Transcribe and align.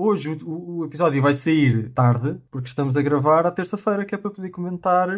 Hoje 0.00 0.28
o, 0.44 0.78
o- 0.78 0.84
episódio 0.84 1.20
vai 1.20 1.34
sair 1.34 1.90
tarde, 1.90 2.40
porque 2.52 2.68
estamos 2.68 2.96
a 2.96 3.02
gravar 3.02 3.44
à 3.46 3.50
terça-feira, 3.50 4.04
que 4.04 4.14
é 4.14 4.18
para 4.18 4.30
poder 4.30 4.50
comentar 4.50 5.08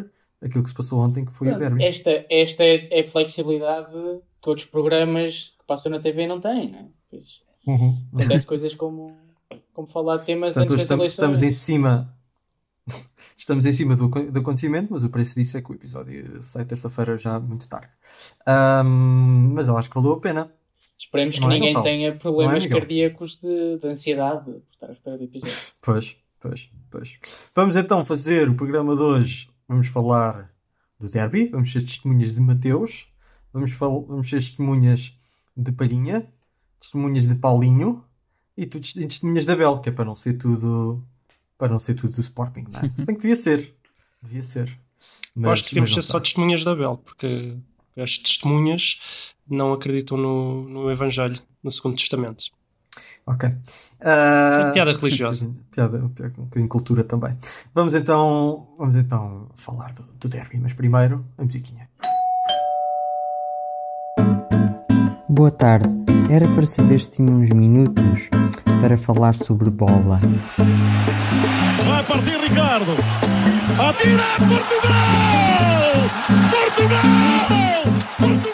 aquilo 0.41 0.63
que 0.65 0.71
se 0.71 0.75
passou 0.75 1.01
ontem, 1.01 1.25
que 1.25 1.33
foi 1.33 1.49
o 1.53 1.59
derby. 1.59 1.83
Esta, 1.85 2.11
esta 2.31 2.65
é 2.65 2.89
é 2.91 3.01
a 3.01 3.05
flexibilidade 3.05 3.93
que 4.41 4.49
outros 4.49 4.67
programas 4.67 5.51
que 5.59 5.65
passam 5.67 5.93
na 5.93 6.01
TV 6.01 6.27
não 6.27 6.41
têm, 6.41 6.71
né? 6.71 6.89
Pois, 7.11 7.43
Uhum. 7.67 7.95
acontece 8.15 8.47
coisas 8.47 8.75
como, 8.75 9.15
como 9.75 9.87
falar 9.87 10.17
de 10.17 10.25
temas 10.25 10.55
Portanto, 10.55 10.73
antes 10.73 10.77
hoje 10.77 10.83
das 10.89 10.99
estamos, 10.99 11.01
eleições. 11.19 11.41
estamos 11.41 11.43
em 11.43 11.51
cima. 11.51 12.17
Estamos 13.37 13.65
em 13.67 13.73
cima 13.73 13.97
do, 13.97 14.09
do 14.09 14.39
acontecimento, 14.39 14.89
mas 14.93 15.05
o 15.05 15.11
preço 15.11 15.35
disso 15.35 15.57
é 15.57 15.63
que 15.63 15.71
o 15.73 15.75
episódio 15.75 16.43
sai 16.43 16.65
terça-feira 16.65 17.17
já 17.17 17.39
muito 17.41 17.69
tarde. 17.69 17.89
Ahm, 18.47 19.53
mas 19.55 19.69
eu 19.69 19.77
acho 19.77 19.89
que 19.89 19.95
valeu 19.95 20.13
a 20.13 20.21
pena. 20.21 20.53
Esperemos 21.01 21.35
que 21.37 21.41
Não 21.41 21.51
é, 21.51 21.55
ninguém 21.55 21.69
Gonçalo? 21.73 21.85
tenha 21.85 22.11
Não 22.11 22.19
problemas 22.19 22.65
é, 22.65 22.69
cardíacos 22.69 23.37
de, 23.41 23.79
de 23.79 23.87
ansiedade 23.87 24.45
por 24.45 24.63
estar 24.71 24.87
à 24.89 24.93
espera 24.93 25.17
do 25.17 25.25
episódio. 25.25 25.57
Pois, 25.81 26.17
pois, 26.39 26.71
pois. 26.91 27.19
Vamos 27.57 27.75
então 27.77 28.05
fazer 28.05 28.49
o 28.51 28.55
programa 28.55 28.95
de 28.95 29.03
hoje. 29.03 29.49
Vamos 29.67 29.87
falar 29.89 30.53
do 30.99 31.09
derby, 31.09 31.47
vamos 31.49 31.73
ser 31.73 31.81
testemunhas 31.81 32.33
de 32.35 32.41
Mateus, 32.41 33.07
vamos, 33.53 33.73
fal- 33.73 34.05
vamos 34.05 34.29
ser 34.29 34.37
testemunhas 34.37 35.17
de 35.57 35.73
Palhinha, 35.73 36.31
testemunhas 36.79 37.27
de 37.27 37.35
Paulinho 37.35 38.05
e 38.57 38.67
tu- 38.67 38.79
testemunhas 38.81 39.47
da 39.47 39.57
Bel, 39.57 39.79
que 39.81 39.89
é 39.89 39.93
para 39.93 40.05
não 40.05 40.15
ser 40.15 40.35
tudo 40.35 41.03
para 41.57 41.73
não 41.73 41.79
ser 41.79 41.95
tudo 41.95 42.15
do 42.15 42.21
Sporting, 42.21 42.67
não 42.71 42.81
é? 42.81 42.91
Se 42.95 43.05
bem 43.07 43.15
que 43.17 43.23
devia 43.23 43.37
ser. 43.37 43.75
Devia 44.23 44.43
ser. 44.43 44.79
Eu 45.37 45.51
acho 45.51 45.63
que 45.65 45.71
devíamos 45.71 45.95
mas 45.95 46.05
ser 46.05 46.11
só 46.13 46.21
testemunhas 46.21 46.63
da 46.65 46.75
Bel, 46.75 46.97
porque 46.99 47.57
as 47.97 48.19
testemunhas 48.19 49.35
não 49.49 49.73
acreditam 49.73 50.17
no, 50.17 50.69
no 50.69 50.91
Evangelho, 50.91 51.41
no 51.63 51.71
Segundo 51.71 51.97
Testamento. 51.97 52.45
Ok. 53.27 53.49
É 54.01 54.73
piada 54.73 54.93
religiosa. 54.93 55.51
Piada, 55.71 55.99
piada, 56.15 56.35
um 56.39 56.45
bocadinho 56.45 56.69
cultura 56.69 57.05
também. 57.05 57.37
Vamos 57.75 57.95
então, 57.95 58.67
vamos 58.79 58.97
então 58.97 59.49
falar 59.55 59.93
do, 59.93 60.03
do 60.03 60.29
derby, 60.29 60.59
mas 60.59 60.73
primeiro 60.73 61.25
a 61.39 61.45
musiquinha. 61.45 61.89
Boa 65.29 65.51
tarde. 65.51 65.89
Era 66.31 66.47
para 66.55 66.67
saber 66.67 67.01
se 67.01 67.13
tinha 67.13 67.31
uns 67.31 67.51
minutos 67.51 68.29
para 68.81 68.97
falar 68.97 69.35
sobre 69.35 69.71
bola. 69.71 70.21
Vai 71.87 72.05
partir 72.05 72.37
Ricardo. 72.39 72.93
Atira 73.79 74.25
Portugal! 74.49 75.80
Portugal! 75.91 77.03
Portugal! 78.19 78.51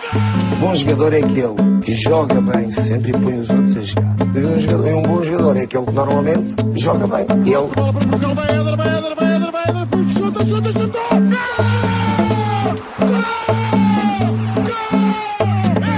Bom 0.61 0.75
jogador 0.75 1.13
é 1.13 1.19
aquele 1.19 1.81
que 1.85 1.95
joga 1.95 2.41
bem 2.41 2.73
sempre 2.73 3.11
e 3.11 3.13
põe 3.13 3.41
os 3.41 3.51
outros 3.51 3.77
a 3.77 3.83
jogar. 3.83 4.17
E 4.35 4.39
um, 4.39 4.59
jogador- 4.59 4.95
um 4.95 5.03
bom 5.03 5.25
jogador 5.25 5.57
é 5.57 5.63
aquele 5.63 5.87
que 5.87 5.93
normalmente 5.93 6.55
joga 6.77 7.05
bem. 7.17 7.27
Ele 7.45 7.69
Portugal, 7.75 8.35
vai 8.35 8.47
Éder, 8.51 8.77
vai 8.77 8.89
Éder, 8.89 9.15
vai 9.15 9.35
Éder, 9.37 9.51
vai 9.53 9.63
Éder, 9.65 9.87
puto, 9.87 10.11
chuta, 10.13 10.45
chuta, 10.47 10.73
chuta! 10.73 10.99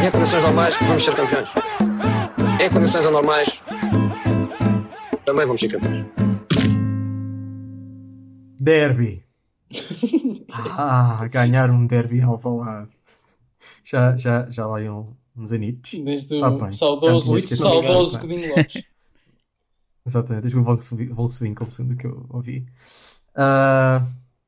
em 0.06 0.10
condições 0.10 0.42
normais 0.42 0.76
vamos 0.82 1.04
ser 1.04 1.14
campeões. 1.14 1.48
Em 2.60 2.70
condições 2.70 3.06
anormais 3.06 3.62
também 5.24 5.46
vamos 5.46 5.60
ser 5.60 5.68
campeões. 5.68 6.04
Derby. 8.60 9.22
ah, 10.76 11.28
ganhar 11.28 11.70
um 11.70 11.86
derby 11.86 12.20
ao 12.20 12.32
Alvalade. 12.32 12.90
Já, 13.84 14.16
já, 14.16 14.48
já 14.50 14.66
lá 14.66 14.82
iam 14.82 15.16
uns 15.36 15.52
anitos. 15.52 15.92
Desde 15.92 16.34
o 16.34 16.72
saudoso, 16.72 17.40
saudoso. 17.56 18.18
Godinho 18.18 18.56
Lopes. 18.56 18.84
Exatamente, 20.06 20.42
desde 20.42 20.58
o 20.58 20.64
Volkswagen, 20.64 21.54
segundo 21.70 21.96
que 21.96 22.06
eu 22.06 22.26
ouvi. 22.30 22.66
Ah, 23.34 24.06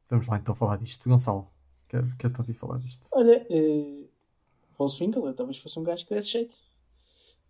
vamos 0.08 0.26
lá 0.26 0.38
então 0.38 0.54
falar 0.54 0.76
disto. 0.78 1.08
Gonçalo, 1.08 1.46
quero, 1.88 2.10
quero 2.18 2.32
te 2.32 2.40
ouvir 2.40 2.54
falar 2.54 2.78
disto. 2.78 3.06
Olha, 3.12 3.46
uh, 3.50 4.08
Volkswinkel, 4.78 5.34
talvez 5.34 5.58
fosse 5.58 5.78
um 5.78 5.82
gajo 5.82 6.06
que 6.06 6.14
desse 6.14 6.30
jeito. 6.30 6.56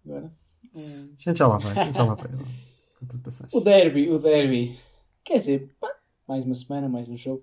Agora. 0.04 0.30
A 0.74 0.78
gente 1.16 1.38
já 1.38 1.46
lá 1.46 1.58
vai, 1.58 1.86
gente 1.86 1.96
já 1.96 2.04
lá 2.04 2.14
vai. 2.14 2.30
O 3.50 3.60
derby, 3.60 4.10
o 4.10 4.18
derby. 4.18 4.78
Quer 5.24 5.38
dizer, 5.38 5.74
pá, 5.80 5.90
mais 6.28 6.44
uma 6.44 6.54
semana, 6.54 6.86
mais 6.86 7.08
um 7.08 7.16
jogo. 7.16 7.42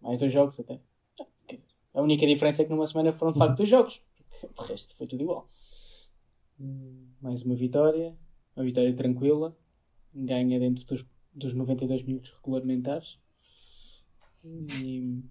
Mais 0.00 0.18
dois 0.18 0.32
jogos 0.32 0.58
até. 0.60 0.80
A 1.94 2.02
única 2.02 2.26
diferença 2.26 2.62
é 2.62 2.64
que 2.64 2.70
numa 2.70 2.86
semana 2.86 3.12
foram 3.12 3.32
de 3.32 3.38
facto 3.38 3.56
dois 3.56 3.68
jogos. 3.68 4.00
De 4.56 4.66
resto 4.66 4.94
foi 4.94 5.06
tudo 5.06 5.22
igual. 5.22 5.50
Hum, 6.60 7.08
Mais 7.20 7.42
uma 7.42 7.54
vitória. 7.54 8.16
Uma 8.54 8.64
vitória 8.64 8.94
tranquila. 8.94 9.56
Ganha 10.14 10.60
dentro 10.60 10.84
dos, 10.84 11.04
dos 11.34 11.54
92 11.54 12.02
minutos 12.04 12.30
regulamentares. 12.32 13.18
E 14.44 15.22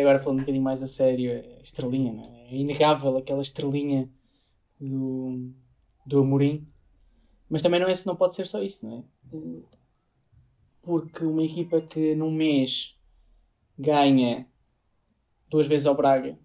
agora 0.00 0.18
falando 0.18 0.38
um 0.38 0.42
bocadinho 0.42 0.64
mais 0.64 0.82
a 0.82 0.86
sério, 0.86 1.32
a 1.58 1.62
estrelinha, 1.62 2.12
não 2.12 2.22
é? 2.22 2.48
É 2.48 2.56
inegável 2.56 3.16
aquela 3.16 3.42
estrelinha 3.42 4.10
do, 4.80 5.52
do 6.06 6.20
Amorim. 6.20 6.66
Mas 7.48 7.62
também 7.62 7.78
não, 7.78 7.88
é, 7.88 7.92
não 8.06 8.16
pode 8.16 8.34
ser 8.34 8.46
só 8.46 8.62
isso, 8.62 8.86
não 8.86 8.98
é? 8.98 9.02
Porque 10.82 11.24
uma 11.24 11.44
equipa 11.44 11.80
que 11.80 12.14
num 12.14 12.30
mês 12.30 12.98
ganha 13.78 14.46
duas 15.48 15.66
vezes 15.66 15.86
ao 15.86 15.94
Braga, 15.94 16.38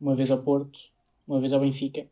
uma 0.00 0.14
vez 0.14 0.30
ao 0.30 0.42
Porto, 0.42 0.78
uma 1.26 1.40
vez 1.40 1.52
ao 1.52 1.60
Benfica, 1.60 2.08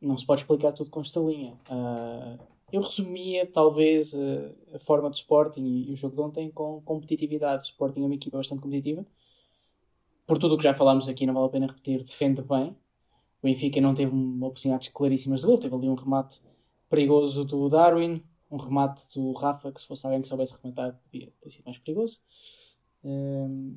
não 0.00 0.16
se 0.16 0.24
pode 0.24 0.40
explicar 0.40 0.72
tudo 0.72 0.90
com 0.90 1.00
estrelinha. 1.00 1.58
Ah, 1.68 2.38
eu 2.72 2.80
resumia 2.80 3.46
talvez 3.46 4.14
a, 4.14 4.76
a 4.76 4.78
forma 4.78 5.10
do 5.10 5.14
Sporting 5.14 5.62
e, 5.62 5.90
e 5.90 5.92
o 5.92 5.96
jogo 5.96 6.14
de 6.14 6.22
ontem 6.22 6.50
com 6.50 6.80
competitividade. 6.82 7.64
O 7.64 7.66
Sporting 7.66 8.02
é 8.02 8.04
uma 8.04 8.14
equipa 8.14 8.36
bastante 8.36 8.60
competitiva. 8.60 9.04
Por 10.26 10.38
tudo 10.38 10.54
o 10.54 10.56
que 10.56 10.64
já 10.64 10.72
falámos 10.72 11.08
aqui, 11.08 11.26
não 11.26 11.34
vale 11.34 11.46
a 11.46 11.50
pena 11.50 11.66
repetir, 11.66 11.98
defende 11.98 12.42
bem. 12.42 12.70
O 13.42 13.46
Benfica 13.46 13.80
não 13.80 13.94
teve 13.94 14.14
oportunidades 14.14 14.88
claríssimas 14.88 15.40
de 15.40 15.46
gol, 15.46 15.58
teve 15.58 15.74
ali 15.74 15.88
um 15.88 15.94
remate 15.94 16.40
perigoso 16.88 17.44
do 17.44 17.68
Darwin, 17.68 18.22
um 18.50 18.56
remate 18.56 19.02
do 19.14 19.32
Rafa, 19.32 19.72
que 19.72 19.80
se 19.80 19.86
fosse 19.86 20.06
alguém 20.06 20.22
que 20.22 20.28
soubesse 20.28 20.56
rematar 20.62 20.98
podia 21.04 21.32
ter 21.40 21.50
sido 21.50 21.64
mais 21.64 21.78
perigoso. 21.78 22.20
Hum, 23.04 23.76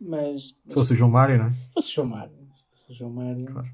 mas, 0.00 0.56
Se 0.66 0.74
fosse 0.74 0.92
o 0.92 0.96
João 0.96 1.10
Mário, 1.10 1.38
não 1.38 1.46
é? 1.46 1.52
se 1.52 1.72
fosse 1.72 1.90
o 1.90 1.94
João 1.94 2.06
Mário, 2.08 2.32
se 2.56 2.64
fosse 2.70 2.90
o 2.92 2.94
João 2.94 3.10
Mário, 3.10 3.44
Claro. 3.46 3.68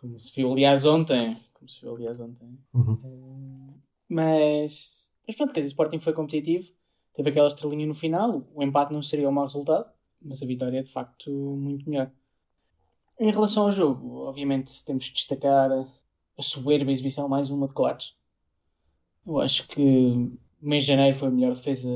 como 0.00 0.18
se 0.20 0.34
viu 0.34 0.52
aliás 0.52 0.86
ontem, 0.86 1.36
como 1.54 1.68
se 1.68 1.80
viu 1.80 1.94
aliás 1.94 2.18
ontem. 2.20 2.58
Uhum. 2.72 2.98
Hum, 3.04 3.74
mas, 4.08 4.92
mas 5.26 5.36
pronto, 5.36 5.52
quer 5.52 5.60
dizer, 5.60 5.68
o 5.68 5.72
Sporting 5.72 5.98
foi 5.98 6.12
competitivo, 6.12 6.72
teve 7.12 7.30
aquela 7.30 7.48
estrelinha 7.48 7.86
no 7.86 7.94
final, 7.94 8.46
o 8.54 8.62
empate 8.62 8.92
não 8.92 9.02
seria 9.02 9.28
um 9.28 9.32
mau 9.32 9.44
resultado, 9.44 9.90
mas 10.22 10.42
a 10.42 10.46
vitória 10.46 10.78
é 10.78 10.82
de 10.82 10.90
facto 10.90 11.30
muito 11.30 11.88
melhor. 11.88 12.10
Em 13.20 13.30
relação 13.32 13.64
ao 13.64 13.72
jogo, 13.72 14.20
obviamente 14.26 14.84
temos 14.84 15.08
que 15.08 15.14
destacar 15.14 15.70
a 15.72 16.42
soberba 16.42 16.90
exibição, 16.92 17.28
mais 17.28 17.50
uma 17.50 17.66
de 17.66 17.74
Coates. 17.74 18.16
Eu 19.26 19.40
acho 19.40 19.66
que 19.66 20.30
mês 20.62 20.84
de 20.84 20.88
janeiro 20.88 21.16
foi 21.16 21.28
a 21.28 21.30
melhor 21.32 21.52
defesa 21.54 21.88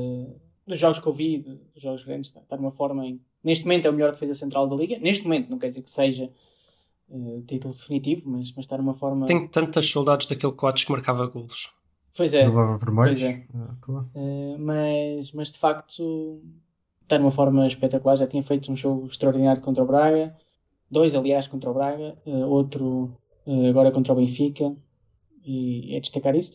dos 0.65 0.79
jogos 0.79 0.99
que 0.99 1.07
eu 1.07 1.13
vi, 1.13 1.39
dos 1.39 1.81
jogos 1.81 2.03
grandes. 2.03 2.29
Está 2.29 2.41
está 2.41 2.57
numa 2.57 2.71
forma 2.71 3.05
em. 3.05 3.21
Neste 3.43 3.65
momento 3.65 3.85
é 3.85 3.89
o 3.89 3.93
melhor 3.93 4.11
defesa 4.11 4.33
central 4.33 4.67
da 4.67 4.75
liga. 4.75 4.97
Neste 4.99 5.23
momento, 5.23 5.49
não 5.49 5.59
quer 5.59 5.67
dizer 5.67 5.81
que 5.81 5.91
seja 5.91 6.31
eh, 7.11 7.41
título 7.45 7.73
definitivo, 7.73 8.29
mas, 8.29 8.51
mas 8.53 8.65
está 8.65 8.77
numa 8.77 8.93
forma. 8.93 9.25
Tenho 9.25 9.47
tantas 9.49 9.89
saudades 9.89 10.27
daquele 10.27 10.53
Coates 10.53 10.83
que 10.83 10.91
marcava 10.91 11.25
golos. 11.27 11.69
Pois 12.15 12.33
é. 12.33 12.45
Levava 12.45 12.77
vermelhos. 12.77 13.19
Pois 13.21 13.33
é. 13.33 13.45
Ah. 13.55 14.05
Uh, 14.15 14.57
mas, 14.59 15.31
mas 15.31 15.51
de 15.51 15.57
facto 15.57 16.41
está 17.01 17.19
numa 17.19 17.31
forma 17.31 17.67
espetacular. 17.67 18.15
Já 18.15 18.27
tinha 18.27 18.43
feito 18.43 18.71
um 18.71 18.75
jogo 18.75 19.07
extraordinário 19.07 19.61
contra 19.61 19.83
o 19.83 19.87
Braga, 19.87 20.35
dois, 20.89 21.13
aliás, 21.13 21.47
contra 21.47 21.69
o 21.69 21.73
Braga, 21.73 22.17
uh, 22.25 22.47
outro 22.47 23.17
uh, 23.45 23.69
agora 23.69 23.91
contra 23.91 24.13
o 24.13 24.15
Benfica, 24.15 24.75
e 25.43 25.95
é 25.95 25.99
destacar 25.99 26.35
isso. 26.35 26.53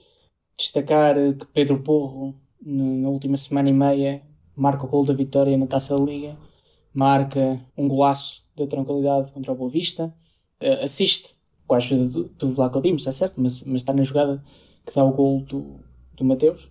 Destacar 0.57 1.17
uh, 1.17 1.34
que 1.34 1.47
Pedro 1.47 1.81
Porro, 1.83 2.34
na 2.60 3.09
última 3.09 3.37
semana 3.37 3.69
e 3.71 3.72
meia, 3.72 4.22
marca 4.57 4.84
o 4.87 4.89
gol 4.89 5.05
da 5.05 5.15
vitória 5.15 5.57
na 5.57 5.66
taça 5.66 5.97
da 5.97 6.03
Liga, 6.05 6.37
marca 6.93 7.60
um 7.77 7.89
golaço 7.89 8.45
da 8.57 8.66
tranquilidade 8.66 9.33
contra 9.33 9.53
o 9.53 9.57
Boa 9.57 9.71
Vista, 9.71 10.15
uh, 10.63 10.84
assiste 10.84 11.37
com 11.66 11.75
a 11.75 11.78
ajuda 11.78 12.09
do, 12.09 12.25
do 12.31 12.53
Vlaco 12.53 12.81
Dimos, 12.81 13.07
é 13.07 13.13
certo, 13.13 13.41
mas, 13.41 13.65
mas 13.65 13.83
está 13.83 13.93
na 13.93 14.03
jogada 14.03 14.43
que 14.87 14.95
dá 14.95 15.05
o 15.05 15.13
gol 15.13 15.43
do, 15.45 15.81
do 16.15 16.25
Mateus. 16.25 16.71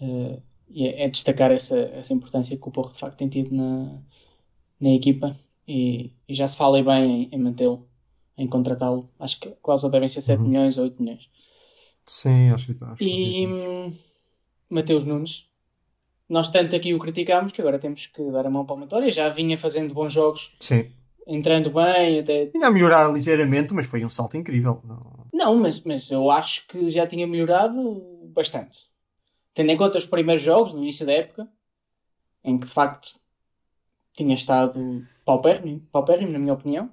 Uh, 0.00 0.42
e 0.68 0.86
é, 0.86 1.04
é 1.04 1.08
destacar 1.08 1.50
essa, 1.50 1.78
essa 1.78 2.14
importância 2.14 2.56
que 2.56 2.68
o 2.68 2.70
Porro 2.70 2.92
de 2.92 2.98
facto 2.98 3.18
tem 3.18 3.28
tido 3.28 3.54
na, 3.54 4.00
na 4.80 4.90
equipa 4.90 5.36
e, 5.66 6.12
e 6.28 6.34
já 6.34 6.46
se 6.46 6.56
fala 6.56 6.76
aí 6.78 6.82
bem 6.84 7.24
em, 7.24 7.36
em 7.36 7.38
mantê-lo, 7.38 7.88
em 8.36 8.46
contratá-lo. 8.46 9.10
Acho 9.18 9.40
que 9.40 9.48
a 9.48 9.52
cláusula 9.62 9.92
devem 9.92 10.08
ser 10.08 10.22
7 10.22 10.42
Uhum. 10.42 10.48
milhões 10.48 10.78
ou 10.78 10.84
8 10.84 11.02
milhões. 11.02 11.30
Sim, 12.06 12.50
acho 12.50 12.66
que 12.74 12.74
que 12.74 13.04
E 13.04 13.46
hum, 13.46 13.92
Mateus 14.70 15.04
Nunes, 15.04 15.50
nós 16.28 16.48
tanto 16.48 16.76
aqui 16.76 16.94
o 16.94 16.98
criticámos 16.98 17.50
que 17.52 17.60
agora 17.60 17.78
temos 17.78 18.06
que 18.06 18.22
dar 18.30 18.46
a 18.46 18.50
mão 18.50 18.64
para 18.64 18.76
o 18.76 18.80
Vitória. 18.80 19.10
Já 19.10 19.28
vinha 19.28 19.58
fazendo 19.58 19.92
bons 19.92 20.12
jogos, 20.12 20.54
Sim. 20.60 20.90
entrando 21.26 21.70
bem, 21.70 22.20
até. 22.20 22.46
Tinha 22.46 22.68
a 22.68 22.70
melhorar 22.70 23.12
ligeiramente, 23.12 23.74
mas 23.74 23.86
foi 23.86 24.04
um 24.04 24.08
salto 24.08 24.36
incrível. 24.36 24.80
Não, 24.84 25.26
Não, 25.32 25.56
mas, 25.56 25.82
mas 25.82 26.08
eu 26.10 26.30
acho 26.30 26.68
que 26.68 26.88
já 26.88 27.04
tinha 27.06 27.26
melhorado 27.26 28.00
bastante. 28.32 28.88
Tendo 29.52 29.72
em 29.72 29.76
conta 29.76 29.98
os 29.98 30.06
primeiros 30.06 30.42
jogos, 30.42 30.72
no 30.72 30.80
início 30.80 31.04
da 31.04 31.12
época, 31.12 31.48
em 32.44 32.56
que 32.56 32.66
de 32.66 32.72
facto 32.72 33.18
tinha 34.14 34.34
estado 34.34 35.04
paupérrimo, 35.24 35.80
paupérrimo 35.90 36.32
na 36.32 36.38
minha 36.38 36.54
opinião. 36.54 36.90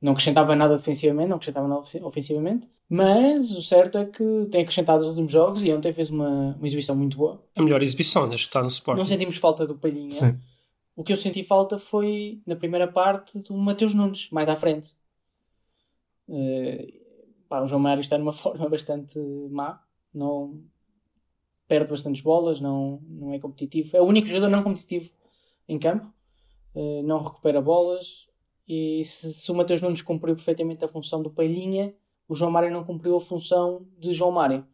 Não 0.00 0.12
acrescentava 0.12 0.56
nada 0.56 0.76
defensivamente, 0.76 1.28
não 1.28 1.36
acrescentava 1.36 1.68
nada 1.68 1.80
ofen- 1.82 2.02
ofensivamente. 2.02 2.66
Mas 2.88 3.50
o 3.50 3.62
certo 3.62 3.98
é 3.98 4.06
que 4.06 4.46
tem 4.50 4.62
acrescentado 4.62 5.00
nos 5.00 5.08
últimos 5.10 5.30
jogos 5.32 5.62
e 5.62 5.70
ontem 5.72 5.92
fez 5.92 6.08
uma, 6.10 6.54
uma 6.56 6.66
exibição 6.66 6.96
muito 6.96 7.16
boa. 7.18 7.42
A 7.54 7.62
melhor 7.62 7.82
exibição 7.82 8.26
desde 8.28 8.46
que 8.46 8.48
está 8.50 8.60
no 8.60 8.64
Não 8.64 8.68
Sporting. 8.70 9.04
sentimos 9.04 9.36
falta 9.36 9.66
do 9.66 9.74
Palhinha. 9.76 10.10
Sim. 10.10 10.38
O 10.96 11.04
que 11.04 11.12
eu 11.12 11.16
senti 11.18 11.42
falta 11.44 11.78
foi, 11.78 12.40
na 12.46 12.56
primeira 12.56 12.88
parte, 12.88 13.38
do 13.40 13.54
Mateus 13.56 13.92
Nunes, 13.94 14.30
mais 14.30 14.48
à 14.48 14.56
frente. 14.56 14.94
Eh, 16.28 16.92
pá, 17.48 17.60
o 17.62 17.66
João 17.66 17.80
Mário 17.80 18.00
está 18.00 18.16
numa 18.18 18.32
forma 18.34 18.68
bastante 18.68 19.18
má. 19.50 19.82
Não, 20.12 20.60
perde 21.68 21.90
bastantes 21.90 22.20
bolas, 22.22 22.60
não, 22.60 23.00
não 23.08 23.32
é 23.32 23.38
competitivo. 23.38 23.96
É 23.96 24.00
o 24.00 24.04
único 24.06 24.26
jogador 24.26 24.48
não 24.48 24.62
competitivo 24.62 25.10
em 25.68 25.78
campo. 25.78 26.12
Eh, 26.74 27.02
não 27.04 27.22
recupera 27.22 27.60
bolas. 27.60 28.26
E 28.72 29.04
se, 29.04 29.32
se 29.32 29.50
o 29.50 29.54
Mateus 29.56 29.82
Nunes 29.82 30.00
cumpriu 30.00 30.36
perfeitamente 30.36 30.84
a 30.84 30.88
função 30.88 31.20
do 31.20 31.28
Palhinha, 31.28 31.92
o 32.28 32.36
João 32.36 32.52
Mário 32.52 32.70
não 32.70 32.84
cumpriu 32.84 33.16
a 33.16 33.20
função 33.20 33.84
de 33.98 34.12
João 34.12 34.30
Mário. 34.30 34.64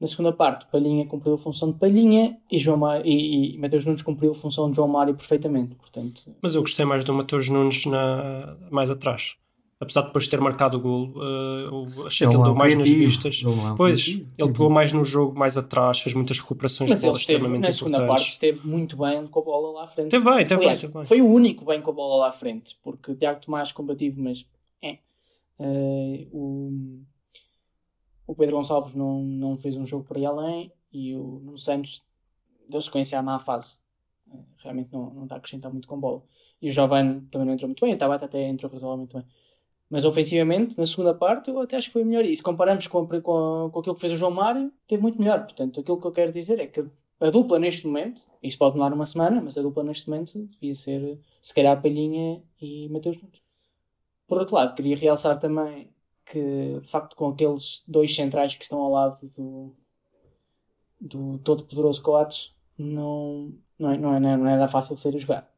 Na 0.00 0.06
segunda 0.06 0.32
parte, 0.32 0.64
Palhinha 0.70 1.04
cumpriu 1.06 1.34
a 1.34 1.38
função 1.38 1.72
de 1.72 1.76
Palhinha 1.76 2.38
e, 2.48 2.56
João 2.56 2.80
e, 3.04 3.56
e 3.56 3.58
Mateus 3.58 3.84
Nunes 3.84 4.02
cumpriu 4.02 4.30
a 4.30 4.34
função 4.36 4.70
de 4.70 4.76
João 4.76 4.86
Mário 4.86 5.12
perfeitamente. 5.16 5.74
Portanto, 5.74 6.22
Mas 6.40 6.54
eu 6.54 6.60
gostei 6.60 6.84
mais 6.84 7.02
do 7.02 7.12
Mateus 7.12 7.48
Nunes 7.48 7.84
na... 7.84 8.56
mais 8.70 8.90
atrás. 8.90 9.34
Apesar 9.82 10.02
de 10.02 10.06
depois 10.08 10.28
ter 10.28 10.40
marcado 10.40 10.78
o 10.78 10.80
gol, 10.80 11.12
eh, 11.16 11.66
eu 11.66 12.06
achei 12.06 12.24
que 12.24 12.32
ele 12.32 12.40
é 12.40 12.44
deu 12.44 12.52
um 12.52 12.54
mais 12.54 12.76
nas 12.76 12.88
vistas. 12.88 13.42
ele 13.44 13.56
não 13.56 13.72
é 13.72 13.76
Pois, 13.76 14.00
criativo. 14.04 14.30
ele 14.38 14.52
pegou 14.52 14.70
mais 14.70 14.92
no 14.92 15.04
jogo, 15.04 15.36
mais 15.36 15.56
atrás, 15.58 15.98
fez 15.98 16.14
muitas 16.14 16.38
recuperações 16.38 16.88
mas 16.88 17.00
de 17.00 17.06
ele 17.06 17.08
bolas 17.10 17.20
esteve, 17.20 17.38
extremamente 17.38 17.66
na 17.66 17.72
segunda 17.72 18.06
parte 18.06 18.28
esteve 18.28 18.64
muito 18.64 18.96
bem 18.96 19.26
com 19.26 19.40
a 19.40 19.42
bola 19.42 19.72
lá 19.72 19.82
à 19.82 19.86
frente. 19.88 20.10
Teve 20.10 20.24
bem, 20.24 20.36
teve 20.46 20.48
bem, 20.48 20.58
Aliás, 20.58 20.78
teve 20.78 20.92
bem. 20.92 21.04
Foi 21.04 21.20
o 21.20 21.26
único 21.26 21.64
bem 21.64 21.82
com 21.82 21.90
a 21.90 21.94
bola 21.94 22.16
lá 22.22 22.28
à 22.28 22.32
frente, 22.32 22.78
porque 22.80 23.10
o 23.10 23.16
Tiago 23.16 23.40
Tomás 23.40 23.72
combativo, 23.72 24.22
mas 24.22 24.46
é. 24.80 24.98
Eh, 25.58 26.26
o, 26.32 27.00
o 28.24 28.34
Pedro 28.36 28.56
Gonçalves 28.58 28.94
não, 28.94 29.20
não 29.20 29.56
fez 29.56 29.76
um 29.76 29.84
jogo 29.84 30.04
por 30.04 30.16
aí 30.16 30.24
além 30.24 30.70
e 30.92 31.16
o 31.16 31.40
Nuno 31.44 31.58
Santos 31.58 32.04
deu 32.68 32.80
sequência 32.80 33.18
à 33.18 33.22
má 33.22 33.36
fase. 33.40 33.78
Eh, 34.32 34.38
realmente 34.58 34.90
não, 34.92 35.12
não 35.12 35.22
está 35.24 35.34
a 35.34 35.38
acrescentar 35.38 35.72
muito 35.72 35.88
com 35.88 35.98
bola. 35.98 36.22
E 36.60 36.68
o 36.68 36.70
Giovanni 36.72 37.22
também 37.22 37.46
não 37.48 37.54
entrou 37.54 37.68
muito 37.68 37.84
bem, 37.84 37.92
o 37.94 37.98
Tabata 37.98 38.26
até 38.26 38.46
entrou 38.48 38.70
razoavelmente 38.70 39.14
bem. 39.16 39.24
Mas 39.92 40.06
ofensivamente, 40.06 40.78
na 40.78 40.86
segunda 40.86 41.12
parte, 41.12 41.50
eu 41.50 41.60
até 41.60 41.76
acho 41.76 41.88
que 41.88 41.92
foi 41.92 42.02
melhor. 42.02 42.24
E 42.24 42.34
se 42.34 42.42
compararmos 42.42 42.86
com, 42.86 43.06
com, 43.06 43.20
com 43.70 43.78
aquilo 43.78 43.94
que 43.94 44.00
fez 44.00 44.14
o 44.14 44.16
João 44.16 44.30
Mário, 44.30 44.72
teve 44.86 45.02
muito 45.02 45.18
melhor. 45.18 45.44
Portanto, 45.44 45.80
aquilo 45.80 46.00
que 46.00 46.06
eu 46.06 46.12
quero 46.12 46.32
dizer 46.32 46.58
é 46.58 46.66
que 46.66 46.82
a 47.20 47.28
dupla 47.28 47.58
neste 47.58 47.86
momento, 47.86 48.22
isto 48.42 48.58
pode 48.58 48.72
demorar 48.72 48.94
uma 48.94 49.04
semana, 49.04 49.42
mas 49.42 49.58
a 49.58 49.60
dupla 49.60 49.84
neste 49.84 50.08
momento 50.08 50.48
devia 50.48 50.74
ser, 50.74 51.20
se 51.42 51.54
calhar, 51.54 51.82
Palhinha 51.82 52.42
e 52.58 52.88
Mateus 52.88 53.20
Nunes. 53.20 53.42
Por 54.26 54.38
outro 54.38 54.54
lado, 54.54 54.74
queria 54.74 54.96
realçar 54.96 55.38
também 55.38 55.90
que, 56.24 56.80
de 56.80 56.88
facto, 56.88 57.14
com 57.14 57.28
aqueles 57.28 57.84
dois 57.86 58.14
centrais 58.16 58.56
que 58.56 58.62
estão 58.64 58.78
ao 58.78 58.90
lado 58.90 59.28
do, 59.36 59.76
do 60.98 61.38
todo-poderoso 61.40 62.00
Coates, 62.02 62.54
não, 62.78 63.52
não, 63.78 63.90
é, 63.90 63.98
não, 63.98 64.14
é, 64.14 64.20
não 64.20 64.30
é 64.30 64.56
nada 64.56 64.68
fácil 64.68 64.96
ser 64.96 65.18
jogar. 65.18 65.51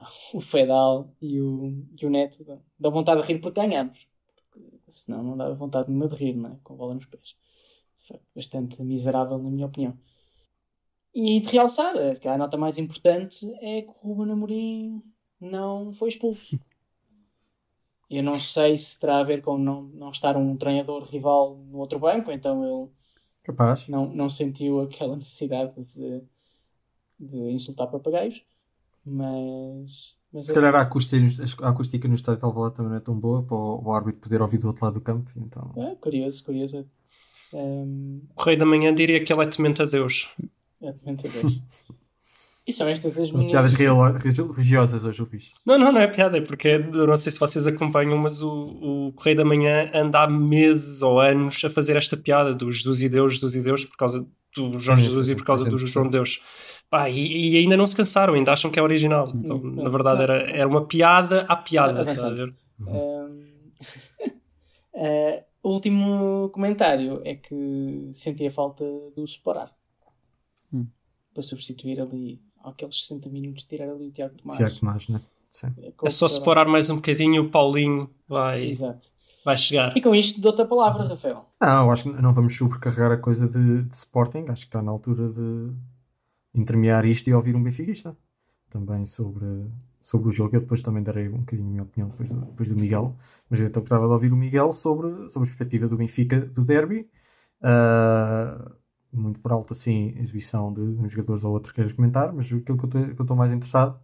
O 0.34 0.40
Fedal 0.40 1.14
e 1.20 1.40
o, 1.40 1.84
e 2.00 2.06
o 2.06 2.10
Neto 2.10 2.44
dá 2.78 2.88
vontade 2.88 3.20
de 3.22 3.26
rir 3.26 3.40
porque 3.40 3.60
ganhamos. 3.60 4.06
Porque 4.50 4.66
senão 4.88 5.22
não 5.22 5.36
dá 5.36 5.52
vontade 5.52 5.88
nenhuma 5.88 6.08
de 6.08 6.14
rir, 6.14 6.34
não 6.34 6.50
é? 6.50 6.56
Com 6.62 6.74
a 6.74 6.76
bola 6.76 6.94
nos 6.94 7.06
pés. 7.06 7.36
De 7.96 8.08
facto, 8.08 8.24
bastante 8.34 8.82
miserável, 8.82 9.38
na 9.38 9.50
minha 9.50 9.66
opinião. 9.66 9.98
E 11.14 11.40
de 11.40 11.46
realçar, 11.48 11.94
eh, 11.96 12.12
a 12.28 12.38
nota 12.38 12.56
mais 12.56 12.78
importante 12.78 13.46
é 13.60 13.82
que 13.82 13.90
o 14.02 14.12
Ruben 14.12 14.32
Amorim 14.32 15.02
não 15.40 15.92
foi 15.92 16.08
expulso. 16.08 16.58
Eu 18.08 18.24
não 18.24 18.40
sei 18.40 18.76
se 18.76 18.98
terá 18.98 19.20
a 19.20 19.22
ver 19.22 19.40
com 19.40 19.56
não, 19.56 19.82
não 19.82 20.10
estar 20.10 20.36
um 20.36 20.56
treinador 20.56 21.04
rival 21.04 21.56
no 21.56 21.78
outro 21.78 21.96
banco, 22.00 22.32
então 22.32 22.64
ele 22.64 22.90
Capaz. 23.44 23.86
não, 23.86 24.06
não 24.12 24.28
sentiu 24.28 24.80
aquela 24.80 25.14
necessidade 25.16 25.72
de, 25.94 26.20
de 27.20 27.38
insultar 27.52 27.88
papagaios. 27.88 28.44
Mas. 29.04 30.16
mas 30.32 30.46
Se 30.46 30.54
calhar 30.54 30.74
a 30.74 30.80
acústica, 30.82 31.44
a 31.62 31.68
acústica 31.70 32.08
no 32.08 32.14
estádio 32.14 32.40
de 32.40 32.44
Alvalade 32.44 32.76
também 32.76 32.90
não 32.90 32.98
é 32.98 33.00
tão 33.00 33.18
boa 33.18 33.42
para 33.42 33.56
o, 33.56 33.82
o 33.84 33.92
árbitro 33.92 34.20
poder 34.20 34.42
ouvir 34.42 34.58
do 34.58 34.66
outro 34.68 34.84
lado 34.84 34.94
do 34.94 35.00
campo. 35.00 35.30
Então, 35.36 35.72
é 35.76 35.94
curioso, 35.96 36.44
curioso. 36.44 36.86
Um, 37.52 38.22
O 38.36 38.42
Rei 38.42 38.56
da 38.56 38.64
Manhã 38.64 38.94
diria 38.94 39.22
que 39.22 39.32
ele 39.32 39.42
é 39.42 39.46
temente 39.46 39.82
a 39.82 39.84
Deus. 39.84 40.28
exatamente 40.80 41.26
a 41.26 41.30
Deus. 41.30 41.60
E 42.66 42.72
são 42.72 42.86
estas 42.86 43.18
as 43.18 43.32
minhas. 43.32 43.50
piadas 43.50 43.74
religiosas 43.74 45.04
hoje, 45.04 45.20
eu 45.20 45.26
fiz. 45.26 45.48
Não, 45.66 45.76
não, 45.76 45.90
não 45.90 46.00
é 46.00 46.06
piada, 46.06 46.38
é 46.38 46.40
porque 46.40 46.68
eu 46.68 47.06
não 47.06 47.16
sei 47.16 47.32
se 47.32 47.38
vocês 47.40 47.66
acompanham, 47.66 48.16
mas 48.16 48.40
o, 48.42 49.08
o 49.08 49.12
Correio 49.14 49.38
da 49.38 49.44
Manhã 49.44 49.90
anda 49.92 50.22
há 50.22 50.30
meses 50.30 51.02
ou 51.02 51.18
anos 51.18 51.64
a 51.64 51.70
fazer 51.70 51.96
esta 51.96 52.16
piada 52.16 52.54
do 52.54 52.70
Jesus 52.70 53.02
e 53.02 53.08
Deus, 53.08 53.32
Jesus 53.32 53.54
e 53.56 53.60
Deus, 53.60 53.84
por 53.84 53.96
causa 53.96 54.24
do 54.54 54.78
Jorge 54.78 55.02
Sim, 55.02 55.08
Jesus 55.08 55.28
e 55.30 55.34
por 55.34 55.44
causa 55.44 55.64
do 55.64 55.78
sim. 55.78 55.86
João 55.86 56.04
de 56.06 56.12
Deus. 56.12 56.40
Pá, 56.90 57.08
e, 57.08 57.52
e 57.52 57.56
ainda 57.58 57.76
não 57.76 57.86
se 57.86 57.94
cansaram, 57.94 58.34
ainda 58.34 58.52
acham 58.52 58.70
que 58.70 58.78
é 58.78 58.82
original. 58.82 59.32
Então, 59.34 59.56
Hum, 59.58 59.76
na 59.76 59.88
verdade, 59.88 60.22
era, 60.22 60.50
era 60.50 60.68
uma 60.68 60.84
piada 60.84 61.42
à 61.48 61.56
piada. 61.56 62.04
Tá 62.04 62.26
a 62.26 62.30
ver? 62.30 62.52
Um, 62.80 63.44
eh, 64.94 65.44
o 65.62 65.70
último 65.70 66.50
comentário 66.52 67.20
é 67.24 67.34
que 67.36 68.08
senti 68.12 68.46
a 68.46 68.50
falta 68.50 68.84
do 69.14 69.26
separar 69.26 69.70
Hum. 70.72 70.86
para 71.32 71.42
substituir 71.42 72.00
ali 72.00 72.40
aqueles 72.64 73.06
60 73.06 73.28
minutos, 73.28 73.64
tirar 73.64 73.88
ali 73.88 74.08
o 74.08 74.10
Tiago 74.10 74.34
Tomás. 74.36 74.58
Tiago 74.58 74.76
Tomás, 74.80 75.08
né? 75.08 75.20
Sim. 75.50 75.72
É 76.04 76.10
só 76.10 76.28
separar 76.28 76.66
mais 76.66 76.90
um 76.90 76.96
bocadinho 76.96 77.36
e 77.36 77.40
o 77.40 77.50
Paulinho 77.50 78.08
vai, 78.28 78.66
Exato. 78.68 79.08
vai 79.44 79.56
chegar. 79.56 79.96
E 79.96 80.00
com 80.00 80.14
isto 80.14 80.40
dou-te 80.40 80.62
a 80.62 80.64
palavra, 80.64 81.04
Rafael. 81.08 81.44
Não, 81.60 81.84
eu 81.86 81.90
acho 81.90 82.04
que 82.04 82.22
não 82.22 82.32
vamos 82.32 82.56
sobrecarregar 82.56 83.10
a 83.12 83.16
coisa 83.16 83.48
de, 83.48 83.82
de 83.82 83.94
Sporting. 83.96 84.44
Acho 84.48 84.62
que 84.62 84.68
está 84.68 84.80
na 84.82 84.92
altura 84.92 85.28
de 85.28 85.72
intermear 86.54 87.04
isto 87.06 87.28
e 87.28 87.34
ouvir 87.34 87.54
um 87.56 87.62
benfiquista 87.62 88.16
também 88.70 89.04
sobre, 89.04 89.46
sobre 90.00 90.28
o 90.28 90.32
jogo. 90.32 90.56
Eu 90.56 90.60
depois 90.60 90.82
também 90.82 91.02
darei 91.02 91.28
um 91.28 91.38
bocadinho 91.40 91.68
a 91.68 91.70
minha 91.72 91.82
opinião 91.82 92.08
depois 92.10 92.30
do, 92.30 92.40
depois 92.46 92.68
do 92.68 92.76
Miguel. 92.76 93.16
Mas 93.48 93.60
eu 93.60 93.66
então 93.66 93.82
gostava 93.82 94.06
de 94.06 94.12
ouvir 94.12 94.32
o 94.32 94.36
Miguel 94.36 94.72
sobre, 94.72 95.28
sobre 95.28 95.48
a 95.48 95.50
perspectiva 95.50 95.88
do 95.88 95.96
Benfica 95.96 96.40
do 96.40 96.64
derby. 96.64 97.08
Ah, 97.62 98.72
muito 99.12 99.40
por 99.40 99.52
alto, 99.52 99.72
assim, 99.74 100.14
a 100.16 100.20
exibição 100.22 100.72
de 100.72 100.80
uns 100.80 101.12
jogadores 101.12 101.44
ou 101.44 101.52
outros 101.52 101.72
que 101.72 101.76
queiras 101.76 101.92
comentar, 101.94 102.32
mas 102.32 102.46
aquilo 102.46 102.78
que 102.78 102.84
eu 102.86 103.12
estou- 103.16 103.36
mais 103.36 103.52
interessado, 103.52 104.00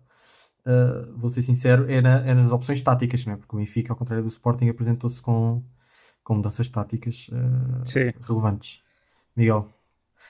ah, 0.65 1.09
vou 1.17 1.31
ser 1.31 1.43
sincero, 1.43 1.91
é, 1.91 2.01
na- 2.03 2.27
é 2.27 2.35
nas 2.35 2.51
opções 2.53 2.81
táticas, 2.83 3.25
né? 3.27 3.37
porque 3.37 3.55
o 3.57 3.59
Benfica, 3.59 3.93
ao 3.93 3.97
contrário 3.97 4.25
do 4.25 4.31
Sporting, 4.31 4.69
apresentou-se 4.69 5.21
com, 5.23 5.63
com 6.25 6.35
mudanças 6.37 6.69
táticas 6.69 7.31
Sim. 7.85 8.13
relevantes. 8.23 8.83
Miguel. 9.37 9.76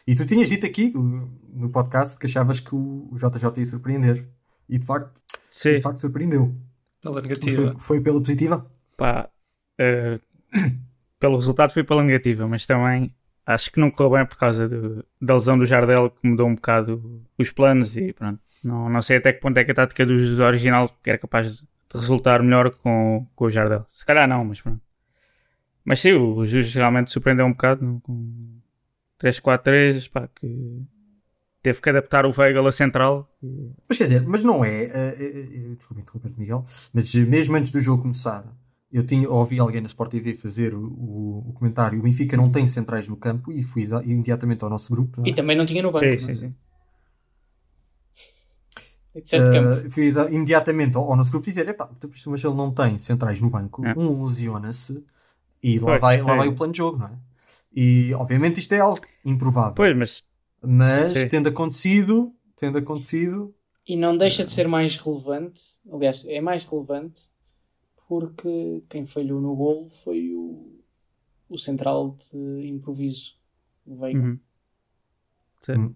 E 0.07 0.15
tu 0.15 0.25
tinhas 0.27 0.49
dito 0.49 0.67
aqui 0.67 0.93
no 0.93 1.71
podcast 1.71 2.19
que 2.19 2.27
achavas 2.27 2.61
que 2.61 2.75
o, 2.75 3.11
JJ 3.15 3.59
ia 3.61 3.67
surpreender. 3.67 4.29
E 4.69 4.79
de 4.79 4.87
facto, 4.87 5.13
Sim. 5.49 5.73
de 5.73 5.81
facto 5.81 5.99
surpreendeu. 5.99 6.55
Pela 7.03 7.21
negativa. 7.23 7.73
Foi, 7.73 7.81
foi 7.81 8.01
pela 8.01 8.19
positiva? 8.19 8.67
Pá, 8.97 9.29
eh, 9.79 10.19
pelo 11.21 11.37
resultado 11.37 11.73
foi 11.73 11.85
pela 11.85 12.03
negativa, 12.03 12.47
mas 12.49 12.67
também 12.67 13.15
acho 13.45 13.71
que 13.71 13.79
não 13.81 13.91
correu 13.91 14.11
bem 14.19 14.27
por 14.27 14.37
causa 14.37 14.69
do- 14.69 15.05
da 15.21 15.35
lesão 15.35 15.57
do 15.59 15.65
Jardel 15.67 16.11
que 16.11 16.27
mudou 16.29 16.49
um 16.49 16.55
bocado 16.57 17.23
os 17.39 17.51
planos 17.53 17.97
e 17.97 18.13
pronto. 18.13 18.41
Não, 18.65 18.89
não 18.89 19.01
sei 19.03 19.19
até 19.19 19.33
que 19.33 19.41
ponto 19.41 19.57
é 19.59 19.65
que 19.65 19.71
a 19.71 19.75
tática 19.75 20.05
do 20.05 20.19
Jesus 20.19 20.41
original 20.41 20.89
que 21.03 21.11
era 21.11 21.19
capaz 21.19 21.59
de 21.59 21.67
resultar 21.95 22.43
melhor 22.43 22.71
com, 22.71 23.27
com 23.37 23.45
o 23.45 23.51
Jardel. 23.51 23.87
Se 23.89 24.05
calhar 24.05 24.27
não, 24.29 24.45
mas 24.45 24.61
pronto. 24.61 24.81
Mas 25.85 26.01
sim, 26.01 26.13
o 26.15 26.45
Jesus 26.45 26.75
realmente 26.75 27.13
surpreendeu 27.13 27.47
um 27.47 27.53
bocado 27.53 28.01
com 28.03 28.59
3-4-3, 29.19 30.09
pá, 30.11 30.29
que 30.29 30.83
teve 31.63 31.81
que 31.81 31.91
adaptar 31.91 32.25
o 32.27 32.33
Weigl 32.37 32.67
a 32.67 32.73
central. 32.73 33.29
Mas 33.89 33.99
quer 33.99 34.05
dizer, 34.05 34.23
mas 34.27 34.45
não 34.45 34.65
é. 34.65 34.85
eh, 34.85 35.17
eh, 35.19 35.75
desculpa 35.77 36.01
interromper 36.01 36.33
Miguel. 36.37 36.65
Mas 36.93 37.15
mesmo 37.15 37.57
antes 37.57 37.71
do 37.73 37.81
jogo 37.81 38.03
começar, 38.03 38.45
eu 38.93 39.05
tinha, 39.05 39.29
ouvi 39.29 39.59
alguém 39.59 39.81
na 39.81 39.87
Sport 39.89 40.11
TV 40.13 40.35
fazer 40.37 40.75
o, 40.75 40.81
o- 40.87 41.45
o 41.49 41.53
comentário: 41.55 41.99
o 41.99 42.03
Benfica 42.03 42.37
não 42.37 42.51
tem 42.51 42.67
centrais 42.69 43.09
no 43.09 43.17
campo. 43.17 43.51
E 43.53 43.63
fui 43.63 43.89
imediatamente 44.05 44.63
ao 44.63 44.71
nosso 44.71 44.91
grupo. 44.93 45.21
não 45.21 45.27
é? 45.27 45.31
E 45.31 45.35
também 45.35 45.57
não 45.57 45.67
tinha 45.67 45.83
no 45.83 45.91
banco. 45.91 46.05
Sim, 46.05 46.13
é? 46.15 46.19
sim, 46.19 46.35
sim. 46.35 46.55
Disseste 49.15 49.51
campo. 49.51 49.87
Uh, 49.87 49.91
fui 49.91 50.09
imediatamente 50.31 50.97
ao, 50.97 51.11
ao 51.11 51.17
nosso 51.17 51.31
grupo 51.31 51.47
dizer: 51.47 51.67
epá, 51.69 51.89
mas 52.27 52.45
ele 52.45 52.55
não 52.55 52.71
tem 52.73 52.99
centrais 52.99 53.41
no 53.41 53.49
banco, 53.51 53.85
É. 53.85 53.95
um 53.97 54.25
lesiona-se 54.25 55.03
e 55.63 55.79
lá, 55.79 55.87
Pois, 55.87 56.01
vai, 56.03 56.21
lá 56.23 56.31
sim. 56.33 56.37
vai 56.37 56.49
o 56.49 56.55
plano 56.55 56.73
de 56.73 56.77
jogo, 56.79 56.99
não 56.99 57.07
é? 57.07 57.13
E 57.77 58.15
obviamente 58.15 58.59
isto 58.59 58.73
é 58.73 58.81
algo 58.81 59.07
improvável. 59.25 59.75
Pois, 59.75 59.97
mas 59.97 60.29
Mas 60.63 61.13
Sim. 61.13 61.29
tendo 61.29 61.49
acontecido, 61.51 62.35
tendo 62.57 62.79
acontecido, 62.79 63.55
E 63.87 63.97
não 63.97 64.17
deixa 64.17 64.45
de 64.45 64.51
ser 64.51 64.67
mais 64.67 64.97
relevante, 64.97 65.63
aliás, 65.93 66.25
é 66.27 66.41
mais 66.41 66.65
relevante 66.65 67.29
porque 68.09 68.83
quem 68.89 69.05
falhou 69.05 69.41
no 69.41 69.55
golo 69.55 69.89
foi 69.91 70.33
o, 70.33 70.81
o 71.49 71.59
central 71.59 72.17
de 72.17 72.69
improviso, 72.69 73.37
o 73.85 73.97
Veiga. 73.97 74.19
Uhum. 74.21 74.41
Sim. 75.63 75.95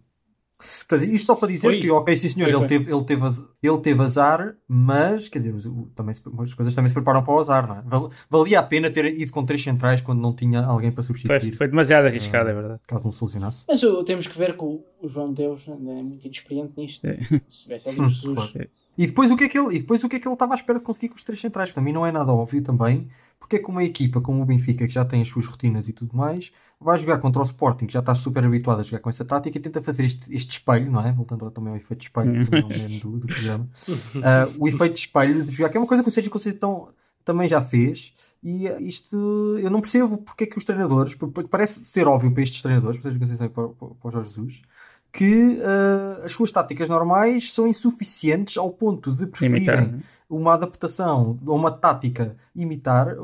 Portanto, 0.89 1.11
isto 1.11 1.27
só 1.27 1.35
para 1.37 1.49
dizer 1.49 1.69
Foi. 1.69 1.81
que, 1.81 1.91
ok, 1.91 2.17
sim 2.17 2.29
senhor, 2.29 2.47
Foi, 2.47 2.53
ele, 2.53 2.59
foi. 2.59 2.69
Teve, 2.69 2.93
ele, 2.93 3.05
teve, 3.05 3.27
ele 3.63 3.79
teve 3.81 4.03
azar, 4.03 4.55
mas, 4.69 5.29
quer 5.29 5.39
dizer, 5.41 5.55
também 5.95 6.15
se- 6.15 6.23
as 6.39 6.55
coisas 6.55 6.75
também 6.75 6.89
se 6.89 6.95
preparam 6.95 7.23
para 7.23 7.35
o 7.35 7.39
azar, 7.41 7.67
não 7.67 7.77
é? 7.79 7.83
Val- 7.87 8.11
Valia 8.29 8.61
a 8.61 8.63
pena 8.63 8.91
ter 8.91 9.05
ido 9.07 9.33
com 9.33 9.45
três 9.45 9.63
centrais 9.63 10.01
quando 10.01 10.21
não 10.21 10.33
tinha 10.35 10.61
alguém 10.61 10.93
para 10.93 11.03
substituir, 11.03 11.57
foi 11.57 11.69
demasiado 11.69 12.07
arriscado, 12.07 12.49
é 12.51 12.53
verdade. 12.55 12.81
caso 12.87 13.05
não 13.05 13.13
solucionasse. 13.13 13.65
Mas 13.69 13.83
o- 13.83 14.05
temos 14.05 14.27
que 14.27 14.39
ver 14.39 14.57
que 14.57 14.65
o, 14.65 14.83
o 15.03 15.09
João 15.09 15.33
Deus 15.33 15.69
ainda 15.69 15.91
é 15.93 16.03
muito 16.03 16.25
inexperiente 16.25 16.73
nisto. 16.77 17.05
É. 17.07 17.19
Se 17.49 17.63
tivesse 17.65 17.89
ali 17.89 18.01
o 18.01 18.09
Jesus. 18.09 18.35
claro. 18.51 18.69
E 19.01 19.07
depois 19.07 19.31
o 19.31 19.37
que 19.37 19.45
é 19.45 19.49
que 19.49 19.59
ele, 19.59 19.77
e 19.77 19.79
depois 19.79 20.05
o 20.05 20.11
que 20.11 20.17
é 20.17 20.19
que 20.19 20.29
ele 20.29 20.35
estava 20.35 20.53
à 20.53 20.57
espera 20.57 20.79
de 20.79 20.85
conseguir 20.85 21.09
com 21.09 21.15
os 21.15 21.25
três 21.25 21.41
centrais? 21.41 21.71
Que 21.71 21.75
também 21.75 21.91
não 21.91 22.05
é 22.05 22.13
nada 22.13 22.31
óbvio 22.35 22.61
também, 22.61 23.09
porque 23.39 23.57
é 23.57 23.59
que 23.59 23.71
uma 23.71 23.83
equipa 23.83 24.21
como 24.21 24.43
o 24.43 24.45
Benfica, 24.45 24.87
que 24.87 24.93
já 24.93 25.07
tem 25.07 25.23
as 25.23 25.29
suas 25.29 25.47
rotinas 25.47 25.89
e 25.89 25.93
tudo 25.95 26.15
mais, 26.15 26.53
vai 26.79 26.99
jogar 26.99 27.17
contra 27.17 27.41
o 27.41 27.45
Sporting, 27.47 27.87
que 27.87 27.95
já 27.95 28.01
está 28.01 28.15
super 28.15 28.45
habituado 28.45 28.81
a 28.81 28.83
jogar 28.83 28.99
com 28.99 29.09
essa 29.09 29.25
tática 29.25 29.57
e 29.57 29.61
tenta 29.61 29.81
fazer 29.81 30.05
este, 30.05 30.37
este 30.37 30.51
espelho, 30.51 30.93
não 30.93 31.01
é? 31.01 31.13
Voltando 31.13 31.51
também 31.51 31.71
ao 31.71 31.79
efeito 31.79 32.01
de 32.01 32.09
espelho, 32.09 32.47
que 32.47 32.55
é 32.55 33.01
do, 33.01 33.19
do 33.19 33.27
programa. 33.27 33.67
Ah, 34.23 34.47
o 34.59 34.69
efeito 34.69 34.93
de 34.93 35.01
espelho 35.01 35.45
de 35.45 35.51
jogar, 35.51 35.71
que 35.71 35.79
é 35.79 35.81
uma 35.81 35.87
coisa 35.87 36.03
que 36.03 36.11
o 36.11 36.13
Sérgio 36.13 36.31
Conceição 36.31 36.91
também 37.25 37.49
já 37.49 37.63
fez. 37.63 38.13
E 38.43 38.69
ah, 38.69 38.79
isto 38.83 39.17
eu 39.63 39.71
não 39.71 39.81
percebo 39.81 40.19
porque 40.19 40.45
é 40.45 40.47
que 40.47 40.59
os 40.59 40.65
treinadores, 40.65 41.15
porque 41.15 41.49
parece 41.49 41.87
ser 41.87 42.07
óbvio 42.07 42.31
para 42.33 42.43
estes 42.43 42.61
treinadores, 42.61 43.01
para 43.01 43.09
o 43.09 43.13
Sérgio 43.13 43.21
Conceição 43.21 43.47
e 43.47 43.49
para, 43.49 43.69
para, 43.69 43.89
para 43.95 44.09
o 44.09 44.11
Jorge 44.11 44.29
Jesus, 44.29 44.63
que 45.13 45.61
ah, 45.63 46.23
as 46.25 46.33
suas 46.33 46.51
táticas 46.51 46.89
normais 46.89 47.53
são 47.53 47.67
insuficientes 47.67 48.57
ao 48.57 48.71
ponto 48.71 49.13
de 49.13 49.27
preferirem 49.27 49.63
Imitar. 49.63 49.93
né? 49.93 50.01
uma 50.29 50.55
adaptação 50.55 51.39
ou 51.45 51.57
uma 51.57 51.73
tática 51.73 52.37
imitar 52.55 53.17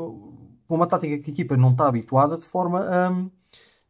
uma 0.69 0.87
tática 0.87 1.19
que 1.19 1.31
a 1.31 1.33
equipa 1.33 1.57
não 1.57 1.71
está 1.71 1.87
habituada 1.87 2.37
de 2.37 2.45
forma 2.45 2.81
a, 2.81 3.09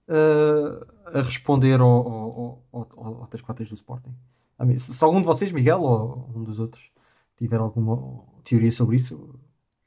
a, 0.08 1.18
a 1.18 1.22
responder 1.22 1.80
ao, 1.80 1.88
ao, 1.88 2.62
ao, 2.72 2.88
ao, 2.96 3.06
ao 3.22 3.28
3-4 3.28 3.68
do 3.68 3.74
Sporting. 3.74 4.14
Se 4.78 5.04
algum 5.04 5.20
de 5.20 5.26
vocês, 5.26 5.52
Miguel 5.52 5.82
ou 5.82 6.30
um 6.34 6.44
dos 6.44 6.58
outros, 6.58 6.90
tiver 7.36 7.58
alguma 7.58 8.22
teoria 8.42 8.72
sobre 8.72 8.96
isso, 8.96 9.38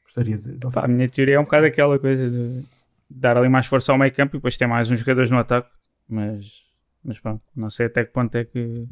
gostaria 0.03 0.37
de. 0.37 0.57
de 0.57 0.67
Pá, 0.69 0.85
a 0.85 0.87
minha 0.87 1.09
teoria 1.09 1.35
é 1.35 1.39
um 1.39 1.43
bocado 1.43 1.65
aquela 1.65 1.97
coisa 1.97 2.29
de 2.29 2.65
dar 3.09 3.37
ali 3.37 3.49
mais 3.49 3.65
força 3.65 3.91
ao 3.91 3.97
meio 3.97 4.13
campo 4.13 4.35
e 4.35 4.37
depois 4.37 4.57
ter 4.57 4.67
mais 4.67 4.91
uns 4.91 4.99
jogadores 4.99 5.31
no 5.31 5.39
ataque, 5.39 5.69
mas, 6.07 6.63
mas 7.03 7.19
pronto, 7.19 7.43
não 7.55 7.69
sei 7.69 7.87
até 7.87 8.05
que 8.05 8.11
ponto 8.11 8.35
é 8.35 8.45
que, 8.45 8.85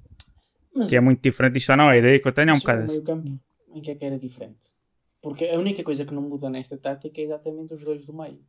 Mas 0.75 0.89
que 0.89 0.95
é 0.95 1.01
muito 1.01 1.21
diferente 1.21 1.57
isto 1.57 1.71
ou 1.71 1.77
não. 1.77 1.89
A 1.89 1.97
ideia 1.97 2.19
que 2.21 2.27
eu 2.27 2.31
tenho 2.33 2.49
é 2.49 2.53
um 2.53 2.55
mas 2.55 2.63
bocado 2.63 2.87
meio 2.87 3.03
campo, 3.03 3.39
em 3.73 3.81
que 3.81 3.91
é 3.91 3.95
que 3.95 4.05
era 4.05 4.17
diferente? 4.19 4.73
Porque 5.21 5.45
a 5.45 5.59
única 5.59 5.83
coisa 5.83 6.05
que 6.05 6.13
não 6.13 6.21
muda 6.21 6.49
nesta 6.49 6.77
tática 6.77 7.19
é 7.21 7.25
exatamente 7.25 7.73
os 7.73 7.83
dois 7.83 8.05
do 8.05 8.13
meio. 8.13 8.39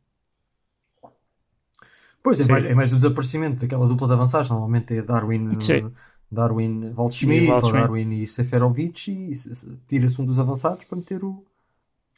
Pois 2.21 2.39
é, 2.39 2.45
mais, 2.51 2.65
é 2.65 2.75
mais 2.75 2.91
o 2.91 2.95
desaparecimento 2.95 3.61
daquela 3.61 3.87
dupla 3.87 4.07
de 4.07 4.13
avançados. 4.13 4.49
Normalmente 4.49 4.93
é 4.97 5.01
Darwin, 5.01 5.57
Sim. 5.61 5.91
Darwin 6.31 6.93
Waldschmidt, 6.95 7.45
ou 7.47 7.51
Waldschmidt. 7.51 7.81
Darwin 7.81 8.09
e 8.23 8.27
Seferovic 8.27 9.11
e 9.11 9.35
se- 9.35 9.55
se- 9.55 9.77
tira-se 9.87 10.21
um 10.21 10.25
dos 10.25 10.37
avançados 10.37 10.83
para 10.85 10.97
meter 10.97 11.23
o, 11.23 11.43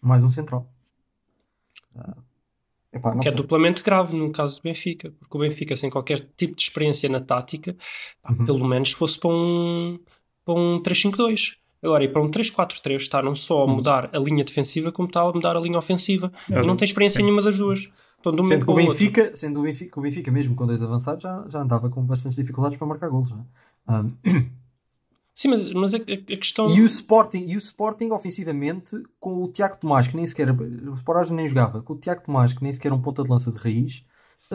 mais 0.01 0.23
um 0.23 0.29
central. 0.29 0.67
Ah, 1.95 2.15
epá, 2.93 3.17
que 3.19 3.27
é 3.27 3.31
sei. 3.31 3.37
duplamente 3.37 3.83
grave 3.83 4.15
no 4.15 4.31
caso 4.31 4.57
do 4.57 4.63
Benfica, 4.63 5.11
porque 5.19 5.37
o 5.37 5.39
Benfica, 5.41 5.75
sem 5.75 5.89
qualquer 5.89 6.19
tipo 6.37 6.55
de 6.55 6.61
experiência 6.61 7.07
na 7.09 7.19
tática, 7.21 7.75
pá, 8.21 8.31
Uhum. 8.33 8.45
pelo 8.45 8.65
menos 8.65 8.91
fosse 8.91 9.19
para 9.19 9.29
um, 9.29 9.99
para 10.45 10.53
um 10.55 10.81
3-5-2. 10.81 11.57
Agora, 11.83 12.03
e 12.03 12.07
para 12.07 12.21
um 12.21 12.29
3-4-3 12.29 13.01
está 13.01 13.21
não 13.23 13.35
só 13.35 13.61
a 13.61 13.65
Uhum. 13.65 13.75
mudar 13.75 14.09
a 14.13 14.19
linha 14.19 14.43
defensiva, 14.43 14.91
como 14.91 15.07
está 15.07 15.21
a 15.21 15.31
mudar 15.33 15.55
a 15.57 15.59
linha 15.59 15.79
ofensiva. 15.79 16.31
É 16.49 16.61
e 16.61 16.65
não 16.67 16.75
tem 16.77 16.85
experiência 16.85 17.17
sim. 17.17 17.23
nenhuma 17.23 17.41
das 17.41 17.57
duas. 17.57 17.89
Então, 18.19 18.33
um 18.33 18.43
Sendo 18.43 18.65
que 18.65 18.71
o 18.71 18.75
outro. 18.75 18.87
Benfica, 18.91 19.35
sendo 19.35 19.59
o 19.59 19.63
Benfica, 19.63 19.99
o 19.99 20.03
Benfica 20.03 20.31
mesmo 20.31 20.53
com 20.55 20.67
dois 20.67 20.81
avançados 20.83 21.23
já, 21.23 21.43
já 21.49 21.59
andava 21.59 21.89
com 21.89 22.03
bastantes 22.05 22.35
dificuldades 22.35 22.77
para 22.77 22.85
marcar 22.85 23.09
golos. 23.09 23.31
Não 23.31 23.39
é? 23.39 23.43
Ah, 23.87 24.05
Sim, 25.41 25.47
mas, 25.47 25.73
mas 25.73 25.93
a, 25.95 25.97
a- 25.97 26.37
questão. 26.37 26.67
e, 26.67 26.81
o 26.81 26.85
Sporting, 26.85 27.45
e 27.47 27.55
o 27.55 27.57
Sporting 27.57 28.11
ofensivamente 28.11 28.95
com 29.19 29.41
o 29.41 29.47
Tiago 29.51 29.75
Tomás 29.77 30.07
que 30.07 30.15
nem 30.15 30.27
sequer 30.27 30.51
o 30.51 30.93
Sporting 30.93 31.33
nem 31.33 31.47
jogava 31.47 31.81
com 31.81 31.93
o 31.93 31.97
Tiago 31.97 32.21
Tomás 32.21 32.53
que 32.53 32.61
nem 32.61 32.71
sequer 32.71 32.91
é 32.91 32.93
um 32.93 33.01
ponta 33.01 33.23
de 33.23 33.29
lança 33.31 33.51
de 33.51 33.57
raiz 33.57 34.03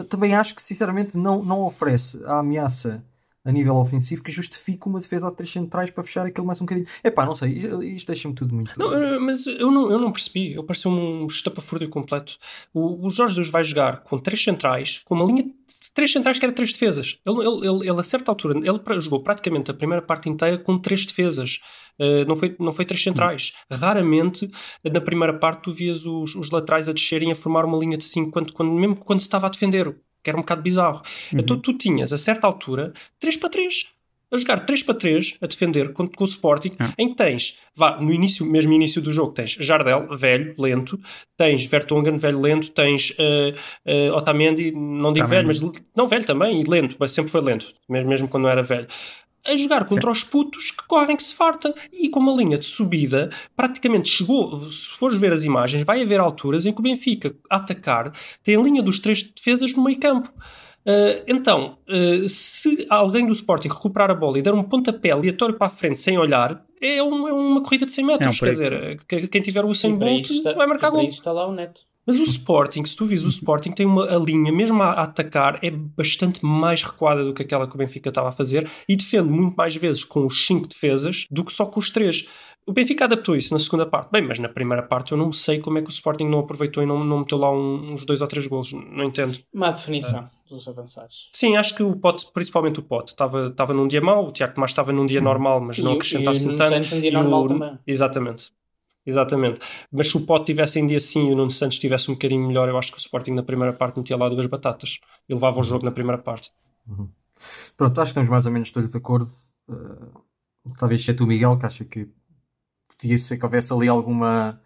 também 0.09 0.33
acho 0.33 0.55
que 0.55 0.61
sinceramente 0.61 1.17
não, 1.17 1.43
não 1.43 1.61
oferece 1.63 2.23
a 2.23 2.39
ameaça 2.39 3.03
a 3.47 3.51
nível 3.51 3.77
ofensivo 3.77 4.21
que 4.21 4.29
justifique 4.29 4.87
uma 4.87 4.99
defesa 4.99 5.29
a 5.29 5.31
três 5.31 5.49
centrais 5.49 5.89
para 5.89 6.03
fechar 6.03 6.25
aquilo 6.25 6.45
mais 6.45 6.59
um 6.59 6.65
bocadinho. 6.65 6.85
Epá, 7.01 7.25
não 7.25 7.33
sei, 7.33 7.59
isto 7.95 8.07
deixa-me 8.07 8.35
tudo 8.35 8.53
muito. 8.53 8.77
Não, 8.77 9.21
mas 9.21 9.47
eu 9.47 9.71
não, 9.71 9.89
eu 9.89 9.97
não 9.97 10.11
percebi. 10.11 10.53
Eu 10.53 10.65
pareceu 10.65 10.91
um 10.91 11.25
estapafúrdio 11.25 11.87
completo. 11.87 12.37
O, 12.73 13.07
o 13.07 13.09
Jorge 13.09 13.35
Jesus 13.35 13.49
vai 13.49 13.63
jogar 13.63 14.01
com 14.01 14.19
três 14.19 14.43
centrais, 14.43 15.01
com 15.05 15.15
uma 15.15 15.23
linha 15.23 15.43
de 15.43 15.53
três 15.93 16.11
centrais 16.11 16.37
que 16.37 16.43
era 16.43 16.53
três 16.53 16.73
defesas. 16.73 17.19
Ele, 17.25 17.39
ele, 17.39 17.89
ele, 17.89 17.99
a 17.99 18.03
certa 18.03 18.29
altura, 18.31 18.59
ele 18.59 19.01
jogou 19.01 19.23
praticamente 19.23 19.71
a 19.71 19.73
primeira 19.73 20.01
parte 20.01 20.27
inteira 20.27 20.57
com 20.57 20.77
três 20.77 21.05
defesas. 21.05 21.61
Eh, 21.97 22.25
não, 22.25 22.35
foi, 22.35 22.55
não 22.59 22.73
foi 22.73 22.85
três 22.85 23.01
centrais. 23.01 23.53
Raramente, 23.71 24.51
eh, 24.83 24.89
na 24.89 25.01
primeira 25.01 25.33
parte, 25.33 25.63
tu 25.63 25.71
vias 25.71 26.05
os, 26.05 26.35
os 26.35 26.51
laterais 26.51 26.87
a 26.87 26.93
descerem 26.93 27.31
a 27.31 27.35
formar 27.35 27.65
uma 27.65 27.77
linha 27.77 27.97
de 27.97 28.03
cinco, 28.03 28.31
quando, 28.31 28.53
quando, 28.53 28.71
mesmo 28.71 28.95
quando 28.97 29.19
se 29.19 29.25
estava 29.27 29.47
a 29.47 29.49
defender, 29.49 29.95
que 30.27 30.29
era 30.29 30.37
um 30.37 30.41
bocado 30.41 30.61
bizarro. 30.61 31.01
Então 31.31 31.57
tu 31.57 31.71
tinhas, 31.73 32.11
a 32.11 32.17
certa 32.17 32.45
altura, 32.45 32.91
3 33.17 33.37
para 33.37 33.49
3. 33.49 33.85
A 34.29 34.37
jogar 34.37 34.59
3 34.59 34.83
para 34.83 34.93
3, 34.95 35.37
a 35.39 35.47
defender 35.47 35.93
com, 35.93 36.05
com 36.05 36.25
o 36.25 36.27
Sporting, 36.27 36.73
Ah. 36.77 36.93
em 36.97 37.07
que 37.07 37.15
tens, 37.15 37.59
vá, 37.73 37.95
no 38.01 38.11
início, 38.11 38.45
mesmo 38.45 38.73
início 38.73 39.01
do 39.01 39.09
jogo, 39.09 39.31
tens 39.31 39.51
Jardel, 39.51 40.05
velho, 40.17 40.53
lento, 40.57 40.99
tens 41.37 41.65
Vertonghen, 41.65 42.17
velho, 42.17 42.41
lento, 42.41 42.69
tens 42.71 43.11
uh, 43.11 43.55
uh, 43.89 44.13
Otamendi, 44.17 44.73
não 44.73 45.13
digo 45.13 45.27
velho, 45.27 45.47
mas 45.47 45.61
não 45.95 46.09
velho 46.09 46.25
também, 46.25 46.59
e 46.59 46.65
lento, 46.65 46.97
mas 46.99 47.11
sempre 47.11 47.31
foi 47.31 47.39
lento, 47.39 47.67
mesmo, 47.87 48.09
mesmo 48.09 48.27
quando 48.27 48.43
não 48.43 48.49
era 48.49 48.61
velho. 48.61 48.87
A 49.47 49.55
jogar 49.55 49.85
contra 49.85 50.11
os 50.11 50.23
putos 50.23 50.71
que 50.71 50.85
correm 50.87 51.15
que 51.15 51.23
se 51.23 51.33
farta 51.33 51.73
e 51.93 52.09
com 52.09 52.19
uma 52.19 52.33
linha 52.33 52.57
de 52.57 52.65
subida, 52.65 53.29
praticamente 53.55 54.09
chegou. 54.09 54.55
Se 54.65 54.89
fores 54.97 55.17
ver 55.17 55.31
as 55.31 55.43
imagens, 55.43 55.83
vai 55.85 56.01
haver 56.03 56.19
alturas 56.19 56.65
em 56.65 56.73
que 56.73 56.79
o 56.79 56.83
Benfica, 56.83 57.35
a 57.49 57.55
atacar, 57.55 58.11
tem 58.43 58.55
a 58.55 58.61
linha 58.61 58.83
dos 58.83 58.99
três 58.99 59.23
defesas 59.23 59.73
no 59.73 59.83
meio 59.83 59.97
campo. 59.99 60.29
Uh, 60.85 61.23
então, 61.27 61.77
uh, 61.89 62.29
se 62.29 62.85
alguém 62.89 63.25
do 63.25 63.33
Sporting 63.33 63.67
recuperar 63.67 64.09
a 64.09 64.13
bola 64.15 64.39
e 64.39 64.41
der 64.41 64.53
um 64.53 64.63
pontapé 64.63 65.11
aleatório 65.11 65.55
para 65.57 65.67
a 65.67 65.69
frente 65.69 65.99
sem 65.99 66.17
olhar, 66.17 66.63
é, 66.81 67.03
um- 67.03 67.27
é 67.27 67.33
uma 67.33 67.61
corrida 67.61 67.85
de 67.85 67.91
100 67.91 68.05
metros. 68.05 68.27
É 68.27 68.29
um 68.29 68.45
Quer 68.47 68.51
dizer, 68.51 68.99
que- 69.05 69.27
quem 69.27 69.41
tiver 69.41 69.65
o 69.65 69.67
E 69.67 69.71
Usain 69.71 69.97
para 69.97 70.07
Bolt 70.07 70.21
isso 70.23 70.33
está, 70.35 70.53
vai 70.53 70.65
marcar 70.67 70.89
gol. 70.91 71.03
está 71.03 71.31
lá 71.33 71.45
o 71.45 71.51
Neto. 71.51 71.81
Mas 72.07 72.19
o 72.19 72.23
Sporting, 72.23 72.85
se 72.85 72.95
tu 72.95 73.05
vis 73.05 73.23
o 73.25 73.27
Sporting, 73.27 73.71
tem 73.71 73.85
uma 73.85 74.05
a 74.05 74.17
linha, 74.17 74.51
mesmo 74.51 74.81
a, 74.81 74.91
a 74.93 75.03
atacar, 75.03 75.59
é 75.61 75.69
bastante 75.69 76.43
mais 76.45 76.81
recuada 76.81 77.23
do 77.23 77.33
que 77.33 77.41
aquela 77.43 77.67
que 77.67 77.75
o 77.75 77.77
Benfica 77.77 78.07
estava 78.09 78.29
a 78.29 78.31
fazer 78.31 78.67
e 78.87 78.95
defende 78.95 79.29
muito 79.29 79.55
mais 79.55 79.75
vezes 79.75 80.03
com 80.05 80.25
os 80.25 80.45
5 80.47 80.67
defesas 80.69 81.25
do 81.29 81.43
que 81.43 81.53
só 81.53 81.65
com 81.65 81.79
os 81.79 81.89
3. 81.91 82.27
O 82.65 82.73
Benfica 82.73 83.05
adaptou 83.05 83.35
isso 83.35 83.53
na 83.53 83.59
segunda 83.59 83.85
parte. 83.85 84.09
Bem, 84.11 84.21
mas 84.21 84.39
na 84.39 84.49
primeira 84.49 84.83
parte 84.83 85.11
eu 85.13 85.17
não 85.17 85.31
sei 85.31 85.59
como 85.59 85.77
é 85.77 85.81
que 85.81 85.89
o 85.89 85.91
Sporting 85.91 86.25
não 86.27 86.39
aproveitou 86.39 86.81
e 86.83 86.85
não, 86.85 87.01
não 87.03 87.19
meteu 87.19 87.37
lá 87.37 87.51
um- 87.51 87.93
uns 87.93 88.05
dois 88.05 88.19
ou 88.21 88.27
três 88.27 88.45
golos. 88.47 88.73
Não 88.73 89.03
entendo. 89.05 89.37
Má 89.53 89.71
definição 89.71 90.29
dos 90.49 90.67
avançados. 90.67 91.29
Sim, 91.33 91.55
acho 91.57 91.75
que 91.75 91.83
o 91.83 91.95
Pote, 91.95 92.25
principalmente 92.33 92.79
o 92.79 92.83
Pote, 92.83 93.11
estava, 93.11 93.47
estava 93.47 93.73
num 93.73 93.87
dia 93.87 94.01
mau, 94.01 94.27
o 94.27 94.31
Tiago 94.31 94.53
Tomás 94.55 94.71
estava 94.71 94.91
num 94.93 95.05
dia 95.05 95.19
normal, 95.21 95.59
mas 95.61 95.77
E 95.77 95.81
não 95.83 95.93
acrescentasse 95.93 96.43
e 96.49 96.55
tanto. 96.55 96.95
Num 96.95 97.01
dia 97.01 97.09
E 97.09 97.13
normal 97.13 97.41
o- 97.41 97.47
também. 97.47 97.79
Exatamente. 97.87 98.51
Exatamente. 99.07 99.59
Mas 99.91 100.09
se 100.09 100.17
o 100.17 100.25
Pote 100.25 100.45
tivesse 100.47 100.79
em 100.79 100.85
dia 100.85 100.99
sim 100.99 101.29
e 101.29 101.31
o 101.31 101.35
Nuno 101.35 101.49
Santos 101.49 101.79
tivesse 101.79 102.11
um 102.11 102.15
bocadinho 102.15 102.45
melhor, 102.47 102.69
eu 102.69 102.77
acho 102.77 102.91
que 102.91 102.97
o 102.97 102.99
Sporting 102.99 103.31
na 103.31 103.43
primeira 103.43 103.73
parte 103.73 103.97
metia 103.97 104.17
lá 104.17 104.29
duas 104.29 104.45
batatas 104.47 104.99
e 105.29 105.33
levava 105.33 105.59
o 105.59 105.63
jogo 105.63 105.85
na 105.85 105.91
primeira 105.91 106.21
parte. 106.21 106.51
Pronto, 107.75 108.01
acho 108.01 108.09
que 108.09 108.11
estamos 108.11 108.29
mais 108.29 108.45
ou 108.45 108.51
menos 108.51 108.71
todos 108.71 108.91
de 108.91 108.97
acordo. 108.97 109.27
Uh, 109.69 110.21
talvez 110.77 111.01
exceto 111.01 111.23
o 111.23 111.27
Miguel, 111.27 111.57
que 111.57 111.65
acha 111.65 111.85
que 111.85 112.09
podia 112.87 113.17
ser 113.17 113.37
que 113.37 113.45
houvesse 113.45 113.73
ali 113.73 113.87
alguma, 113.87 114.61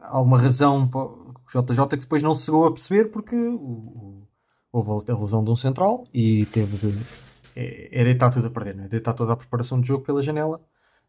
alguma 0.00 0.38
razão 0.40 0.88
para 0.88 1.00
o 1.00 1.34
JJ 1.48 1.88
que 1.90 1.96
depois 1.98 2.22
não 2.22 2.34
se 2.34 2.46
chegou 2.46 2.66
a 2.66 2.72
perceber 2.72 3.06
porque 3.06 3.36
o, 3.36 3.56
o- 3.56 4.28
houve 4.72 5.10
a 5.10 5.16
lesão 5.18 5.44
de 5.44 5.50
um 5.50 5.56
central 5.56 6.06
e 6.14 6.46
teve 6.46 6.76
de. 6.78 6.98
É, 7.56 8.02
é 8.02 8.04
deitar 8.04 8.30
tudo 8.30 8.46
a 8.48 8.50
perder, 8.50 8.76
não 8.76 8.84
é? 8.84 8.88
Deitar 8.88 9.14
toda 9.14 9.32
a 9.32 9.36
preparação 9.36 9.80
de 9.80 9.88
jogo 9.88 10.04
pela 10.04 10.22
janela. 10.22 10.60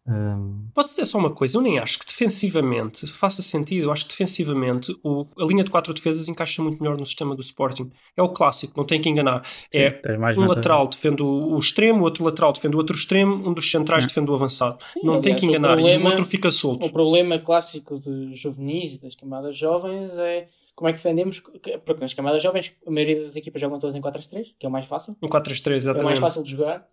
Um, 0.07 0.67
Posso 0.73 0.89
dizer 0.89 1.05
só 1.05 1.17
uma 1.17 1.31
coisa? 1.31 1.57
Eu 1.57 1.61
nem 1.61 1.79
acho 1.79 1.99
que 1.99 2.05
defensivamente 2.05 3.05
faça 3.07 3.41
sentido. 3.41 3.85
Eu 3.85 3.91
acho 3.91 4.05
que 4.05 4.11
defensivamente 4.11 4.95
o- 5.03 5.25
a 5.37 5.43
linha 5.45 5.63
de 5.63 5.69
quatro 5.69 5.93
defesas 5.93 6.27
encaixa 6.27 6.61
muito 6.63 6.81
melhor 6.81 6.97
no 6.97 7.05
sistema 7.05 7.35
do 7.35 7.41
Sporting. 7.41 7.91
É 8.15 8.21
o 8.23 8.29
clássico, 8.29 8.73
não 8.77 8.85
tem 8.85 9.01
que 9.01 9.09
enganar. 9.09 9.43
é 9.73 9.89
Tens 9.89 10.17
mais 10.19 10.37
um 10.37 10.45
lateral 10.45 10.87
defende 10.87 11.21
o, 11.23 11.53
o 11.55 11.57
extremo, 11.59 12.03
outro 12.03 12.23
lateral 12.23 12.53
defende 12.53 12.75
o 12.75 12.79
outro 12.79 12.95
extremo, 12.95 13.35
um 13.49 13.53
dos 13.53 13.69
centrais 13.69 14.05
defende 14.05 14.31
o 14.31 14.33
avançado. 14.33 14.77
Sim, 14.87 15.01
não 15.03 15.19
tem 15.21 15.33
aliás, 15.33 15.39
que 15.41 15.45
o 15.47 15.49
enganar. 15.49 15.73
E 15.73 15.81
problema- 15.81 16.05
o 16.05 16.07
outro 16.11 16.25
fica 16.25 16.51
solto. 16.51 16.85
O 16.85 16.89
problema 16.91 17.39
clássico 17.39 17.99
de 17.99 18.33
juvenis, 18.35 18.97
das 18.99 19.15
camadas 19.15 19.57
jovens, 19.57 20.17
é 20.17 20.47
como 20.75 20.87
é 20.87 20.91
que 20.93 20.97
defendemos. 20.99 21.39
Porque 21.39 21.99
nas 21.99 22.13
camadas 22.13 22.41
jovens, 22.41 22.75
a 22.85 22.91
maioria 22.91 23.23
das 23.23 23.35
equipas 23.35 23.59
jogam 23.59 23.79
todas 23.79 23.95
em 23.95 24.01
4-3-3, 24.01 24.53
que 24.57 24.65
é 24.65 24.69
o 24.69 24.71
mais 24.71 24.85
fácil. 24.85 25.17
Um 25.21 25.27
4-3-3, 25.27 25.85
É 25.85 25.91
o 25.91 25.93
mais 25.93 25.97
exatamente. 25.97 26.19
fácil 26.21 26.43
de 26.43 26.51
jogar. 26.51 26.87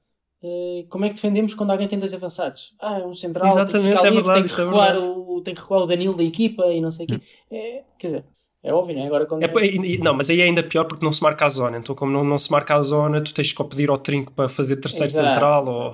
Eh, 0.44 0.86
Como 0.90 1.04
é 1.04 1.08
que 1.08 1.14
defendemos 1.14 1.54
quando 1.54 1.70
alguém 1.70 1.88
tem 1.88 1.98
dois 1.98 2.12
avançados? 2.12 2.74
Ah, 2.80 2.98
um 2.98 3.14
central 3.14 3.46
tem 3.66 3.66
que 3.66 3.72
Exatamente, 3.72 3.96
ficar 3.96 4.06
é 4.06 4.10
livre, 4.10 4.24
verdade, 4.24 4.48
tem, 4.48 4.54
que 4.54 4.60
é 4.60 4.64
recuar 4.64 4.92
verdade. 4.92 5.06
o, 5.06 5.40
tem 5.42 5.54
que 5.54 5.60
recuar 5.60 5.80
o 5.82 5.86
Danilo 5.86 6.16
da 6.16 6.22
equipa 6.22 6.66
e 6.66 6.80
não 6.80 6.90
sei 6.90 7.06
o 7.06 7.08
quê. 7.08 7.20
É, 7.50 7.82
quer 7.98 8.06
dizer, 8.06 8.24
É 8.62 8.72
óbvio, 8.72 8.94
não 8.96 9.02
é? 9.02 9.06
Agora 9.06 9.26
quando. 9.26 9.42
É, 9.42 9.46
e- 9.66 9.98
não, 9.98 10.14
mas 10.14 10.28
aí 10.30 10.40
é 10.40 10.44
ainda 10.44 10.62
pior 10.62 10.86
porque 10.86 11.04
não 11.04 11.12
se 11.12 11.22
marca 11.22 11.46
a 11.46 11.48
zona. 11.48 11.78
Então, 11.78 11.94
como 11.94 12.12
não, 12.12 12.24
não 12.24 12.38
se 12.38 12.50
marca 12.50 12.74
a 12.74 12.82
zona, 12.82 13.22
tu 13.22 13.32
tens 13.34 13.52
que 13.52 13.64
pedir 13.64 13.90
ao 13.90 13.98
trinco 13.98 14.32
para 14.32 14.48
fazer 14.48 14.76
terceiro 14.76 15.06
Exato, 15.06 15.26
central. 15.28 15.62
exato. 15.68 15.78
Ou... 15.78 15.92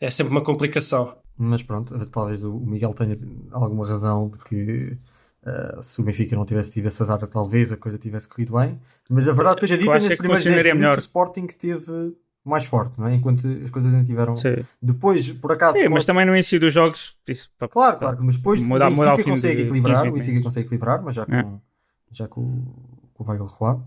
É 0.00 0.10
sempre 0.10 0.30
uma 0.32 0.42
complicação. 0.44 1.16
Mas 1.36 1.62
pronto, 1.62 1.94
talvez 2.10 2.42
o 2.42 2.52
Miguel 2.60 2.94
tenha 2.94 3.16
alguma 3.52 3.86
razão 3.86 4.28
de 4.28 4.38
que 4.38 4.98
eh, 5.46 5.78
se 5.82 6.00
o 6.00 6.04
Benfica 6.04 6.34
não 6.36 6.44
tivesse 6.44 6.70
tido 6.72 6.86
essa 6.88 7.04
azar, 7.04 7.24
talvez 7.28 7.70
a 7.72 7.76
coisa 7.76 7.98
tivesse 7.98 8.28
corrido 8.28 8.54
bem. 8.58 8.80
Mas 9.08 9.28
a 9.28 9.32
verdade 9.32 9.60
seja 9.60 9.76
eu 9.76 9.78
dita, 9.78 10.00
nesses 10.00 10.10
é 10.10 10.16
que 10.16 10.22
primeiros 10.22 10.46
10 10.46 10.62
funcionaria 10.62 10.74
minutos 10.74 10.96
melhor. 10.96 10.98
o 10.98 11.00
Sporting 11.00 11.46
teve 11.46 12.16
mais 12.44 12.64
forte, 12.64 12.98
não 12.98 13.06
é? 13.06 13.14
Enquanto 13.14 13.46
as 13.46 13.70
coisas 13.70 13.92
não 13.92 14.04
tiveram. 14.04 14.34
Sim, 14.36 14.64
Depois, 14.80 15.28
por 15.32 15.52
acaso. 15.52 15.78
Sim, 15.78 15.88
mas 15.88 16.04
também 16.06 16.24
no 16.24 16.32
início 16.34 16.58
dos 16.58 16.72
jogos. 16.72 17.16
Isso, 17.26 17.50
Claro, 17.70 17.98
claro, 17.98 18.18
mas 18.22 18.36
depois 18.36 18.60
Muda- 18.60 18.88
o 18.88 18.90
Benfica 18.94 19.24
consegue 19.24 19.62
equilibrar, 19.62 19.96
15 20.02 20.08
o 20.08 20.12
Benfica 20.12 20.42
consegue 20.42 20.66
equilibrar, 20.66 21.02
mas 21.02 21.14
já 21.16 21.26
com, 21.26 21.32
É. 21.34 21.46
já 22.10 22.26
com, 22.28 22.40
o- 22.40 23.10
com 23.14 23.24
o 23.24 23.28
Weigl 23.28 23.46
recuado. 23.46 23.86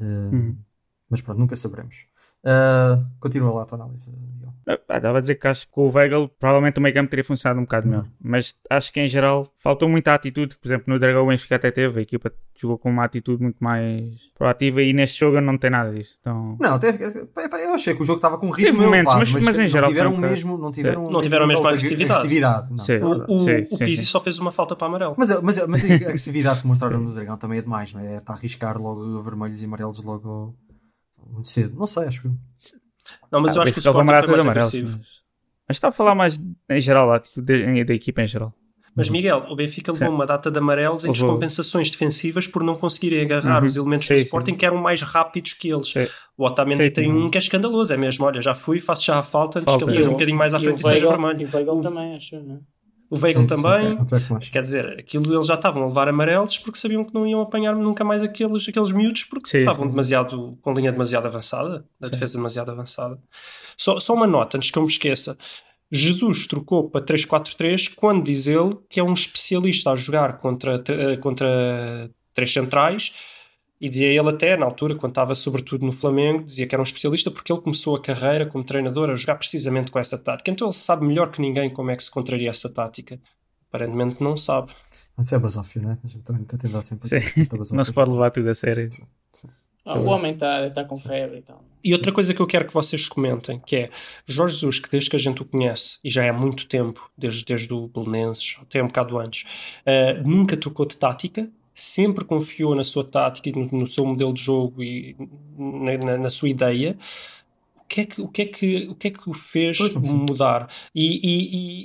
Eh, 0.00 0.04
Uhum. 0.04 0.56
Mas 1.08 1.20
pronto, 1.22 1.38
nunca 1.38 1.56
saberemos. 1.56 2.04
Eh, 2.44 2.98
continua 3.18 3.52
lá 3.54 3.62
a 3.62 3.66
tua 3.66 3.76
análise, 3.78 4.08
Miguel. 4.10 4.50
Ah, 4.66 4.96
Estava 4.96 5.18
a 5.18 5.20
dizer 5.20 5.34
que 5.34 5.48
acho 5.48 5.66
que 5.66 5.72
com 5.72 5.88
o 5.88 5.92
Weigl 5.92 6.28
provavelmente 6.38 6.78
o 6.78 6.82
meio 6.82 6.94
campo 6.94 7.10
teria 7.10 7.24
funcionado 7.24 7.58
um 7.60 7.64
bocado 7.64 7.88
melhor. 7.88 8.06
Mas 8.22 8.54
acho 8.68 8.92
que 8.92 9.00
em 9.00 9.06
geral 9.06 9.46
faltou 9.58 9.88
muita 9.88 10.14
atitude. 10.14 10.54
que, 10.54 10.60
Por 10.60 10.68
exemplo, 10.68 10.84
no 10.86 10.98
Dragão 10.98 11.24
o 11.24 11.28
Benfica 11.28 11.56
até 11.56 11.70
teve. 11.70 11.98
A 11.98 12.02
equipa 12.02 12.32
jogou 12.56 12.78
com 12.78 12.90
uma 12.90 13.04
atitude 13.04 13.42
muito 13.42 13.56
mais 13.62 14.14
proativa 14.38 14.80
e 14.82 14.92
neste 14.92 15.18
jogo 15.18 15.40
não 15.40 15.56
tem 15.58 15.70
nada 15.70 15.92
disso. 15.92 16.16
Então, 16.20 16.56
Não, 16.60 16.78
pá, 16.78 17.58
eu 17.58 17.74
achei 17.74 17.94
que 17.94 18.02
o 18.02 18.04
jogo 18.04 18.16
estava 18.18 18.38
com 18.38 18.46
um 18.46 18.50
ritmo 18.50 18.72
Teve 18.72 18.84
momentos, 18.84 19.12
elevado, 19.14 19.32
mas- 19.34 19.44
mas 19.44 19.58
em 19.58 19.62
não 19.62 19.68
geral 19.68 19.88
tiveram 19.90 20.10
um 20.10 20.14
bocado- 20.16 20.30
mesmo, 20.32 20.58
não 20.58 20.70
tiveram, 20.70 21.10
Não 21.10 21.20
tiveram 21.22 21.44
a 21.44 21.48
mesma 21.48 21.62
de 21.62 21.68
agressividade. 21.76 22.12
agressividade. 22.20 22.70
Não, 22.70 22.78
Sim. 22.78 22.92
é 22.92 23.04
O, 23.04 23.34
o, 23.34 23.38
Sim, 23.38 23.66
o 23.70 23.78
Pizzi 23.78 23.96
sim. 23.96 24.04
só 24.04 24.20
fez 24.20 24.38
uma 24.38 24.52
falta 24.52 24.76
para 24.76 24.86
amarelo. 24.86 25.14
Mas, 25.18 25.28
mas, 25.42 25.66
mas 25.66 25.84
a 25.84 25.94
agressividade 25.94 26.60
que 26.60 26.66
mostraram 26.66 27.00
no 27.00 27.12
Dragão 27.14 27.36
também 27.36 27.58
é 27.58 27.62
demais, 27.62 27.92
não 27.92 28.00
é? 28.00 28.16
Está 28.16 28.34
a 28.34 28.36
arriscar 28.36 28.78
logo 28.80 29.22
vermelhos 29.22 29.60
e 29.62 29.64
amarelos 29.64 30.02
logo 30.02 30.54
muito 31.28 31.48
cedo. 31.48 31.76
Não 31.78 31.86
sei, 31.86 32.04
acho 32.04 32.26
eu. 32.26 32.32
Não, 33.32 33.40
mas 33.40 33.56
ah, 33.56 33.58
eu 33.58 33.62
acho 33.62 33.72
que 33.72 33.78
o 33.78 33.80
Sporting 33.80 34.06
data 34.08 34.26
foi 34.26 34.38
de 34.38 34.44
mais 34.44 34.56
agressivo. 34.56 34.96
Mas, 34.98 35.06
mas 35.68 35.76
está 35.76 35.88
a 35.88 35.92
falar 35.92 36.14
mais 36.14 36.40
em 36.68 36.80
geral, 36.80 37.10
a 37.12 37.16
atitude 37.16 37.84
da, 37.84 37.94
equipa 37.94 38.22
em 38.22 38.26
geral. 38.26 38.54
Mas 38.94 39.08
Miguel, 39.08 39.46
o 39.48 39.54
Benfica 39.54 39.92
levou 39.92 40.08
Sim. 40.08 40.14
uma 40.14 40.26
data 40.26 40.50
de 40.50 40.58
amarelos 40.58 41.04
em 41.04 41.12
descompensações 41.12 41.88
defensivas 41.90 42.48
por 42.48 42.62
não 42.64 42.74
conseguirem 42.74 43.20
agarrar 43.22 43.60
Uhum. 43.60 43.66
os 43.66 43.76
elementos 43.76 44.04
Sim, 44.06 44.14
do 44.14 44.18
sim. 44.18 44.24
Sporting 44.24 44.54
que 44.56 44.66
eram 44.66 44.78
mais 44.78 45.00
rápidos 45.00 45.52
que 45.52 45.70
eles. 45.72 45.92
Sim. 45.92 46.08
O 46.36 46.44
Otamendi 46.44 46.84
Sim. 46.84 46.90
tem 46.90 47.12
um 47.12 47.30
que 47.30 47.38
é 47.38 47.40
escandaloso, 47.40 47.92
é 47.92 47.96
mesmo. 47.96 48.24
Olha, 48.24 48.42
já 48.42 48.52
fui, 48.52 48.80
faço 48.80 49.04
já 49.04 49.18
a 49.20 49.22
falta 49.22 49.60
antes 49.60 49.66
Falta. 49.70 49.84
que 49.84 49.90
ele 49.90 49.92
esteja 49.92 50.08
um 50.10 50.14
bocadinho 50.14 50.36
mais 50.36 50.54
à 50.54 50.58
E 50.58 50.62
frente 50.62 50.80
e 50.80 50.82
seja 50.82 51.06
Weigl- 51.06 51.08
vermelho. 51.08 51.40
E 51.40 51.44
o 51.44 51.56
Weigl 51.56 51.80
também, 51.80 52.16
acho, 52.16 52.36
não 52.40 52.56
é? 52.56 52.58
O 53.10 53.18
Weigl 53.18 53.40
Sim, 53.40 53.46
também. 53.48 53.98
sim, 54.06 54.26
mais. 54.30 54.48
Quer 54.48 54.62
dizer, 54.62 54.98
aquilo 55.00 55.34
eles 55.34 55.46
já 55.46 55.54
estavam 55.54 55.82
a 55.82 55.86
levar 55.88 56.08
amarelos 56.08 56.56
porque 56.58 56.78
sabiam 56.78 57.04
que 57.04 57.12
não 57.12 57.26
iam 57.26 57.40
apanhar 57.40 57.74
nunca 57.74 58.04
mais 58.04 58.22
aqueles, 58.22 58.68
aqueles 58.68 58.92
miúdos 58.92 59.24
porque 59.24 59.48
Sim, 59.48 59.58
estavam 59.58 59.84
sim. 59.84 59.90
demasiado 59.90 60.56
com 60.62 60.72
linha 60.72 60.92
demasiado 60.92 61.26
avançada, 61.26 61.84
da 61.98 62.06
Sim. 62.06 62.12
defesa 62.12 62.38
demasiado 62.38 62.70
avançada. 62.70 63.18
Só, 63.76 63.98
só 63.98 64.14
uma 64.14 64.28
nota 64.28 64.56
antes 64.56 64.70
que 64.70 64.78
eu 64.78 64.82
me 64.82 64.88
esqueça. 64.88 65.36
Jesus 65.90 66.46
trocou 66.46 66.88
para 66.88 67.00
3-4-3 67.04 67.92
quando 67.96 68.22
diz 68.22 68.46
ele 68.46 68.70
que 68.88 69.00
é 69.00 69.02
um 69.02 69.12
especialista 69.12 69.90
a 69.90 69.96
jogar 69.96 70.38
contra, 70.38 70.80
eh, 70.86 71.16
contra 71.16 72.08
três 72.32 72.52
centrais 72.52 73.12
e 73.80 73.88
dizia 73.88 74.08
ele 74.08 74.28
até 74.28 74.56
na 74.56 74.66
altura, 74.66 74.94
quando 74.94 75.12
estava 75.12 75.34
sobretudo 75.34 75.86
no 75.86 75.92
Flamengo, 75.92 76.44
dizia 76.44 76.66
que 76.66 76.74
era 76.74 76.82
um 76.82 76.84
especialista 76.84 77.30
porque 77.30 77.50
ele 77.50 77.62
começou 77.62 77.96
a 77.96 78.02
carreira 78.02 78.44
como 78.44 78.62
treinador 78.62 79.08
a 79.08 79.14
jogar 79.14 79.36
precisamente 79.36 79.90
com 79.90 79.98
essa 79.98 80.18
tática. 80.18 80.50
Então 80.50 80.68
ele 80.68 80.74
sabe 80.74 81.06
melhor 81.06 81.30
que 81.30 81.40
ninguém 81.40 81.70
como 81.70 81.90
é 81.90 81.96
que 81.96 82.04
se 82.04 82.10
contraria 82.10 82.50
essa 82.50 82.68
tática. 82.68 83.18
Aparentemente 83.68 84.22
não 84.22 84.36
sabe. 84.36 84.72
Isso 85.18 85.34
é 85.34 85.38
basófio, 85.38 85.80
né? 85.80 85.96
A 86.04 86.06
gente 86.08 86.24
também 86.24 86.44
tenta 86.44 86.68
dar 86.68 86.82
sempre 86.82 87.08
Sim. 87.08 87.46
Não 87.72 87.84
se 87.84 87.92
pode 87.92 88.10
levar 88.10 88.30
tudo 88.30 88.50
a 88.50 88.54
sério. 88.54 88.90
Ah, 89.84 89.98
o 89.98 90.06
homem 90.06 90.34
está 90.34 90.66
estar 90.66 90.84
com 90.84 90.96
febre 90.96 91.38
e 91.38 91.42
tal. 91.42 91.64
E 91.82 91.94
outra 91.94 92.12
coisa 92.12 92.34
que 92.34 92.40
eu 92.40 92.46
quero 92.46 92.66
que 92.66 92.74
vocês 92.74 93.08
comentem, 93.08 93.58
que 93.58 93.76
é 93.76 93.90
Jorge 94.26 94.56
Jesus, 94.56 94.78
que 94.78 94.90
desde 94.90 95.08
que 95.08 95.16
a 95.16 95.18
gente 95.18 95.40
o 95.40 95.44
conhece, 95.44 95.98
e 96.04 96.10
já 96.10 96.22
é 96.22 96.28
há 96.28 96.32
muito 96.32 96.68
tempo, 96.68 97.10
desde, 97.16 97.44
desde 97.44 97.72
o 97.72 97.88
Belenenses, 97.88 98.58
até 98.60 98.82
um 98.82 98.88
bocado 98.88 99.18
antes, 99.18 99.46
eh, 99.86 100.20
nunca 100.22 100.56
trocou 100.56 100.84
de 100.84 100.98
tática, 100.98 101.50
sempre 101.74 102.24
confiou 102.24 102.74
na 102.74 102.84
sua 102.84 103.04
tática 103.04 103.48
e 103.48 103.52
no, 103.52 103.66
no 103.80 103.86
seu 103.86 104.04
modelo 104.04 104.32
de 104.32 104.40
jogo 104.42 104.82
e 104.82 105.16
na, 105.58 105.96
na- 106.12 106.18
na 106.18 106.30
sua 106.30 106.48
ideia. 106.48 106.96
O 107.76 107.84
que 107.90 108.00
é 108.02 108.06
que 108.06 108.20
o, 108.22 108.28
que 108.28 108.42
é 108.42 108.46
que, 108.46 108.88
o, 108.88 108.94
que 108.94 109.08
é 109.08 109.10
que 109.10 109.28
o 109.30 109.34
fez 109.34 109.78
mudar? 109.94 110.68
E, 110.94 111.06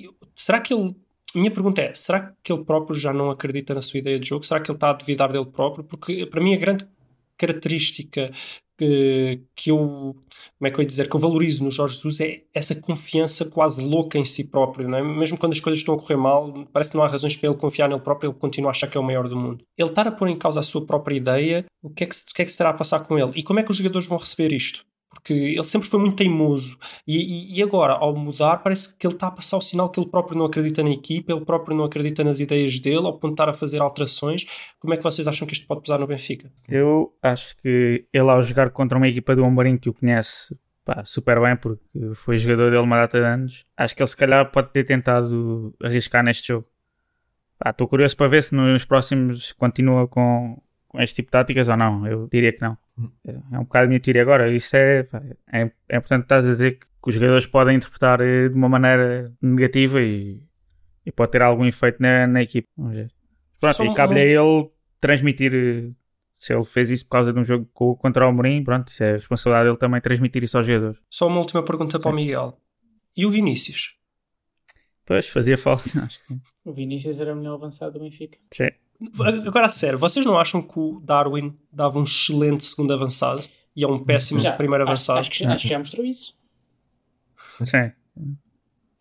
e- 0.04 0.06
e 0.06 0.10
será 0.36 0.60
que 0.62 0.74
ele. 0.74 0.96
Minha 1.34 1.52
pergunta 1.52 1.82
é: 1.82 1.94
será 1.94 2.34
que 2.44 2.52
ele 2.54 2.64
próprio 2.64 2.96
já 2.98 3.12
não 3.14 3.30
acredita 3.32 3.74
na 3.74 3.82
sua 3.82 4.00
ideia 4.00 4.20
de 4.20 4.28
jogo? 4.28 4.46
Será 4.46 4.60
que 4.62 4.70
ele 4.72 4.78
está 4.78 4.92
a 4.92 4.94
duvidar 4.94 5.32
dele 5.32 5.46
próprio? 5.46 5.84
Porque 5.84 6.26
para 6.28 6.42
mim 6.42 6.54
a 6.54 6.58
grande 6.58 6.88
característica 7.38 8.32
que, 8.78 9.42
que 9.56 9.72
eu, 9.72 9.78
como 9.78 10.68
é 10.68 10.72
que 10.72 10.78
eu 10.78 10.82
ia 10.82 10.88
dizer, 10.88 11.10
que 11.10 11.16
eu 11.16 11.20
valorizo 11.20 11.64
no 11.64 11.72
Jorge 11.72 11.96
Jesus 11.96 12.20
é 12.22 12.44
essa 12.54 12.76
confiança 12.76 13.46
quase 13.46 13.82
louca 13.82 14.18
em 14.18 14.26
si 14.26 14.44
próprio, 14.44 14.88
não 14.88 14.98
é? 14.98 15.04
Mesmo 15.04 15.38
quando 15.38 15.54
as 15.54 15.60
coisas 15.60 15.80
estão 15.80 15.96
a 15.96 16.00
correr 16.00 16.18
mal, 16.18 16.66
parece 16.72 16.92
que 16.92 16.98
não 16.98 17.04
há 17.04 17.08
razões 17.08 17.36
para 17.36 17.50
ele 17.50 17.58
confiar 17.58 17.90
nele 17.90 18.02
próprio, 18.02 18.32
ele 18.32 18.40
continua 18.40 18.70
a 18.70 18.72
achar 18.72 18.88
que 18.88 18.98
é 18.98 19.02
o 19.02 19.04
maior 19.04 19.28
do 19.28 19.36
mundo. 19.36 19.64
Ele 19.78 19.90
estar 19.90 20.08
a 20.08 20.12
pôr 20.12 20.28
em 20.28 20.38
causa 20.38 20.60
a 20.60 20.64
sua 20.64 20.86
própria 20.86 21.16
ideia, 21.16 21.66
o 21.82 21.90
que 21.90 22.04
é 22.04 22.08
que, 22.08 22.16
o 22.16 22.34
que, 22.34 22.42
é 22.42 22.46
que 22.46 22.52
se 22.52 22.58
terá 22.58 22.70
a 22.70 22.74
passar 22.74 23.00
com 23.02 23.18
ele? 23.18 23.32
E 23.36 23.44
como 23.44 23.60
é 23.60 23.64
que 23.64 23.72
os 23.72 23.78
jogadores 23.78 24.08
vão 24.08 24.18
receber 24.18 24.54
isto? 24.54 24.86
Porque 25.16 25.34
ele 25.34 25.64
sempre 25.64 25.88
foi 25.90 26.00
muito 26.00 26.18
teimoso 26.18 26.78
e, 27.08 27.18
e- 27.18 27.58
e 27.58 27.64
agora, 27.64 27.94
ao 27.94 28.16
mudar, 28.16 28.58
parece 28.58 28.96
que 28.96 29.08
ele 29.08 29.14
está 29.16 29.28
a 29.28 29.32
passar 29.32 29.58
o 29.58 29.62
sinal 29.62 29.90
que 29.90 30.00
ele 30.00 30.10
próprio 30.10 30.38
não 30.38 30.46
acredita 30.46 30.84
na 30.84 30.92
equipa, 30.92 31.32
ele 31.34 31.44
próprio 31.44 31.76
não 31.76 31.86
acredita 31.86 32.24
nas 32.24 32.40
ideias 32.40 32.78
dele, 32.80 33.08
ao 33.08 33.20
estar 33.24 33.50
a 33.50 33.54
fazer 33.54 33.82
alterações. 33.82 34.46
Como 34.80 34.94
é 34.94 34.98
que 34.98 35.04
vocês 35.04 35.28
acham 35.28 35.48
que 35.48 35.54
isto 35.54 35.66
pode 35.66 35.82
pesar 35.82 35.98
no 35.98 36.06
Benfica? 36.06 36.52
Eu 36.70 37.12
acho 37.24 37.58
que 37.58 38.06
ele 38.14 38.30
ao 38.30 38.42
jogar 38.44 38.70
contra 38.70 38.98
uma 38.98 39.08
equipa 39.08 39.36
do 39.36 39.44
Amorim 39.44 39.78
que 39.78 39.90
o 39.90 39.94
conhece 39.94 40.56
pá, 40.84 41.04
super 41.04 41.42
bem, 41.42 41.56
porque 41.56 41.82
foi 42.14 42.38
jogador 42.38 42.70
dele 42.70 42.84
uma 42.84 42.98
data 42.98 43.20
de 43.20 43.26
anos, 43.26 43.66
acho 43.76 43.96
que 43.96 44.04
ele 44.04 44.08
se 44.08 44.16
calhar 44.18 44.52
pode 44.52 44.70
ter 44.72 44.84
tentado 44.84 45.74
arriscar 45.82 46.24
neste 46.24 46.50
jogo. 46.50 46.68
Estou 47.66 47.88
curioso 47.88 48.16
para 48.16 48.28
ver 48.28 48.44
se 48.44 48.54
nos 48.54 48.86
próximos 48.86 49.52
continua 49.54 50.08
com, 50.08 50.62
com 50.88 51.02
este 51.02 51.16
tipo 51.16 51.28
de 51.28 51.32
táticas 51.32 51.70
ou 51.70 51.78
não. 51.78 52.06
Eu 52.06 52.28
diria 52.32 52.52
que 52.54 52.62
não. 52.62 52.78
É 53.26 53.60
um 53.60 53.64
bocado 53.64 53.86
a 53.86 53.88
minha 53.90 54.00
teoria 54.00 54.22
agora. 54.22 54.50
Isso 54.52 54.76
é, 54.76 55.08
é, 55.52 55.72
é 55.90 55.98
importante 55.98 56.24
estás 56.24 56.46
a 56.46 56.50
dizer 56.50 56.80
que, 56.80 56.86
que 56.86 57.10
os 57.10 57.16
jogadores 57.16 57.46
podem 57.46 57.76
interpretar 57.76 58.22
eh, 58.22 58.48
de 58.50 58.56
uma 58.56 58.70
maneira 58.70 59.34
negativa 59.42 60.02
e, 60.02 60.42
e 61.06 61.12
pode 61.12 61.32
ter 61.32 61.42
algum 61.42 61.66
efeito 61.66 62.02
na, 62.02 62.26
na 62.28 62.42
equipa. 62.42 62.68
Vamos 62.78 62.96
ver. 62.96 63.12
Pronto, 63.60 63.76
Só 63.76 63.84
e 63.84 63.90
um- 63.90 63.94
cabe-lhe 63.94 64.20
a 64.22 64.24
ele 64.24 64.70
transmitir 65.02 65.54
eh, 65.54 65.92
se 66.34 66.54
ele 66.54 66.64
fez 66.66 66.90
isso 66.92 67.06
por 67.06 67.12
causa 67.12 67.34
de 67.34 67.40
um 67.40 67.44
jogo 67.44 67.70
co- 67.74 67.96
contra 67.98 68.26
o 68.26 68.30
Amorim, 68.30 68.64
pronto, 68.64 68.88
isso 68.90 69.04
é 69.04 69.14
responsabilidade 69.14 69.68
dele 69.70 69.78
também 69.78 70.02
transmitir 70.02 70.44
isso 70.44 70.58
aos 70.58 70.66
jogadores. 70.66 71.00
Só 71.10 71.28
uma 71.28 71.40
última 71.40 71.64
pergunta 71.64 72.00
para 72.00 72.12
o 72.12 72.14
Miguel. 72.14 72.58
E 73.16 73.26
o 73.26 73.30
Vinícius? 73.30 73.96
Pois, 75.06 75.28
fazia 75.30 75.58
falta, 75.58 75.84
acho 76.04 76.20
que 76.22 76.26
sim. 76.28 76.42
O 76.64 76.74
Vinícius 76.74 77.20
era 77.20 77.34
o 77.34 77.36
melhor 77.36 77.54
avançado 77.56 77.94
do 77.94 78.00
Benfica. 78.00 78.38
Sim. 78.52 78.70
Agora, 79.46 79.68
a 79.68 79.70
sério, 79.70 80.00
vocês 80.00 80.26
não 80.26 80.38
acham 80.38 80.62
que 80.62 80.80
o 80.80 81.00
Darwin 81.02 81.54
dava 81.72 82.00
um 82.00 82.04
excelente 82.04 82.64
segundo 82.66 82.94
avançado 82.94 83.42
e 83.76 83.84
é 83.84 83.88
um 83.88 84.02
péssimo 84.04 84.40
Já, 84.40 84.54
primeiro 84.54 84.84
acho, 84.84 84.92
avançado? 84.92 85.20
acho, 85.20 85.32
que, 85.32 85.44
acho 85.44 85.62
que 85.64 85.68
já 85.68 85.80
mostrou 85.80 86.06
isso. 86.06 86.36
Sim. 87.48 87.92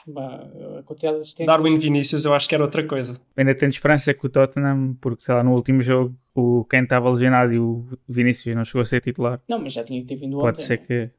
Bah, 0.07 0.43
A 0.79 0.83
quantidade 0.83 1.17
de 1.17 1.23
assistências. 1.23 1.47
Darwin 1.57 1.79
Vinícius, 1.79 2.25
eu 2.25 2.35
acho 2.35 2.49
que 2.49 2.55
era 2.55 2.65
outra 2.65 2.87
coisa. 2.87 3.19
Ainda 3.37 3.55
tenho 3.55 3.71
esperança 3.71 4.13
que 4.13 4.27
o 4.27 4.29
Tottenham, 4.29 4.95
porque 5.01 5.23
sei 5.23 5.35
lá, 5.35 5.43
no 5.43 5.53
último 5.55 5.81
jogo 5.81 6.15
o 6.35 6.65
quem 6.65 6.83
estava 6.83 7.09
lesionado 7.09 7.53
e 7.55 7.59
o 7.59 7.87
Vinícius 8.09 8.55
não 8.55 8.65
chegou 8.65 8.83
a 8.83 8.85
ser 8.85 9.01
titular. 9.01 9.41
Não, 9.49 9.59
mas 9.59 9.73
já 9.73 9.83
tinha 9.85 10.01
que 10.03 10.07
ter 10.09 10.17
vindo 10.17 10.37
Pode 10.37 10.59
ontem. 10.59 10.67
ser 10.67 10.79
que. 10.79 11.11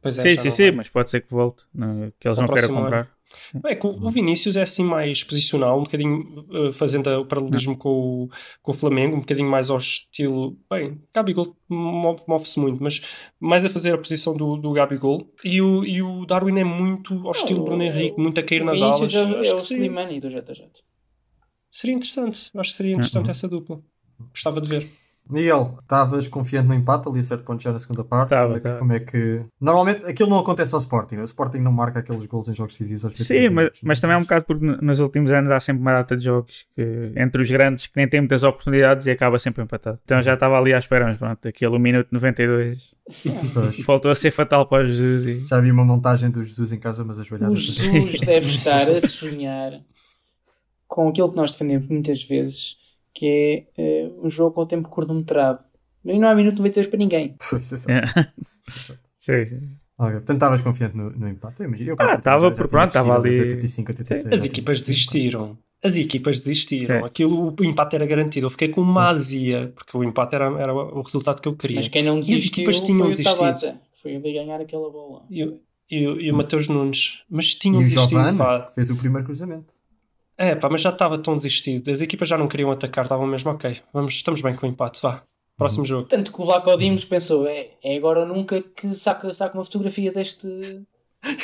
Pois 0.00 0.16
é, 0.18 0.22
sim, 0.22 0.36
sim, 0.36 0.50
sim, 0.50 0.62
vai. 0.66 0.72
mas 0.76 0.88
pode 0.88 1.10
ser 1.10 1.20
que 1.22 1.30
volte. 1.32 1.64
não- 1.74 2.12
que 2.18 2.28
eles 2.28 2.38
não 2.38 2.46
queiram 2.46 2.68
comprar. 2.74 3.17
É 3.66 3.74
que 3.74 3.86
o 3.86 4.10
Vinícius 4.10 4.56
é 4.56 4.62
assim 4.62 4.82
mais 4.84 5.22
posicional, 5.22 5.78
um 5.78 5.82
bocadinho 5.82 6.44
uh, 6.48 6.72
fazendo 6.72 7.08
o 7.20 7.26
paralelismo 7.26 7.76
com 7.76 8.24
o, 8.24 8.28
com 8.62 8.72
o 8.72 8.74
Flamengo, 8.74 9.16
um 9.16 9.20
bocadinho 9.20 9.48
mais 9.50 9.68
ao 9.70 9.76
estilo. 9.76 10.56
Bem, 10.70 11.00
Gabigol 11.14 11.54
move- 11.68 12.24
move-se 12.26 12.58
muito, 12.58 12.82
mas 12.82 13.00
mais 13.38 13.64
a 13.64 13.70
fazer 13.70 13.92
a 13.94 13.98
posição 13.98 14.34
do, 14.34 14.56
do 14.56 14.72
Gabigol. 14.72 15.30
E 15.44 15.60
o, 15.60 15.84
e 15.84 16.00
o 16.02 16.24
Darwin 16.24 16.58
é 16.58 16.64
muito 16.64 17.14
ao 17.26 17.32
estilo 17.32 17.64
Bruno 17.64 17.82
Henrique, 17.82 18.20
muito 18.22 18.40
a 18.40 18.42
cair 18.42 18.64
nas 18.64 18.80
alas. 18.80 18.98
Vinícius 19.12 19.14
é, 19.36 19.40
Acho 19.40 19.50
é 19.50 19.54
o 19.54 19.60
sim. 19.60 19.74
Slimani 19.74 20.20
do 20.20 20.28
JJ. 20.30 20.66
Seria 21.70 21.94
interessante, 21.96 22.50
acho 22.54 22.70
que 22.70 22.76
seria 22.76 22.92
interessante 22.92 23.26
Uhum. 23.26 23.30
essa 23.30 23.48
dupla. 23.48 23.80
Gostava 24.30 24.60
de 24.60 24.70
ver. 24.70 24.88
Miguel, 25.30 25.78
estavas 25.82 26.26
confiante 26.28 26.66
no 26.68 26.74
empate 26.74 27.08
ali 27.08 27.20
a 27.20 27.24
certo 27.24 27.44
ponto 27.44 27.62
já 27.62 27.72
na 27.72 27.78
segunda 27.78 28.02
parte? 28.04 28.30
Tava, 28.30 28.44
como, 28.46 28.56
é 28.56 28.58
que, 28.60 28.64
tava. 28.64 28.78
como 28.78 28.92
é 28.92 29.00
que- 29.00 29.40
Normalmente 29.60 30.04
aquilo 30.06 30.30
não 30.30 30.38
acontece 30.38 30.74
ao 30.74 30.80
Sporting. 30.80 31.16
O 31.16 31.24
Sporting 31.24 31.58
não 31.58 31.72
marca 31.72 31.98
aqueles 32.00 32.24
gols 32.26 32.48
em 32.48 32.54
jogos 32.54 32.72
decisivos. 32.74 33.04
aos 33.04 33.18
Sim, 33.18 33.34
15 33.34 33.50
mas, 33.50 33.70
mas 33.82 34.00
também 34.00 34.14
é 34.14 34.18
um 34.18 34.22
bocado 34.22 34.44
porque 34.44 34.64
nos 34.64 35.00
últimos 35.00 35.30
anos 35.32 35.50
há 35.50 35.60
sempre 35.60 35.82
uma 35.82 35.92
data 35.92 36.16
de 36.16 36.24
jogos 36.24 36.66
que, 36.74 37.12
entre 37.16 37.42
os 37.42 37.50
grandes 37.50 37.86
que 37.86 37.92
nem 37.96 38.08
têm 38.08 38.20
muitas 38.20 38.42
oportunidades 38.44 39.06
e 39.06 39.10
acaba 39.10 39.38
sempre 39.38 39.62
empatado. 39.62 39.98
Então 40.04 40.20
já 40.22 40.34
estava 40.34 40.58
ali 40.58 40.72
à 40.72 40.78
espera, 40.78 41.06
mas 41.06 41.18
pronto, 41.18 41.46
aquele 41.48 41.76
1 41.76 41.78
minuto 41.78 42.08
92 42.10 42.96
Pois. 43.54 43.78
voltou 43.86 44.10
a 44.10 44.14
ser 44.14 44.30
fatal 44.30 44.66
para 44.66 44.84
o 44.84 44.86
Jesus. 44.86 45.24
E... 45.26 45.46
Já 45.46 45.60
vi 45.60 45.70
uma 45.70 45.84
montagem 45.84 46.30
do 46.30 46.44
Jesus 46.44 46.72
em 46.72 46.78
casa, 46.78 47.04
mas 47.04 47.18
as 47.18 47.26
O 47.26 47.28
joelhadas. 47.30 47.58
Jesus 47.60 48.20
deve 48.20 48.46
estar 48.48 48.88
a 48.88 49.00
sonhar 49.00 49.80
com 50.86 51.08
aquilo 51.08 51.30
que 51.30 51.36
nós 51.36 51.52
defendemos 51.52 51.86
muitas 51.88 52.22
vezes, 52.22 52.76
que 53.14 53.66
é 53.76 53.82
eh, 53.97 53.97
um 54.22 54.30
jogo 54.30 54.52
com 54.54 54.60
o 54.62 54.66
tempo 54.66 54.88
cronometrado. 54.88 55.64
Mas 56.04 56.18
não 56.18 56.28
há 56.28 56.34
minuto 56.34 56.58
92 56.58 56.86
para 56.88 56.98
ninguém. 56.98 57.36
Pois, 57.50 57.72
é 57.72 57.76
só. 57.76 57.90
É. 57.90 58.02
Sim, 59.18 59.46
sim. 59.46 59.60
Ok, 59.98 60.12
Portanto, 60.12 60.36
estavas 60.36 60.60
confiante 60.60 60.96
no, 60.96 61.10
no 61.10 61.28
empate. 61.28 61.60
Eu 61.60 61.66
imagino. 61.66 61.90
Eu, 61.90 61.96
Ah, 61.98 62.14
estava, 62.14 62.52
tinha 62.52 62.68
pronto, 62.68 62.86
estava 62.86 63.16
ali- 63.18 63.38
aos 63.40 63.46
85, 63.48 63.90
86, 63.90 64.32
As 64.32 64.44
equipas 64.44 64.80
desistiram. 64.80 65.58
As 65.82 65.96
equipas 65.96 66.38
desistiram. 66.38 66.98
Sim. 67.00 67.04
Aquilo, 67.04 67.54
o 67.58 67.64
empate 67.64 67.96
era 67.96 68.06
garantido. 68.06 68.46
Eu 68.46 68.50
fiquei 68.50 68.68
com 68.68 68.80
uma 68.80 69.08
azia, 69.08 69.72
porque 69.74 69.96
o 69.96 70.04
empate 70.04 70.36
era, 70.36 70.46
era 70.60 70.72
o 70.72 71.00
resultado 71.02 71.42
que 71.42 71.48
eu 71.48 71.56
queria. 71.56 71.76
Mas 71.76 71.88
quem 71.88 72.04
não 72.04 72.20
as 72.20 72.26
desistiu 72.26 72.62
equipas 72.62 72.80
tinham 72.80 72.98
foi 73.00 73.08
desistido. 73.10 73.34
o 73.34 73.38
Tabata. 73.38 73.80
que 73.92 74.00
Foi 74.00 74.12
ele 74.12 74.32
ganhar 74.32 74.60
aquela 74.60 74.88
bola. 74.90 75.24
E, 75.28 75.44
o- 75.44 75.60
e, 75.90 76.06
o- 76.06 76.20
e 76.20 76.30
o 76.30 76.36
Mateus 76.36 76.68
Nunes. 76.68 77.22
Mas 77.28 77.52
E 77.52 77.58
tinham 77.58 77.78
o 77.80 77.82
desistido. 77.82 78.08
Giovanni 78.10 78.38
Pá. 78.38 78.60
que 78.66 78.74
fez 78.76 78.90
o 78.90 78.96
primeiro 78.96 79.26
cruzamento. 79.26 79.72
É, 80.38 80.54
pá, 80.54 80.68
mas 80.70 80.80
já 80.80 80.90
estava 80.90 81.18
tão 81.18 81.34
desistido. 81.34 81.90
As 81.90 82.00
equipas 82.00 82.28
já 82.28 82.38
não 82.38 82.46
queriam 82.46 82.70
atacar, 82.70 83.04
estavam 83.04 83.26
mesmo 83.26 83.50
ok. 83.50 83.76
Vamos, 83.92 84.14
estamos 84.14 84.40
bem 84.40 84.54
com 84.54 84.66
o 84.66 84.70
empate, 84.70 85.02
vá. 85.02 85.24
Próximo 85.56 85.84
jogo. 85.84 86.06
Tanto 86.06 86.32
que 86.32 86.40
o 86.40 86.44
Vlaco 86.44 86.76
Dimos 86.76 87.04
pensou, 87.04 87.44
é, 87.48 87.70
é 87.82 87.96
agora 87.96 88.20
ou 88.20 88.26
nunca 88.26 88.62
que 88.62 88.94
saca, 88.94 89.34
saca 89.34 89.58
uma 89.58 89.64
fotografia 89.64 90.12
deste, 90.12 90.46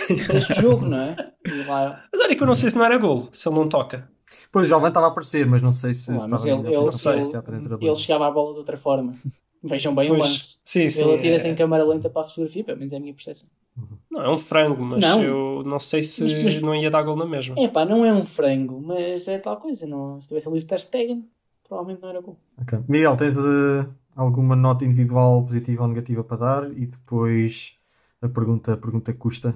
deste 0.06 0.54
jogo, 0.54 0.86
não 0.86 1.00
é? 1.00 1.16
Lá, 1.66 2.04
Mas 2.12 2.22
olha 2.22 2.36
que 2.36 2.42
eu 2.42 2.46
não 2.46 2.54
sei 2.54 2.70
se 2.70 2.78
não 2.78 2.84
era 2.84 2.96
gol, 2.96 3.28
se 3.32 3.48
ele 3.48 3.56
não 3.56 3.68
toca. 3.68 4.08
Pois 4.52 4.66
o 4.66 4.68
Giovanni 4.68 4.88
estava 4.88 5.06
a 5.06 5.10
aparecer, 5.10 5.44
mas 5.46 5.60
não 5.60 5.72
sei 5.72 5.92
se 5.92 6.12
lá, 6.12 6.28
mas 6.28 6.44
estava 6.44 6.60
ele, 6.60 6.74
ele, 6.74 6.76
ele, 6.76 7.42
para 7.42 7.56
dentro 7.56 7.76
da 7.76 7.86
ele 7.86 7.96
chegava 7.96 8.28
à 8.28 8.30
bola 8.30 8.52
de 8.52 8.58
outra 8.58 8.76
forma. 8.76 9.14
Vejam 9.66 9.94
bem 9.94 10.10
o 10.10 10.16
Pois, 10.16 10.30
lance. 10.30 10.60
sim, 10.64 10.88
sim. 10.90 11.02
Ele 11.02 11.14
atira-se 11.14 11.46
é- 11.48 11.50
em 11.50 11.54
câmara 11.54 11.84
lenta 11.84 12.10
para 12.10 12.22
a 12.22 12.24
fotografia, 12.24 12.62
pelo 12.62 12.78
menos 12.78 12.92
é 12.92 12.96
a 12.96 13.00
minha 13.00 13.14
percepção. 13.14 13.48
Não, 14.10 14.20
é 14.22 14.30
um 14.30 14.38
frango, 14.38 14.84
mas 14.84 15.00
Não. 15.02 15.22
eu 15.22 15.62
não 15.64 15.80
sei 15.80 16.02
se 16.02 16.22
Mas- 16.22 16.44
mas- 16.44 16.62
não 16.62 16.74
ia 16.74 16.90
dar 16.90 17.02
gol 17.02 17.16
na 17.16 17.26
mesma. 17.26 17.58
É 17.58 17.66
pá, 17.66 17.84
não 17.84 18.04
é 18.04 18.12
um 18.12 18.24
frango, 18.26 18.80
mas 18.80 19.26
é 19.26 19.38
tal 19.38 19.56
coisa. 19.56 19.86
Não, 19.86 20.20
se 20.20 20.28
tivesse 20.28 20.48
ali 20.48 20.58
o 20.60 20.64
Ter 20.66 20.78
Stegen, 20.80 21.28
provavelmente 21.66 22.02
não 22.02 22.08
era 22.10 22.20
gol. 22.20 22.36
Ok. 22.60 22.78
Miguel, 22.86 23.16
tens 23.16 23.34
eh, 23.36 23.86
alguma 24.14 24.54
nota 24.54 24.84
individual 24.84 25.42
positiva 25.44 25.82
ou 25.82 25.88
negativa 25.88 26.22
para 26.22 26.36
dar? 26.36 26.70
E 26.72 26.86
depois 26.86 27.74
a 28.22 28.28
pergunta, 28.28 28.74
a 28.74 28.76
pergunta 28.76 29.12
que 29.12 29.18
custa. 29.18 29.54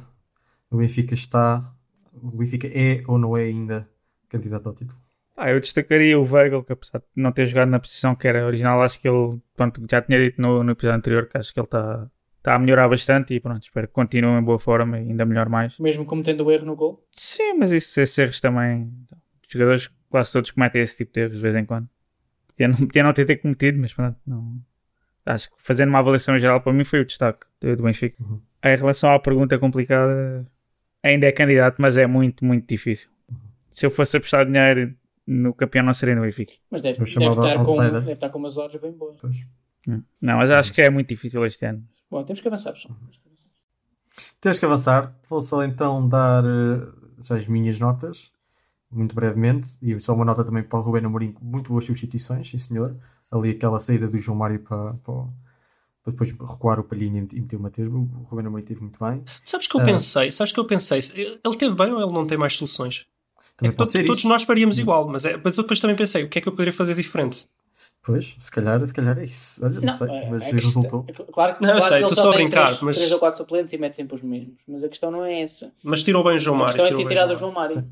O 0.71 0.79
Benfica 0.79 1.15
está. 1.15 1.73
O 2.21 2.31
Benfica 2.39 2.67
é 2.67 3.05
ou 3.07 3.19
não 3.19 3.37
é 3.37 3.45
ainda 3.45 3.89
candidato 4.29 4.67
ao 4.69 4.75
título? 4.75 4.99
Ah, 5.39 5.51
eu 5.51 5.61
destacaria 5.61 6.19
o 6.19 6.25
Weigl, 6.29 6.65
que 6.65 6.73
apesar 6.73 6.99
de 6.99 7.05
não 7.15 7.31
ter 7.31 7.47
jogado 7.47 7.69
na 7.69 7.79
posição 7.79 8.15
que 8.17 8.27
era 8.27 8.45
original, 8.45 8.83
acho 8.83 9.01
que 9.01 9.09
ele, 9.09 9.41
pronto, 9.55 9.81
já 9.89 10.03
tinha 10.03 10.19
dito 10.19 10.43
no, 10.43 10.65
no 10.65 10.73
episódio 10.73 10.99
anterior 10.99 11.29
que 11.29 11.39
acho 11.39 11.55
que 11.55 11.61
ele 11.61 11.67
está 11.67 12.11
está 12.39 12.55
a 12.55 12.59
melhorar 12.59 12.89
bastante 12.89 13.35
e 13.35 13.41
pronto, 13.41 13.63
espero 13.63 13.87
que 13.87 13.93
continue 13.93 14.41
em 14.41 14.43
boa 14.43 14.59
forma 14.59 14.99
e 14.99 15.03
ainda 15.03 15.25
melhor 15.25 15.49
mais. 15.49 15.79
Mesmo 15.79 16.05
cometendo 16.05 16.45
o 16.45 16.51
erro 16.51 16.65
no 16.65 16.75
gol. 16.75 17.05
Sim, 17.11 17.55
mas 17.55 17.73
isso, 17.73 18.01
esses 18.01 18.17
erros 18.17 18.41
também, 18.41 18.91
os 19.45 19.53
jogadores 19.53 19.91
quase 20.09 20.33
todos 20.33 20.51
cometem 20.51 20.83
esse 20.83 20.97
tipo 20.97 21.13
de 21.13 21.21
erros 21.21 21.37
de 21.37 21.43
vez 21.43 21.55
em 21.55 21.65
quando. 21.65 21.89
Podia 22.49 22.69
não, 22.69 22.77
podia 22.77 23.03
não 23.03 23.13
ter, 23.13 23.25
ter 23.25 23.37
cometido, 23.37 23.79
mas 23.79 23.93
pronto, 23.93 24.19
não. 24.27 24.57
Acho 25.27 25.51
que 25.51 25.57
fazendo 25.59 25.91
uma 25.91 25.99
avaliação 25.99 26.39
geral, 26.39 26.61
para 26.61 26.73
mim 26.73 26.85
foi 26.85 27.01
o 27.01 27.05
destaque 27.05 27.47
do, 27.61 27.77
do 27.77 27.83
Benfica. 27.83 28.17
Uhum. 28.21 28.41
Em 28.65 28.77
relação 28.77 29.13
à 29.13 29.21
pergunta 29.21 29.59
complicada, 29.59 30.47
ainda 31.03 31.27
é 31.27 31.33
candidato, 31.33 31.77
mas 31.79 31.99
é 31.99 32.07
muito, 32.07 32.45
muito 32.45 32.67
difícil. 32.67 33.11
Se 33.71 33.85
eu 33.85 33.91
fosse 33.91 34.17
apostar 34.17 34.47
dinheiro 34.47 34.95
no 35.31 35.53
campeão, 35.53 35.85
não 35.85 35.93
seria 35.93 36.15
no 36.15 36.23
Benfica. 36.23 36.55
Mas 36.71 36.81
deve, 36.81 36.99
deve, 36.99 37.11
estar, 37.27 37.65
com, 37.65 37.77
deve 37.77 38.13
estar 38.13 38.31
com 38.31 38.39
umas 38.39 38.57
odds 38.57 38.81
bem 38.81 38.93
boas. 38.93 39.19
Pois. 39.21 39.37
Hum. 39.87 40.03
Não, 40.21 40.39
mas 40.39 40.51
acho 40.51 40.73
que 40.73 40.81
é 40.81 40.89
muito 40.89 41.09
difícil 41.09 41.45
este 41.45 41.67
ano. 41.67 41.87
Bom, 42.11 42.25
temos 42.25 42.41
que 42.41 42.49
avançar, 42.49 42.73
pessoal. 42.73 42.97
Temos 44.41 44.59
que 44.59 44.65
avançar. 44.65 45.15
Vou 45.29 45.43
só 45.43 45.63
então 45.63 46.09
dar 46.09 46.43
já 47.23 47.37
as 47.37 47.47
minhas 47.47 47.79
notas, 47.79 48.31
muito 48.91 49.15
brevemente. 49.15 49.77
E 49.83 50.01
só 50.01 50.15
uma 50.15 50.25
nota 50.25 50.43
também 50.45 50.63
para 50.63 50.79
o 50.79 50.83
Rubén 50.83 51.05
Amorim. 51.05 51.35
Muito 51.43 51.71
boas 51.71 51.85
substituições, 51.85 52.49
sim 52.49 52.59
senhor. 52.59 52.97
Ali 53.31 53.51
aquela 53.51 53.79
saída 53.79 54.09
do 54.09 54.17
João 54.19 54.39
Mário 54.39 54.61
para, 54.61 54.95
para, 54.95 55.15
para 56.03 56.11
depois 56.13 56.33
recuar 56.33 56.81
o 56.81 56.85
Palhinha 56.85 57.27
e 57.33 57.41
meter 57.41 57.57
o 57.57 57.61
Mateus. 57.61 57.93
O 57.93 58.27
Rubén 58.31 58.47
Amorim 58.47 58.63
esteve 58.63 58.81
muito 58.81 58.99
bem. 59.05 59.23
Sabes 59.45 59.67
que 59.67 59.77
eu 59.77 59.83
Ah. 59.83 59.85
pensei, 59.85 60.31
sabes 60.31 60.53
que 60.53 60.59
eu 60.61 60.65
pensei, 60.65 61.01
ele 61.15 61.57
teve 61.59 61.75
bem 61.75 61.93
ou 61.93 62.01
ele 62.03 62.13
não 62.13 62.27
tem 62.27 62.39
mais 62.39 62.55
soluções? 62.57 63.07
Também 63.59 63.73
É 63.73 63.77
pode 63.77 63.77
todos, 63.77 63.93
ser 63.93 64.05
todos 64.07 64.19
isso. 64.21 64.29
nós 64.29 64.45
faríamos 64.45 64.79
igual, 64.79 65.07
mas, 65.09 65.25
é, 65.27 65.37
mas 65.37 65.59
eu 65.59 65.65
depois 65.65 65.81
também 65.81 65.97
pensei, 65.97 66.23
o 66.25 66.29
que 66.31 66.39
é 66.39 66.43
que 66.43 66.49
eu 66.49 66.53
poderia 66.53 66.73
fazer 66.73 66.95
diferente? 66.95 67.47
Pois, 68.03 68.35
se 68.39 68.51
calhar, 68.51 68.87
se 68.87 68.95
calhar 68.95 69.19
é 69.19 69.25
isso. 69.25 69.63
Olha, 69.65 69.81
não, 69.81 69.93
sei, 69.93 70.09
é- 70.09 70.31
mas 70.31 70.43
é 70.47 70.51
resultou. 70.53 71.05
está- 71.09 71.23
é 71.25 71.27
Claro, 71.33 71.57
que- 71.57 71.63
Não, 71.63 71.69
eu 71.71 71.77
claro 71.77 71.89
sei, 71.89 72.01
estou 72.03 72.17
só 72.17 72.31
a 72.31 72.35
brincar, 72.35 72.65
três, 72.67 72.81
mas- 72.83 72.97
três 72.97 73.13
ou 73.13 73.19
quatro 73.19 73.37
suplentes 73.39 73.73
e 73.73 73.79
mete 73.79 73.97
sempre 73.97 74.15
os 74.15 74.23
mesmos. 74.23 74.55
Mas 74.67 74.83
a 74.85 74.89
questão 74.89 75.11
não 75.11 75.25
é 75.25 75.41
essa. 75.43 75.73
Mas 75.83 76.03
tirou 76.03 76.23
bem 76.25 76.37
o 76.37 76.39
João 76.39 76.57
A 76.57 76.59
Mário. 76.61 76.71
questão 76.73 76.87
é 76.87 76.89
tirou 76.89 77.03
ter 77.03 77.09
tirado 77.09 77.33
o. 77.33 77.37
João 77.37 77.53
Mário. 77.53 77.73
Sim. 77.75 77.91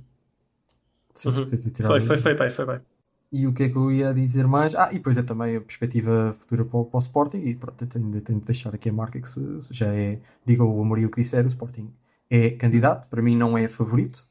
Sim, 1.15 1.29
Uhum. 1.31 1.47
ter- 1.47 1.59
tirado 1.71 1.91
Foi, 1.91 2.01
foi, 2.01 2.17
foi 2.19 2.35
bem, 2.35 2.51
foi 2.51 2.65
bem. 2.67 2.81
E 3.33 3.47
o 3.47 3.53
que 3.53 3.65
é 3.65 3.69
que 3.69 3.77
eu 3.77 3.91
ia 3.91 4.15
dizer 4.15 4.47
mais? 4.47 4.75
Ah, 4.75 4.89
e 4.93 4.95
depois 4.99 5.17
é 5.19 5.23
também 5.23 5.57
a 5.57 5.61
perspectiva 5.61 6.35
futura 6.39 6.65
para 6.65 6.79
o, 6.79 6.85
para 6.85 6.97
o 6.99 7.01
Sporting. 7.01 7.39
E 7.39 7.55
pronto, 7.57 7.85
tenho, 7.87 8.21
tenho 8.21 8.39
de 8.39 8.45
deixar 8.45 8.73
aqui 8.75 8.89
a 8.89 8.93
marca 8.93 9.21
que 9.21 9.29
se, 9.29 9.61
se 9.61 9.75
já 9.75 9.89
é. 9.93 10.21
Diga 10.47 10.63
o 10.65 10.81
Amorim 10.81 11.05
o 11.07 11.11
que 11.11 11.21
disser, 11.21 11.45
o 11.45 11.49
Sporting 11.49 11.91
é 12.31 12.51
candidato. 12.51 13.09
Para 13.09 13.21
mim 13.21 13.37
não 13.37 13.59
é 13.59 13.67
favorito, 13.67 14.27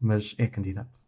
mas 0.00 0.34
é 0.38 0.46
candidato. 0.46 0.98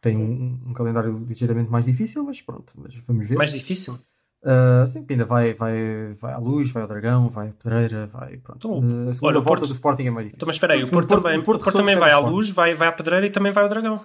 Tem 0.00 0.16
um, 0.16 0.58
um 0.68 0.72
calendário 0.72 1.18
ligeiramente 1.28 1.70
mais 1.70 1.84
difícil, 1.84 2.24
mas 2.24 2.40
pronto, 2.40 2.72
mas 2.76 2.94
vamos 3.06 3.26
ver. 3.28 3.36
Mais 3.36 3.52
difícil? 3.52 3.98
Ah, 4.42 4.84
sim, 4.86 5.04
que 5.04 5.12
ainda 5.12 5.26
vai, 5.26 5.52
vai, 5.52 6.14
vai 6.18 6.32
à 6.32 6.38
luz, 6.38 6.70
vai 6.70 6.82
ao 6.82 6.88
dragão, 6.88 7.28
vai 7.28 7.48
à 7.48 7.52
pedreira, 7.52 8.06
vai. 8.06 8.38
Pronto. 8.38 8.56
Então, 8.56 8.80
Ah, 8.82 9.10
a 9.10 9.14
segunda 9.14 9.28
olha, 9.32 9.38
o 9.38 9.42
volta 9.42 9.58
Porto- 9.60 9.66
do 9.68 9.74
Sporting 9.74 10.02
é 10.04 10.10
mais 10.10 10.24
difícil. 10.26 10.36
Então, 10.38 10.46
mas 10.46 10.56
espera 10.56 10.72
aí, 10.72 10.82
o 10.82 10.86
Sim, 10.86 10.92
Porto, 10.92 11.08
também, 11.08 11.38
o 11.38 11.42
Porto, 11.42 11.72
também 11.72 11.96
vai 11.96 12.10
à 12.10 12.18
luz, 12.18 12.48
vai, 12.50 12.74
vai 12.74 12.88
à 12.88 12.92
pedreira 12.92 13.26
e 13.26 13.30
também 13.30 13.52
vai 13.52 13.62
ao 13.64 13.68
dragão. 13.68 14.00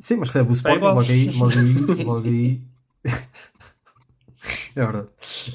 Sim, 0.00 0.16
mas 0.16 0.28
recebe 0.28 0.50
o 0.50 0.54
Sporting 0.54 0.84
logo 0.84 1.00
aí, 1.00 1.30
logo 1.30 1.52
aí, 1.58 1.74
logo 2.04 2.26
aí. 2.28 2.62
é 4.76 4.80
verdade. 4.86 5.08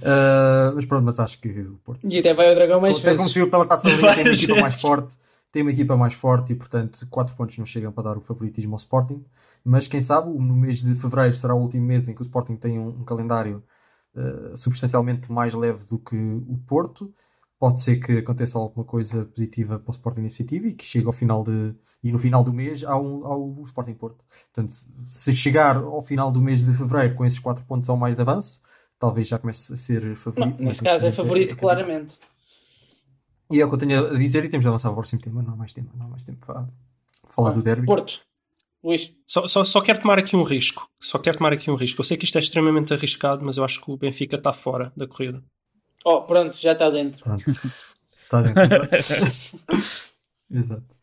Ah, 0.03 0.71
mas 0.75 0.85
pronto, 0.85 1.05
mas 1.05 1.19
acho 1.19 1.39
que 1.39 1.49
o 1.49 1.77
Porto. 1.83 2.01
E 2.05 2.19
até 2.19 2.33
vai 2.33 2.49
ao 2.49 2.55
Dragão 2.55 2.81
mais 2.81 2.97
Até 2.99 3.11
vezes. 3.11 3.27
subiu 3.31 3.49
pela 3.49 3.65
taça 3.65 3.83
da 3.83 3.95
Liga, 3.95 4.13
tem 4.15 4.23
uma 4.25 4.33
equipa 4.33 4.55
mais 4.55 4.79
forte. 4.81 5.13
Tem 5.53 5.61
uma 5.61 5.71
equipa 5.71 5.95
mais 5.95 6.13
forte 6.13 6.51
e, 6.51 6.55
portanto, 6.55 7.07
4 7.09 7.33
pontos 7.35 7.57
não 7.57 7.65
chegam 7.65 7.93
para 7.93 8.03
dar 8.03 8.17
o 8.17 8.21
favoritismo 8.21 8.73
ao 8.73 8.77
Sporting. 8.77 9.23
Mas 9.63 9.87
quem 9.87 10.01
sabe, 10.01 10.29
no 10.29 10.55
mês 10.55 10.81
de 10.81 10.93
fevereiro 10.95 11.33
será 11.33 11.55
o 11.55 11.61
último 11.61 11.85
mês 11.85 12.09
em 12.09 12.13
que 12.13 12.21
o 12.21 12.23
Sporting 12.23 12.57
tem 12.57 12.77
um, 12.77 12.89
um 12.89 13.03
calendário 13.05 13.63
ah, 14.15 14.55
substancialmente 14.55 15.31
mais 15.31 15.53
leve 15.53 15.85
do 15.87 15.97
que 15.97 16.15
o 16.15 16.57
Porto. 16.67 17.13
Pode 17.59 17.79
ser 17.81 17.97
que 17.97 18.17
aconteça 18.17 18.57
alguma 18.57 18.85
coisa 18.85 19.25
positiva 19.25 19.79
para 19.79 19.89
o 19.89 19.93
Sporting 19.93 20.19
Iniciativa 20.19 20.67
e 20.67 20.73
que 20.73 20.85
chegue 20.85 21.05
ao 21.05 21.13
final 21.13 21.43
de. 21.43 21.73
E 22.03 22.11
no 22.11 22.19
final 22.19 22.43
do 22.43 22.51
mês 22.53 22.83
há, 22.83 22.97
um, 22.99 23.25
há 23.25 23.35
o 23.35 23.63
Sporting 23.63 23.93
Porto. 23.93 24.23
Portanto, 24.53 24.71
se 24.71 25.33
chegar 25.33 25.77
ao 25.77 26.01
final 26.01 26.31
do 26.31 26.41
mês 26.41 26.59
de 26.59 26.73
fevereiro 26.73 27.15
com 27.15 27.25
esses 27.25 27.39
4 27.39 27.63
pontos 27.65 27.87
ou 27.87 27.95
mais 27.95 28.15
de 28.15 28.21
avanço, 28.21 28.61
talvez 28.99 29.27
já 29.27 29.39
comece 29.39 29.71
a 29.71 29.75
ser 29.75 30.15
favorito. 30.15 30.59
Não, 30.59 30.67
nesse 30.67 30.83
caso 30.83 31.07
é 31.07 31.11
favorito, 31.11 31.55
candidato. 31.55 31.85
claramente. 31.85 32.19
E 33.51 33.59
é 33.61 33.65
o 33.65 33.69
que 33.69 33.75
eu 33.75 33.79
tenho 33.79 34.07
a 34.07 34.17
dizer 34.17 34.43
e 34.45 34.49
temos 34.49 34.63
de 34.63 34.67
avançar 34.67 34.89
para 34.89 34.93
o 34.93 34.97
próximo 34.97 35.21
tema. 35.21 35.41
Não 35.41 35.53
há 35.53 35.55
mais 35.55 35.73
tempo, 35.73 35.91
não 35.95 36.05
há 36.05 36.09
mais 36.09 36.23
tempo 36.23 36.45
para 36.45 36.67
falar 37.29 37.51
do 37.51 37.61
derby. 37.61 37.85
Porto. 37.85 38.21
Luís. 38.83 39.13
Só, 39.25 39.47
só, 39.47 39.63
só 39.63 39.81
quero 39.81 40.01
tomar 40.01 40.19
aqui 40.19 40.35
um 40.35 40.43
risco. 40.43 40.89
Só 40.99 41.17
quero 41.17 41.37
tomar 41.37 41.53
aqui 41.53 41.71
um 41.71 41.75
risco. 41.75 42.01
Eu 42.01 42.05
sei 42.05 42.17
que 42.17 42.25
isto 42.25 42.37
é 42.37 42.39
extremamente 42.39 42.93
arriscado, 42.93 43.43
mas 43.45 43.57
eu 43.57 43.63
acho 43.63 43.81
que 43.81 43.89
o 43.89 43.97
Benfica 43.97 44.35
está 44.35 44.51
fora 44.51 44.91
da 44.95 45.07
corrida. 45.07 45.41
Oh, 46.03 46.21
pronto, 46.23 46.55
já 46.59 46.73
está 46.73 46.89
dentro. 46.89 47.23
Pronto. 47.23 47.43
Está 48.23 48.41
dentro. 48.41 48.61
exato. 48.61 49.33
Exato. 50.51 50.93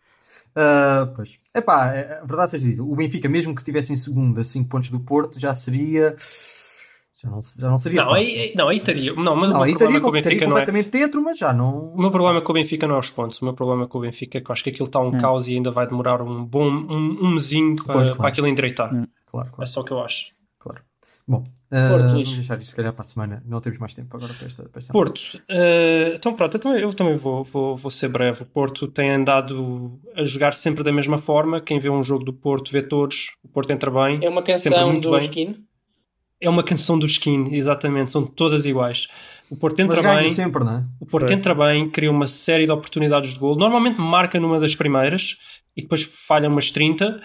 Ah, 0.54 1.12
pois. 1.14 1.38
Epá, 1.54 1.94
é- 1.94 2.20
a 2.20 2.24
verdade 2.24 2.50
seja 2.52 2.66
dita. 2.66 2.82
O 2.82 2.94
Benfica, 2.94 3.28
mesmo 3.28 3.54
que 3.54 3.60
estivesse 3.60 3.92
em 3.92 3.96
segundo 3.96 4.38
a 4.40 4.44
5 4.44 4.68
pontos 4.68 4.90
do 4.90 5.00
Porto, 5.00 5.38
já 5.40 5.54
seria. 5.54 6.14
Já 7.22 7.28
não, 7.28 7.40
já 7.42 7.68
não 7.68 7.78
seria 7.78 8.02
Não, 8.02 8.08
fácil. 8.12 8.40
aí, 8.40 8.54
não, 8.56 8.68
aí 8.68 8.78
estaria. 8.78 9.12
Não, 9.14 9.36
mas 9.36 9.50
não, 9.50 9.60
o 9.60 9.62
aí 9.62 9.70
meu 9.72 9.78
problema 9.78 9.98
estaria, 9.98 10.00
com 10.00 10.08
o 10.08 10.12
Benfica 10.12 10.46
não 10.46 10.56
é. 10.56 10.60
completamente 10.60 10.90
dentro, 10.90 11.22
mas 11.22 11.38
já 11.38 11.52
não. 11.52 11.92
O 11.92 11.98
meu 12.00 12.10
problema 12.10 12.40
com 12.40 12.52
o 12.52 12.54
Benfica 12.54 12.86
não 12.86 12.94
é 12.96 12.98
os 12.98 13.10
pontos. 13.10 13.40
O 13.42 13.44
meu 13.44 13.52
problema 13.54 13.86
com 13.86 13.98
o 13.98 14.00
Benfica 14.00 14.38
é 14.38 14.40
que 14.40 14.50
eu 14.50 14.52
acho 14.52 14.64
que 14.64 14.70
aquilo 14.70 14.86
está 14.86 15.00
um 15.00 15.10
caos 15.10 15.46
e 15.48 15.54
ainda 15.54 15.70
vai 15.70 15.86
demorar 15.86 16.22
um 16.22 16.44
bom 16.44 16.66
um, 16.70 17.18
um 17.20 17.30
mesinho 17.32 17.74
para, 17.76 17.92
Pois, 17.94 18.04
claro. 18.06 18.16
para 18.18 18.28
aquilo 18.28 18.46
endireitar. 18.46 18.94
Hum. 18.94 19.06
Claro, 19.30 19.48
É 19.48 19.50
claro, 19.52 19.70
só 19.70 19.80
o 19.80 19.84
que 19.84 19.92
eu 19.92 20.00
acho. 20.02 20.32
claro. 20.58 20.80
Bom, 21.28 21.44
ah, 21.70 21.88
Porto, 21.90 21.98
vamos 22.02 22.12
Luís. 22.14 22.34
deixar 22.34 22.60
isto 22.60 22.70
se 22.70 22.76
calhar 22.76 22.92
para 22.92 23.02
a 23.02 23.04
semana. 23.04 23.42
Não 23.46 23.60
temos 23.60 23.78
mais 23.78 23.94
tempo 23.94 24.16
agora 24.16 24.32
para 24.34 24.46
esta. 24.48 24.62
Para 24.68 24.78
esta 24.80 24.92
Porto, 24.92 25.20
eh, 25.48 26.14
então 26.16 26.34
pronto, 26.34 26.56
eu 26.56 26.60
também, 26.60 26.80
eu 26.82 26.92
também 26.92 27.14
vou, 27.16 27.44
vou, 27.44 27.76
vou 27.76 27.90
ser 27.90 28.08
breve. 28.08 28.42
O 28.42 28.46
Porto 28.46 28.88
tem 28.88 29.10
andado 29.10 30.00
a 30.16 30.24
jogar 30.24 30.54
sempre 30.54 30.82
da 30.82 30.90
mesma 30.90 31.18
forma. 31.18 31.60
Quem 31.60 31.78
vê 31.78 31.88
um 31.88 32.02
jogo 32.02 32.24
do 32.24 32.32
Porto 32.32 32.72
vê 32.72 32.82
todos. 32.82 33.36
O 33.44 33.48
Porto 33.48 33.70
entra 33.70 33.90
bem. 33.92 34.18
É 34.22 34.28
uma 34.28 34.42
canção 34.42 34.90
muito 34.90 35.08
do 35.08 35.16
bem. 35.16 35.26
Skin. 35.26 35.64
É 36.40 36.48
uma 36.48 36.62
canção 36.62 36.98
do 36.98 37.06
Skin, 37.06 37.52
exatamente. 37.52 38.10
São 38.10 38.24
todas 38.24 38.64
iguais. 38.64 39.08
O 39.50 39.56
Porto 39.56 39.80
entra 39.80 40.02
bem. 40.02 40.28
sempre, 40.28 40.64
não 40.64 40.72
é? 40.72 40.84
O 41.00 41.06
Porto 41.06 41.30
entra 41.30 41.54
bem, 41.54 41.90
cria 41.90 42.10
uma 42.10 42.26
série 42.26 42.66
de 42.66 42.72
oportunidades 42.72 43.34
de 43.34 43.38
gol. 43.38 43.56
Normalmente 43.56 44.00
marca 44.00 44.38
numa 44.40 44.60
das 44.60 44.74
primeiras 44.74 45.36
e 45.76 45.82
depois 45.82 46.02
falha 46.02 46.48
umas 46.48 46.70
30 46.70 47.20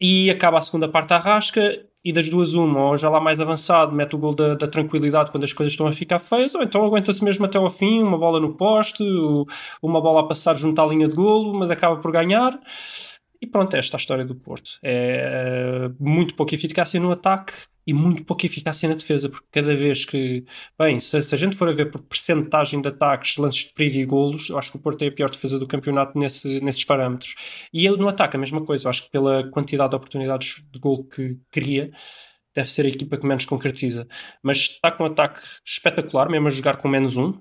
e 0.00 0.30
acaba 0.30 0.58
a 0.58 0.62
segunda 0.62 0.88
parte 0.88 1.12
à 1.12 1.18
rasca 1.18 1.84
e 2.04 2.12
das 2.12 2.30
duas 2.30 2.54
uma, 2.54 2.90
ou 2.90 2.96
já 2.96 3.10
lá 3.10 3.20
mais 3.20 3.40
avançado, 3.40 3.92
mete 3.92 4.14
o 4.14 4.18
gol 4.18 4.34
da, 4.34 4.54
da 4.54 4.68
tranquilidade 4.68 5.30
quando 5.30 5.44
as 5.44 5.52
coisas 5.52 5.72
estão 5.72 5.86
a 5.86 5.92
ficar 5.92 6.20
feias, 6.20 6.54
ou 6.54 6.62
então 6.62 6.84
aguenta-se 6.84 7.22
mesmo 7.24 7.44
até 7.44 7.58
ao 7.58 7.68
fim, 7.68 8.02
uma 8.02 8.16
bola 8.16 8.38
no 8.40 8.54
poste, 8.54 9.02
uma 9.82 10.00
bola 10.00 10.20
a 10.20 10.24
passar 10.24 10.54
junto 10.54 10.80
à 10.80 10.86
linha 10.86 11.08
de 11.08 11.14
golo, 11.14 11.52
mas 11.58 11.70
acaba 11.70 11.96
por 11.96 12.12
ganhar. 12.12 12.58
E 13.42 13.46
pronto, 13.46 13.74
esta 13.76 13.96
é 13.96 13.98
a 13.98 14.00
história 14.00 14.24
do 14.24 14.34
Porto. 14.34 14.70
É 14.82 15.90
muito 15.98 16.34
pouca 16.34 16.54
eficácia 16.54 16.98
no 16.98 17.10
ataque 17.10 17.52
e 17.88 17.94
muito 17.94 18.22
pouca 18.22 18.44
eficácia 18.44 18.86
na 18.86 18.94
defesa, 18.94 19.30
porque 19.30 19.46
cada 19.50 19.74
vez 19.74 20.04
que. 20.04 20.44
Bem, 20.78 20.98
se, 20.98 21.22
se 21.22 21.34
a 21.34 21.38
gente 21.38 21.56
for 21.56 21.70
a 21.70 21.72
ver 21.72 21.90
por 21.90 22.02
percentagem 22.02 22.82
de 22.82 22.88
ataques, 22.88 23.38
lances 23.38 23.64
de 23.64 23.72
perigo 23.72 23.98
e 23.98 24.04
golos, 24.04 24.50
eu 24.50 24.58
acho 24.58 24.70
que 24.70 24.76
o 24.76 24.80
Porto 24.80 25.02
é 25.02 25.08
a 25.08 25.12
pior 25.12 25.30
defesa 25.30 25.58
do 25.58 25.66
campeonato 25.66 26.18
nesse, 26.18 26.60
nesses 26.60 26.84
parâmetros. 26.84 27.34
E 27.72 27.86
ele 27.86 27.96
no 27.96 28.06
ataque, 28.06 28.36
a 28.36 28.38
mesma 28.38 28.62
coisa. 28.62 28.86
Eu 28.86 28.90
acho 28.90 29.04
que 29.04 29.10
pela 29.10 29.50
quantidade 29.50 29.88
de 29.88 29.96
oportunidades 29.96 30.62
de 30.70 30.78
gol 30.78 31.02
que 31.04 31.38
cria, 31.50 31.90
deve 32.54 32.70
ser 32.70 32.84
a 32.84 32.90
equipa 32.90 33.16
que 33.16 33.26
menos 33.26 33.46
concretiza. 33.46 34.06
Mas 34.42 34.58
está 34.58 34.92
com 34.92 35.04
um 35.04 35.06
ataque 35.06 35.40
espetacular, 35.64 36.28
mesmo 36.28 36.48
a 36.48 36.50
jogar 36.50 36.76
com 36.76 36.88
menos 36.88 37.16
um. 37.16 37.40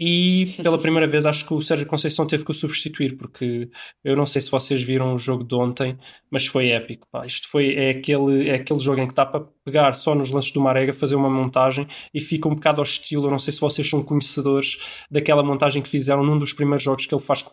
E 0.00 0.54
pela 0.62 0.78
primeira 0.78 1.08
vez 1.08 1.26
acho 1.26 1.44
que 1.44 1.52
o 1.52 1.60
Sérgio 1.60 1.84
Conceição 1.86 2.24
teve 2.24 2.44
que 2.44 2.52
o 2.52 2.54
substituir, 2.54 3.16
porque 3.16 3.68
eu 4.04 4.16
não 4.16 4.26
sei 4.26 4.40
se 4.40 4.48
vocês 4.50 4.80
viram 4.80 5.12
o 5.12 5.18
jogo 5.18 5.42
de 5.42 5.54
ontem, 5.56 5.98
mas 6.30 6.46
foi 6.46 6.68
épico. 6.68 7.08
Pá. 7.10 7.26
Isto 7.26 7.48
foi, 7.48 7.74
é, 7.74 7.90
aquele, 7.90 8.48
é 8.48 8.54
aquele 8.54 8.78
jogo 8.78 9.00
em 9.00 9.08
que 9.08 9.14
dá 9.14 9.26
para 9.26 9.44
pegar 9.64 9.92
só 9.94 10.14
nos 10.14 10.30
lances 10.30 10.52
do 10.52 10.60
Marega, 10.60 10.92
fazer 10.92 11.16
uma 11.16 11.28
montagem 11.28 11.86
e 12.14 12.20
fica 12.20 12.46
um 12.46 12.54
bocado 12.54 12.80
hostil. 12.80 13.24
Eu 13.24 13.30
não 13.30 13.40
sei 13.40 13.52
se 13.52 13.60
vocês 13.60 13.88
são 13.88 14.00
conhecedores 14.00 14.78
daquela 15.10 15.42
montagem 15.42 15.82
que 15.82 15.88
fizeram 15.88 16.24
num 16.24 16.38
dos 16.38 16.52
primeiros 16.52 16.84
jogos 16.84 17.04
que 17.04 17.14
ele 17.14 17.22
faz 17.22 17.44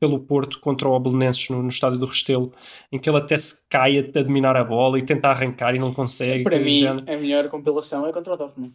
pelo 0.00 0.20
Porto 0.20 0.58
contra 0.60 0.88
o 0.88 0.98
Belenenses 0.98 1.48
no, 1.48 1.62
no 1.62 1.68
estádio 1.68 1.98
do 1.98 2.06
Restelo, 2.06 2.52
em 2.90 2.98
que 2.98 3.08
ele 3.08 3.18
até 3.18 3.36
se 3.36 3.64
cai 3.68 3.98
a 3.98 4.22
dominar 4.22 4.56
a 4.56 4.64
bola 4.64 4.98
e 4.98 5.02
tenta 5.02 5.28
arrancar 5.28 5.74
e 5.74 5.78
não 5.78 5.92
consegue. 5.92 6.44
Para 6.44 6.58
mim, 6.58 6.84
a 6.86 7.16
melhor 7.16 7.48
compilação 7.48 8.06
é 8.06 8.12
contra 8.12 8.34
o 8.34 8.36
Dortmund 8.36 8.74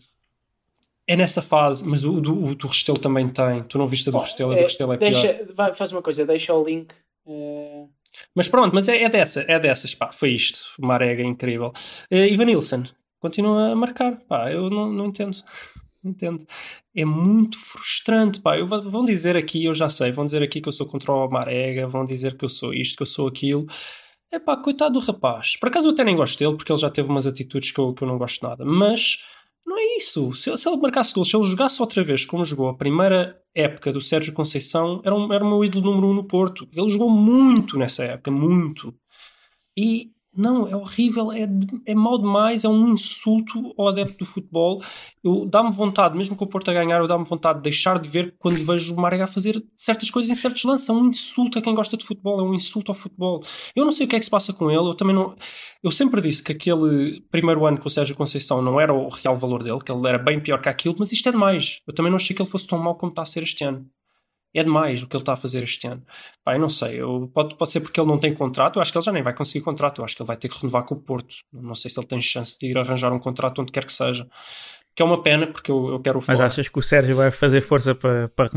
é 1.11 1.15
nessa 1.17 1.41
fase, 1.41 1.85
mas 1.85 2.05
o 2.05 2.21
do, 2.21 2.45
o 2.45 2.55
do 2.55 2.67
Restelo 2.67 2.97
também 2.97 3.27
tem. 3.27 3.63
Tu 3.63 3.77
não 3.77 3.85
viste 3.85 4.07
a 4.07 4.13
do 4.13 4.19
Restelo, 4.19 4.53
a 4.53 4.55
do 4.55 4.61
é, 4.61 4.63
Restelo 4.63 4.93
é 4.93 4.97
deixa, 4.97 5.33
pior. 5.33 5.53
Vai, 5.53 5.73
faz 5.73 5.91
uma 5.91 6.01
coisa, 6.01 6.25
deixa 6.25 6.53
o 6.53 6.63
link. 6.63 6.93
Uh... 7.25 7.89
Mas 8.33 8.47
pronto, 8.47 8.73
mas 8.73 8.87
é, 8.87 9.03
é 9.03 9.09
dessa, 9.09 9.43
é 9.45 9.59
dessas, 9.59 9.93
pá, 9.93 10.09
foi 10.13 10.29
isto. 10.29 10.59
Uma 10.79 10.93
arega 10.93 11.21
incrível. 11.21 11.73
Uh, 12.09 12.15
Ivan 12.15 12.45
Nilsson 12.45 12.83
continua 13.19 13.73
a 13.73 13.75
marcar, 13.75 14.21
pá, 14.21 14.49
eu 14.53 14.69
não, 14.69 14.89
não 14.89 15.07
entendo. 15.07 15.37
Não 16.03 16.09
entendo. 16.09 16.47
É 16.95 17.05
muito 17.05 17.59
frustrante, 17.59 18.41
pá. 18.41 18.57
Eu, 18.57 18.65
vão 18.65 19.05
dizer 19.05 19.37
aqui, 19.37 19.65
eu 19.65 19.73
já 19.75 19.87
sei, 19.87 20.11
vão 20.11 20.25
dizer 20.25 20.41
aqui 20.41 20.59
que 20.59 20.67
eu 20.67 20.73
sou 20.73 20.87
contra 20.87 21.11
o 21.11 21.29
Marega, 21.29 21.85
vão 21.85 22.03
dizer 22.03 22.35
que 22.35 22.43
eu 22.43 22.49
sou 22.49 22.73
isto, 22.73 22.95
que 22.95 23.03
eu 23.03 23.05
sou 23.05 23.27
aquilo. 23.27 23.67
É 24.31 24.39
pá, 24.39 24.57
coitado 24.57 24.93
do 24.93 24.99
rapaz. 24.99 25.57
Por 25.57 25.69
acaso 25.69 25.89
eu 25.89 25.91
até 25.91 26.03
nem 26.03 26.15
gosto 26.15 26.39
dele, 26.39 26.57
porque 26.57 26.71
ele 26.71 26.79
já 26.79 26.89
teve 26.89 27.07
umas 27.07 27.27
atitudes 27.27 27.69
que 27.69 27.79
eu, 27.79 27.93
que 27.93 28.03
eu 28.03 28.07
não 28.07 28.17
gosto 28.17 28.41
nada. 28.43 28.65
Mas 28.65 29.19
não 29.65 29.77
é 29.77 29.97
isso. 29.97 30.33
Se, 30.33 30.55
se 30.55 30.69
ele 30.69 30.77
marcasse 30.77 31.13
gols, 31.13 31.29
se 31.29 31.35
ele 31.35 31.43
jogasse 31.43 31.81
outra 31.81 32.03
vez 32.03 32.25
como 32.25 32.43
jogou 32.43 32.69
a 32.69 32.77
primeira 32.77 33.41
época 33.53 33.91
do 33.91 34.01
Sérgio 34.01 34.33
Conceição, 34.33 35.01
era, 35.03 35.15
um, 35.15 35.31
era 35.31 35.43
o 35.43 35.47
meu 35.47 35.63
ídolo 35.63 35.85
número 35.85 36.07
um 36.07 36.13
no 36.13 36.23
Porto. 36.23 36.67
Ele 36.73 36.89
jogou 36.89 37.09
muito 37.09 37.77
nessa 37.77 38.03
época, 38.03 38.31
muito. 38.31 38.95
E 39.77 40.11
não, 40.33 40.65
é 40.67 40.75
horrível, 40.75 41.31
é, 41.31 41.47
é 41.85 41.93
mau 41.93 42.17
demais, 42.17 42.63
é 42.63 42.69
um 42.69 42.89
insulto 42.89 43.73
ao 43.77 43.89
adepto 43.89 44.19
do 44.19 44.25
futebol. 44.25 44.81
Eu 45.21 45.45
dá-me 45.45 45.71
vontade, 45.71 46.17
mesmo 46.17 46.37
com 46.37 46.45
o 46.45 46.47
Porto 46.47 46.71
a 46.71 46.73
ganhar, 46.73 46.99
eu 46.99 47.07
dá-me 47.07 47.25
vontade 47.25 47.59
de 47.59 47.63
deixar 47.63 47.99
de 47.99 48.07
ver 48.07 48.33
quando 48.39 48.63
vejo 48.63 48.95
o 48.95 48.99
Marega 48.99 49.27
fazer 49.27 49.61
certas 49.75 50.09
coisas 50.09 50.31
em 50.31 50.35
certos 50.35 50.63
lances. 50.63 50.87
É 50.87 50.93
um 50.93 51.05
insulto 51.05 51.59
a 51.59 51.61
quem 51.61 51.75
gosta 51.75 51.97
de 51.97 52.05
futebol, 52.05 52.39
é 52.39 52.43
um 52.43 52.53
insulto 52.53 52.91
ao 52.91 52.95
futebol. 52.95 53.43
Eu 53.75 53.83
não 53.83 53.91
sei 53.91 54.05
o 54.05 54.09
que 54.09 54.15
é 54.15 54.19
que 54.19 54.25
se 54.25 54.31
passa 54.31 54.53
com 54.53 54.71
ele, 54.71 54.87
eu 54.87 54.95
também 54.95 55.15
não. 55.15 55.35
Eu 55.83 55.91
sempre 55.91 56.21
disse 56.21 56.41
que 56.41 56.53
aquele 56.53 57.21
primeiro 57.29 57.65
ano 57.65 57.77
com 57.77 57.87
o 57.87 57.91
Sérgio 57.91 58.15
Conceição 58.15 58.61
não 58.61 58.79
era 58.79 58.93
o 58.93 59.09
real 59.09 59.35
valor 59.35 59.61
dele, 59.63 59.79
que 59.79 59.91
ele 59.91 60.07
era 60.07 60.17
bem 60.17 60.39
pior 60.39 60.61
que 60.61 60.69
aquilo, 60.69 60.95
mas 60.97 61.11
isto 61.11 61.27
é 61.27 61.31
demais. 61.31 61.81
Eu 61.85 61.93
também 61.93 62.09
não 62.09 62.17
achei 62.17 62.35
que 62.35 62.41
ele 62.41 62.49
fosse 62.49 62.67
tão 62.67 62.79
mau 62.79 62.95
como 62.95 63.11
está 63.11 63.23
a 63.23 63.25
ser 63.25 63.43
este 63.43 63.63
ano 63.65 63.85
é 64.53 64.63
demais 64.63 65.01
o 65.01 65.07
que 65.07 65.15
ele 65.15 65.21
está 65.21 65.33
a 65.33 65.37
fazer 65.37 65.63
este 65.63 65.87
ano. 65.87 66.03
Pá, 66.43 66.55
eu 66.55 66.59
não 66.59 66.69
sei, 66.69 67.01
eu, 67.01 67.29
pode, 67.33 67.55
pode 67.55 67.71
ser 67.71 67.79
porque 67.79 67.99
ele 67.99 68.07
não 68.07 68.17
tem 68.17 68.33
contrato, 68.33 68.77
eu 68.77 68.81
acho 68.81 68.91
que 68.91 68.97
ele 68.97 69.05
já 69.05 69.11
nem 69.11 69.23
vai 69.23 69.33
conseguir 69.33 69.63
contrato, 69.63 70.01
eu 70.01 70.05
acho 70.05 70.15
que 70.15 70.21
ele 70.21 70.27
vai 70.27 70.37
ter 70.37 70.49
que 70.49 70.57
renovar 70.59 70.83
com 70.83 70.95
o 70.95 70.99
Porto. 70.99 71.35
Não 71.51 71.75
sei 71.75 71.89
se 71.89 71.99
ele 71.99 72.07
tem 72.07 72.21
chance 72.21 72.57
de 72.59 72.67
ir 72.67 72.77
arranjar 72.77 73.13
um 73.13 73.19
contrato 73.19 73.61
onde 73.61 73.71
quer 73.71 73.85
que 73.85 73.93
seja. 73.93 74.27
Que 74.93 75.01
é 75.01 75.05
uma 75.05 75.23
pena, 75.23 75.47
porque 75.47 75.71
eu, 75.71 75.87
eu 75.89 75.99
quero 76.01 76.19
o 76.19 76.23
Mas 76.27 76.41
achas 76.41 76.67
que 76.67 76.77
o 76.77 76.81
Sérgio 76.81 77.15
vai 77.15 77.31
fazer 77.31 77.61
força 77.61 77.95
para, 77.95 78.27
para 78.27 78.49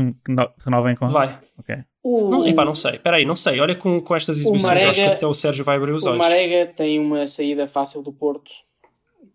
renovem 0.65 0.93
com 0.93 1.07
Vai. 1.07 1.39
Ok. 1.57 1.77
O... 2.03 2.29
Não, 2.29 2.45
epá, 2.45 2.65
não 2.65 2.75
sei, 2.75 2.95
espera 2.95 3.15
aí, 3.15 3.25
não 3.25 3.37
sei. 3.37 3.59
Olha 3.61 3.73
com, 3.73 4.01
com 4.01 4.13
estas 4.13 4.37
exibições, 4.37 4.63
Marega, 4.63 4.89
acho 4.89 4.99
que 4.99 5.07
até 5.07 5.25
o 5.25 5.33
Sérgio 5.33 5.63
vai 5.63 5.77
abrir 5.77 5.93
os 5.93 6.03
o 6.03 6.09
olhos. 6.09 6.19
O 6.19 6.21
Marega 6.21 6.73
tem 6.73 6.99
uma 6.99 7.25
saída 7.25 7.65
fácil 7.67 8.03
do 8.03 8.11
Porto, 8.11 8.51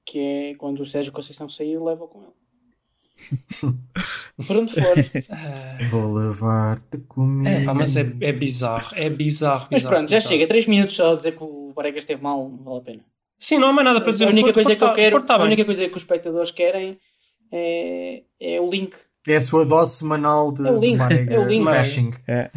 que 0.05 0.19
é 0.19 0.55
quando 0.57 0.81
o 0.81 0.87
Sérgio 0.87 1.11
Conceição 1.11 1.49
sair, 1.49 1.79
leva 1.79 2.07
com 2.07 2.21
ele. 2.21 2.40
Por 4.47 4.57
onde 4.57 4.73
for. 4.73 4.95
Vou 5.91 6.15
levar-te 6.15 6.99
comigo. 7.09 7.49
É, 7.49 7.65
pá, 7.65 7.75
mas 7.75 7.97
é, 7.97 8.01
é 8.21 8.33
bizarro, 8.33 8.95
é 8.97 9.09
bizarro. 9.11 9.69
Mas 9.71 9.81
bizarro, 9.81 9.95
pronto, 9.95 10.11
já 10.11 10.21
chega. 10.21 10.47
3 10.47 10.67
minutos 10.67 10.97
só 10.97 11.13
a 11.13 11.17
dizer 11.17 11.33
que 11.33 11.43
o 11.43 11.73
Barega 11.75 11.99
esteve 11.99 12.23
mal, 12.23 12.49
não 12.49 12.65
vale 12.65 12.79
a 12.79 12.83
pena. 12.83 13.05
Sim, 13.39 13.59
não 13.59 13.69
há 13.69 13.73
mais 13.73 13.87
nada 13.87 14.01
para 14.01 14.11
dizer. 14.11 14.27
A 14.27 14.29
única, 14.29 14.53
coisa 14.53 14.77
que 14.77 14.85
eu 14.85 14.93
quero, 14.93 15.25
a 15.27 15.43
única 15.43 15.65
coisa 15.65 15.89
que 15.89 15.97
os 15.97 16.03
espectadores 16.03 16.51
querem 16.51 16.99
é, 17.51 18.23
é 18.39 18.61
o 18.61 18.71
link 18.71 18.95
é 19.29 19.37
a 19.37 19.41
sua 19.41 19.67
dose 19.67 19.97
semanal 19.97 20.51
de 20.51 20.67
é 20.67 20.71
o 20.71 20.79
link, 20.79 20.99
Marega, 20.99 21.35
é 21.35 21.39
o 21.39 21.47
link, 21.47 21.65
bashing. 21.65 22.11
É. 22.27 22.51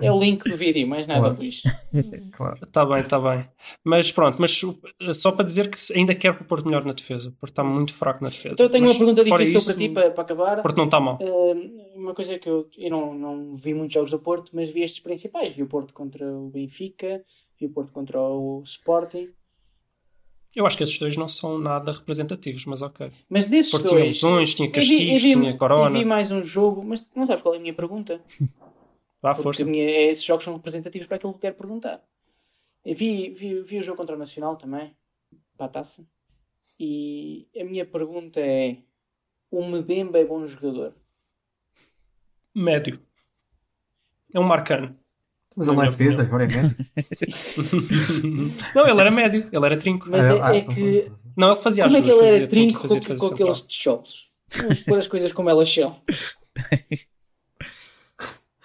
é. 0.00 0.12
o 0.12 0.18
link 0.18 0.48
do 0.48 0.56
vídeo, 0.56 0.86
mais 0.86 1.06
nada, 1.06 1.20
claro. 1.20 1.36
Luís. 1.36 1.62
claro. 2.32 2.58
Está 2.62 2.84
bem, 2.84 3.00
está 3.00 3.18
bem. 3.18 3.48
Mas 3.82 4.12
pronto, 4.12 4.38
mas 4.38 4.60
só 5.18 5.32
para 5.32 5.44
dizer 5.44 5.70
que 5.70 5.78
ainda 5.94 6.14
quero 6.14 6.36
que 6.36 6.42
o 6.42 6.44
Porto 6.44 6.66
melhor 6.66 6.84
na 6.84 6.92
defesa, 6.92 7.32
porque 7.40 7.52
está 7.52 7.64
muito 7.64 7.94
fraco 7.94 8.22
na 8.22 8.28
defesa. 8.28 8.52
Então 8.52 8.66
eu 8.66 8.70
tenho 8.70 8.84
mas, 8.84 8.96
uma 8.96 8.98
pergunta 8.98 9.24
difícil 9.24 9.58
isso, 9.58 9.66
para 9.66 9.76
ti, 9.76 9.88
para, 9.88 10.10
para 10.10 10.22
acabar. 10.22 10.62
Porto 10.62 10.76
não 10.76 10.84
está 10.84 11.00
mal. 11.00 11.18
Uh, 11.22 11.98
uma 11.98 12.14
coisa 12.14 12.38
que 12.38 12.48
eu, 12.48 12.68
eu 12.76 12.90
não, 12.90 13.14
não 13.14 13.54
vi 13.54 13.72
muitos 13.72 13.94
jogos 13.94 14.10
do 14.10 14.18
Porto, 14.18 14.50
mas 14.52 14.68
vi 14.68 14.82
estes 14.82 15.00
principais. 15.00 15.54
Vi 15.54 15.62
o 15.62 15.68
Porto 15.68 15.94
contra 15.94 16.26
o 16.30 16.50
Benfica, 16.50 17.22
vi 17.58 17.66
o 17.66 17.70
Porto 17.70 17.92
contra 17.92 18.20
o 18.20 18.62
Sporting. 18.64 19.30
Eu 20.54 20.66
acho 20.66 20.76
que 20.76 20.82
esses 20.82 20.98
dois 20.98 21.16
não 21.16 21.28
são 21.28 21.58
nada 21.58 21.92
representativos, 21.92 22.64
mas 22.66 22.82
ok. 22.82 23.12
Mas 23.28 23.46
desses 23.46 23.70
Porque 23.70 23.88
dois. 23.88 24.18
Tinha 24.18 24.30
lesões, 24.30 24.54
tinha 24.54 24.70
castigos, 24.70 25.22
tinha 25.22 25.56
corona. 25.56 25.96
Eu 25.96 26.00
vi 26.00 26.04
mais 26.04 26.30
um 26.32 26.42
jogo, 26.42 26.82
mas 26.84 27.08
não 27.14 27.26
sabes 27.26 27.42
qual 27.42 27.54
é 27.54 27.58
a 27.58 27.60
minha 27.60 27.74
pergunta? 27.74 28.20
Vá, 29.22 29.34
força. 29.34 29.64
Minha, 29.64 29.84
esses 29.84 30.24
jogos 30.24 30.44
são 30.44 30.54
representativos 30.54 31.06
para 31.06 31.16
aquilo 31.16 31.32
que 31.32 31.36
eu 31.36 31.40
quero 31.40 31.54
perguntar. 31.54 32.02
Eu 32.84 32.94
vi, 32.94 33.30
vi, 33.30 33.62
vi 33.62 33.78
o 33.78 33.82
jogo 33.82 33.98
contra 33.98 34.16
o 34.16 34.18
Nacional 34.18 34.56
também, 34.56 34.96
para 35.56 35.66
a 35.66 35.68
taça. 35.68 36.06
E 36.78 37.46
a 37.58 37.62
minha 37.62 37.84
pergunta 37.84 38.40
é: 38.40 38.78
o 39.50 39.62
Mbemba 39.62 40.18
é 40.18 40.24
bom 40.24 40.44
jogador? 40.46 40.94
Médio. 42.54 43.00
É 44.32 44.40
um 44.40 44.44
marcano. 44.44 44.98
Mas 45.56 45.66
ele 45.66 45.76
não 45.76 45.84
é 45.84 45.88
defesa, 45.88 46.22
agora 46.22 46.44
é 46.44 46.46
médio. 46.46 46.76
não, 48.74 48.88
ele 48.88 49.00
era 49.00 49.10
médio, 49.10 49.48
ele 49.52 49.66
era 49.66 49.76
trinco. 49.76 50.08
Mas 50.08 50.30
é, 50.30 50.38
é, 50.38 50.56
é 50.58 50.60
que. 50.62 51.12
Não, 51.36 51.52
ele 51.52 51.60
fazia 51.60 51.84
Como 51.84 51.96
é 51.96 52.02
que 52.02 52.10
ele 52.10 52.28
era 52.28 52.46
trinco 52.46 52.88
com, 52.88 53.18
com 53.18 53.26
aqueles 53.26 53.60
tijolos? 53.62 54.28
Vamos 54.52 54.80
pôr 54.80 54.98
as 54.98 55.08
coisas 55.08 55.32
como 55.32 55.50
elas 55.50 55.72
são. 55.72 55.96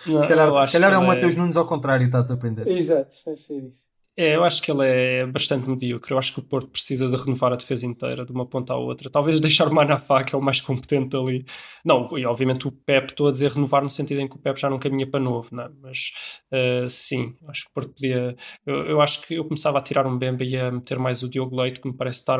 Não, 0.05 0.19
se 0.19 0.27
calhar, 0.27 0.65
se 0.65 0.71
calhar 0.71 0.93
é 0.93 0.97
o 0.97 1.05
Mateus 1.05 1.33
é... 1.33 1.37
Nunes 1.37 1.57
ao 1.57 1.65
contrário, 1.65 2.05
está 2.05 2.19
a 2.19 2.21
desaprender. 2.21 2.67
Exato, 2.67 3.15
deve 3.25 3.41
ser 3.41 3.63
isso. 3.63 3.84
É, 4.17 4.35
eu 4.35 4.45
acho 4.45 4.61
que 4.61 4.71
ele 4.71 4.87
é 4.87 5.25
bastante 5.25 5.69
medíocre. 5.69 6.13
Eu 6.13 6.17
acho 6.17 6.33
que 6.33 6.39
o 6.39 6.43
Porto 6.43 6.69
precisa 6.69 7.09
de 7.09 7.17
renovar 7.17 7.51
a 7.51 7.57
defesa 7.57 7.85
inteira, 7.85 8.25
de 8.25 8.31
uma 8.31 8.45
ponta 8.45 8.71
à 8.73 8.77
outra. 8.77 9.09
Talvez 9.09 9.39
deixar 9.41 9.67
o 9.67 9.73
Manafá, 9.73 10.23
que 10.23 10.33
é 10.33 10.37
o 10.37 10.41
mais 10.41 10.61
competente 10.61 11.17
ali. 11.17 11.45
Não, 11.83 12.17
e 12.17 12.25
obviamente 12.25 12.65
o 12.65 12.71
Pep, 12.71 13.11
estou 13.11 13.27
a 13.27 13.31
dizer 13.31 13.51
renovar 13.51 13.83
no 13.83 13.89
sentido 13.89 14.21
em 14.21 14.27
que 14.27 14.35
o 14.37 14.39
Pep 14.39 14.57
já 14.57 14.69
não 14.69 14.79
caminha 14.79 15.05
para 15.09 15.19
novo, 15.19 15.49
não 15.53 15.63
é? 15.65 15.69
Mas 15.81 16.13
uh, 16.53 16.89
sim, 16.89 17.35
acho 17.47 17.65
que 17.65 17.69
o 17.71 17.73
Porto 17.73 17.89
podia. 17.93 18.35
Eu, 18.65 18.75
eu, 18.85 19.01
acho 19.01 19.21
que 19.27 19.33
eu 19.33 19.43
começava 19.43 19.79
a 19.79 19.81
tirar 19.81 20.07
um 20.07 20.17
Bemba 20.17 20.45
e 20.45 20.57
a 20.57 20.71
meter 20.71 20.97
mais 20.97 21.21
o 21.21 21.29
Diogo 21.29 21.59
Leite, 21.61 21.81
que 21.81 21.87
me 21.89 21.93
parece 21.95 22.19
estar 22.19 22.39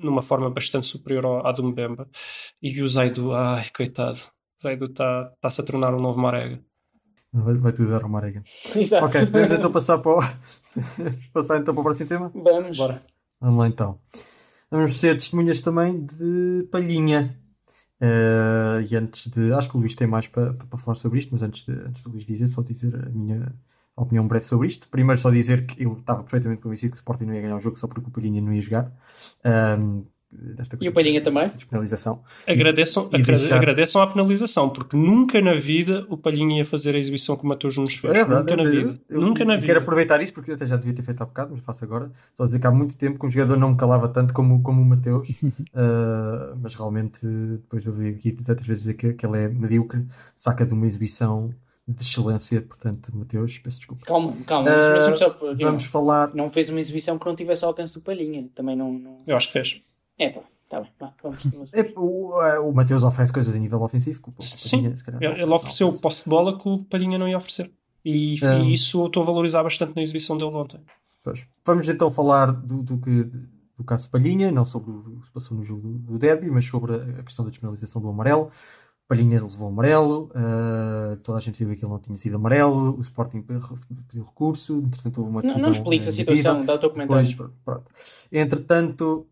numa 0.00 0.22
forma 0.22 0.48
bastante 0.50 0.86
superior 0.86 1.44
à 1.46 1.52
do 1.52 1.64
Mbemba. 1.64 2.08
E 2.62 2.80
o 2.82 2.88
Zaidu, 2.88 3.32
ai, 3.32 3.68
coitado. 3.76 4.18
O 4.58 4.62
Zaidu 4.62 4.86
está-se 4.86 5.56
tá 5.58 5.62
a 5.62 5.66
tornar 5.66 5.94
um 5.94 6.00
novo 6.00 6.20
Marega. 6.20 6.67
Vai, 7.32 7.54
vai 7.54 7.72
tudo 7.72 8.06
uma 8.06 8.18
arega. 8.18 8.42
Exato. 8.74 9.06
Ok, 9.06 9.26
podemos 9.26 9.58
então 9.58 9.70
passar 9.70 9.98
para 9.98 10.12
o... 10.12 10.22
passar 11.32 11.58
então 11.58 11.74
para 11.74 11.80
o 11.80 11.84
próximo 11.84 12.08
tema? 12.08 12.32
Vamos. 12.34 12.76
Bora. 12.76 13.02
Vamos 13.40 13.58
lá 13.58 13.68
então. 13.68 13.98
Vamos 14.70 14.98
ser 14.98 15.14
testemunhas 15.14 15.60
também 15.60 16.04
de 16.04 16.66
Palhinha. 16.70 17.38
Uh, 18.00 18.80
e 18.88 18.96
antes 18.96 19.28
de. 19.28 19.52
Acho 19.52 19.68
que 19.68 19.76
o 19.76 19.80
Luís 19.80 19.94
tem 19.94 20.06
mais 20.06 20.28
para, 20.28 20.54
para 20.54 20.78
falar 20.78 20.94
sobre 20.94 21.18
isto, 21.18 21.30
mas 21.32 21.42
antes 21.42 21.64
de, 21.64 21.72
antes 21.72 22.02
de 22.02 22.08
Luís 22.08 22.24
dizer, 22.24 22.46
só 22.46 22.62
dizer 22.62 22.94
a 22.94 23.10
minha 23.10 23.52
opinião 23.96 24.26
breve 24.26 24.44
sobre 24.44 24.68
isto. 24.68 24.88
Primeiro, 24.88 25.20
só 25.20 25.30
dizer 25.30 25.66
que 25.66 25.82
eu 25.82 25.94
estava 25.94 26.22
perfeitamente 26.22 26.60
convencido 26.60 26.92
que 26.92 26.98
o 26.98 27.00
Sporting 27.00 27.24
não 27.24 27.34
ia 27.34 27.42
ganhar 27.42 27.56
o 27.56 27.60
jogo 27.60 27.78
só 27.78 27.86
porque 27.86 28.08
o 28.08 28.10
Palhinha 28.10 28.40
não 28.40 28.52
ia 28.52 28.60
jogar. 28.60 28.92
Um, 29.78 30.04
desta 30.30 30.76
coisa. 30.76 30.88
E 30.88 30.88
o 30.88 30.92
Palhinha 30.92 31.20
também? 31.22 31.48
Despenalização. 31.48 32.22
Agradeçam, 32.46 33.08
e, 33.12 33.22
deixar... 33.22 33.56
agradeçam 33.56 34.02
a 34.02 34.06
penalização, 34.06 34.68
porque 34.68 34.96
nunca 34.96 35.40
na 35.40 35.54
vida 35.54 36.06
o 36.08 36.16
Palhinha 36.16 36.58
ia 36.58 36.64
fazer 36.64 36.94
a 36.94 36.98
exibição 36.98 37.36
que 37.36 37.44
o 37.44 37.46
Matheus 37.46 37.76
nos 37.78 37.94
fez. 37.94 38.14
É 38.14 38.24
verdade, 38.24 38.40
nunca 38.50 38.56
na 38.56 38.70
vida. 38.70 39.00
Eu, 39.08 39.20
nunca 39.20 39.44
na 39.44 39.54
vida. 39.54 39.66
Quero 39.66 39.80
aproveitar 39.80 40.20
isso, 40.20 40.34
porque 40.34 40.50
eu 40.50 40.54
até 40.54 40.66
já 40.66 40.76
devia 40.76 40.94
ter 40.94 41.02
feito 41.02 41.22
há 41.22 41.26
bocado, 41.26 41.52
mas 41.54 41.64
faço 41.64 41.84
agora. 41.84 42.10
Só 42.36 42.44
dizer 42.44 42.58
que 42.58 42.66
há 42.66 42.70
muito 42.70 42.96
tempo 42.96 43.18
que 43.18 43.26
um 43.26 43.30
jogador 43.30 43.56
não 43.56 43.70
me 43.70 43.76
calava 43.76 44.08
tanto 44.08 44.34
como, 44.34 44.62
como 44.62 44.82
o 44.82 44.86
Mateus, 44.86 45.30
uh, 45.30 46.56
mas 46.60 46.74
realmente, 46.74 47.26
depois 47.26 47.82
de 47.82 47.88
ouvir 47.88 48.14
aqui 48.14 48.32
tantas 48.32 48.66
vezes 48.66 48.82
dizer 48.82 48.94
que, 48.94 49.14
que 49.14 49.26
ele 49.26 49.38
é 49.38 49.48
medíocre, 49.48 50.04
saca 50.36 50.66
de 50.66 50.74
uma 50.74 50.86
exibição 50.86 51.54
de 51.86 52.02
excelência. 52.02 52.60
Portanto, 52.60 53.10
Mateus, 53.14 53.58
peço 53.58 53.78
desculpa. 53.78 54.04
Calma, 54.04 54.36
calma. 54.46 54.70
Só 55.16 55.28
aqui, 55.28 55.64
Vamos 55.64 55.84
falar. 55.84 56.28
não. 56.28 56.44
não 56.44 56.50
fez 56.50 56.68
uma 56.68 56.78
exibição 56.78 57.18
que 57.18 57.24
não 57.24 57.34
tivesse 57.34 57.64
ao 57.64 57.70
alcance 57.70 57.94
do 57.94 58.00
Palhinha. 58.00 58.48
Também 58.54 58.76
não. 58.76 58.92
não... 58.92 59.22
Eu 59.26 59.36
acho 59.36 59.46
que 59.46 59.54
fez. 59.54 59.82
É 60.18 60.30
pá, 60.30 60.40
tá 60.68 60.80
bem. 60.80 60.90
Vá, 60.98 61.12
vamos. 61.22 61.44
vamos. 61.44 61.72
É, 61.74 61.92
O, 61.96 62.42
eh, 62.42 62.58
o 62.60 62.72
Mateus 62.72 63.02
oferece 63.02 63.32
coisas 63.32 63.54
a 63.54 63.58
nível 63.58 63.80
ofensivo. 63.82 64.20
que 64.22 64.28
o 64.30 64.42
Sim, 64.42 64.70
Palhinha, 64.78 64.96
se 64.96 65.04
calhar, 65.04 65.20
não- 65.20 65.28
ele 65.30 65.40
ele 65.42 65.46
não 65.50 65.56
ofereceu 65.56 65.88
o 65.88 66.00
posse 66.00 66.24
de 66.24 66.30
bola 66.30 66.58
que 66.58 66.68
o 66.68 66.84
Palhinha 66.84 67.18
não 67.18 67.28
ia 67.28 67.36
oferecer. 67.38 67.70
E, 68.04 68.38
Ah. 68.44 68.58
e 68.58 68.72
isso 68.72 69.00
eu 69.02 69.06
estou 69.06 69.22
a 69.22 69.26
valorizar 69.26 69.62
bastante 69.62 69.94
na 69.96 70.02
exibição 70.02 70.36
dele 70.36 70.50
ontem. 70.50 70.80
Pois. 71.22 71.44
Vamos 71.64 71.88
então 71.88 72.10
falar 72.10 72.52
do, 72.52 72.82
do 72.82 72.98
que 72.98 73.24
do 73.76 73.84
caso 73.84 74.10
Palhinha, 74.10 74.50
não 74.50 74.64
sobre 74.64 74.90
o 74.90 75.20
que 75.20 75.26
se 75.26 75.32
passou 75.32 75.56
no 75.56 75.62
jogo 75.62 75.82
do, 75.82 75.98
do 75.98 76.18
derby, 76.18 76.50
mas 76.50 76.64
sobre 76.64 76.94
a, 76.96 77.22
questão 77.22 77.44
da 77.44 77.50
despenalização 77.50 78.02
do 78.02 78.08
amarelo. 78.08 78.50
Palhinha 79.06 79.40
levou 79.42 79.68
amarelo, 79.68 80.30
eh, 80.34 81.16
toda 81.24 81.38
a 81.38 81.40
gente 81.40 81.58
viu 81.58 81.68
que 81.68 81.74
aquilo 81.74 81.92
não 81.92 81.98
tinha 82.00 82.16
sido 82.18 82.36
amarelo, 82.36 82.96
o 82.96 83.00
Sporting 83.00 83.40
pe- 83.40 83.54
pediu 84.08 84.24
recurso, 84.24 84.78
entretanto 84.84 85.18
houve 85.18 85.30
uma 85.30 85.40
Não, 85.40 85.46
decisão. 85.48 85.62
não 85.62 85.72
expliques 85.72 86.06
a 86.08 86.10
eh, 86.10 86.12
situação, 86.12 86.60
dá 86.64 86.74
o 86.74 86.78
teu 86.78 86.90
comentário. 86.90 87.26
Depois, 87.26 87.50
pronto. 87.64 87.84
Entretanto, 88.32 89.26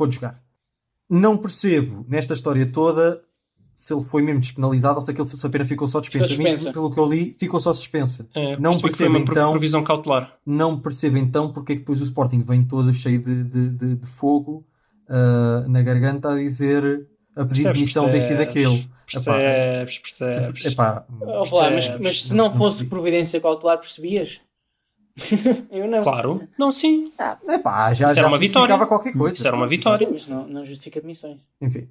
pôde 0.00 0.14
jogar. 0.16 0.40
Não 1.08 1.36
percebo 1.36 2.04
nesta 2.08 2.32
história 2.34 2.64
toda 2.66 3.20
se 3.74 3.92
ele 3.94 4.02
foi 4.02 4.22
mesmo 4.22 4.40
despenalizado 4.40 4.98
ou 4.98 5.04
se 5.04 5.10
aquele 5.10 5.26
se 5.28 5.46
apenas 5.46 5.66
ficou 5.68 5.88
só 5.88 6.00
dispensa. 6.00 6.28
Suspensa. 6.28 6.72
Pelo 6.72 6.90
que 6.92 7.00
eu 7.00 7.08
li, 7.08 7.34
ficou 7.38 7.58
só 7.60 7.72
suspensa. 7.72 8.28
É, 8.34 8.56
Não 8.58 8.72
percebi 8.72 8.76
que 8.76 8.80
foi 8.80 8.88
percebo 8.90 9.10
uma 9.10 9.18
então 9.20 9.50
previsão 9.52 9.82
cautelar. 9.84 10.36
não 10.46 10.78
percebo 10.80 11.18
então 11.18 11.50
porque 11.52 11.72
é 11.72 11.74
que 11.76 11.80
depois 11.80 12.00
o 12.00 12.04
Sporting 12.04 12.42
vem 12.42 12.64
todo 12.64 12.92
cheio 12.92 13.22
de, 13.22 13.44
de, 13.44 13.68
de- 13.70 13.96
de 13.96 14.06
fogo 14.06 14.66
ah, 15.08 15.64
na 15.68 15.82
garganta 15.82 16.32
a 16.32 16.36
dizer 16.36 16.84
a 17.36 17.44
pedir 17.44 17.62
Percebes, 17.62 17.72
demissão 17.78 18.10
deste 18.10 18.32
e 18.32 18.36
daquele. 18.36 18.88
Percebes, 19.06 19.94
Se- 19.94 20.00
percebes. 20.22 20.64
epá, 20.66 21.04
Ó, 21.22 21.44
Flá, 21.44 21.70
mas, 21.70 21.86
percebes? 21.86 22.00
mas 22.00 22.22
se 22.24 22.34
Não- 22.34 22.44
não 22.44 22.50
não 22.52 22.58
fosse 22.58 22.74
percebi. 22.76 22.90
providência 22.90 23.40
cautelar, 23.40 23.78
percebias? 23.78 24.40
Eu 25.70 25.88
não. 25.88 26.02
Claro. 26.02 26.48
Não, 26.58 26.70
sim. 26.72 27.12
epá, 27.48 27.92
já, 27.92 28.06
Isso 28.06 28.14
já 28.14 28.20
era 28.20 28.28
uma 28.28 28.38
vitória. 28.38 28.86
qualquer 28.86 29.12
coisa. 29.12 29.36
Isso 29.36 29.46
era 29.46 29.56
uma 29.56 29.66
vitória. 29.66 30.06
Sim, 30.06 30.12
mas 30.14 30.26
não, 30.28 30.46
não 30.46 30.64
justifica 30.64 30.98
admissões. 30.98 31.38
Enfim. 31.60 31.88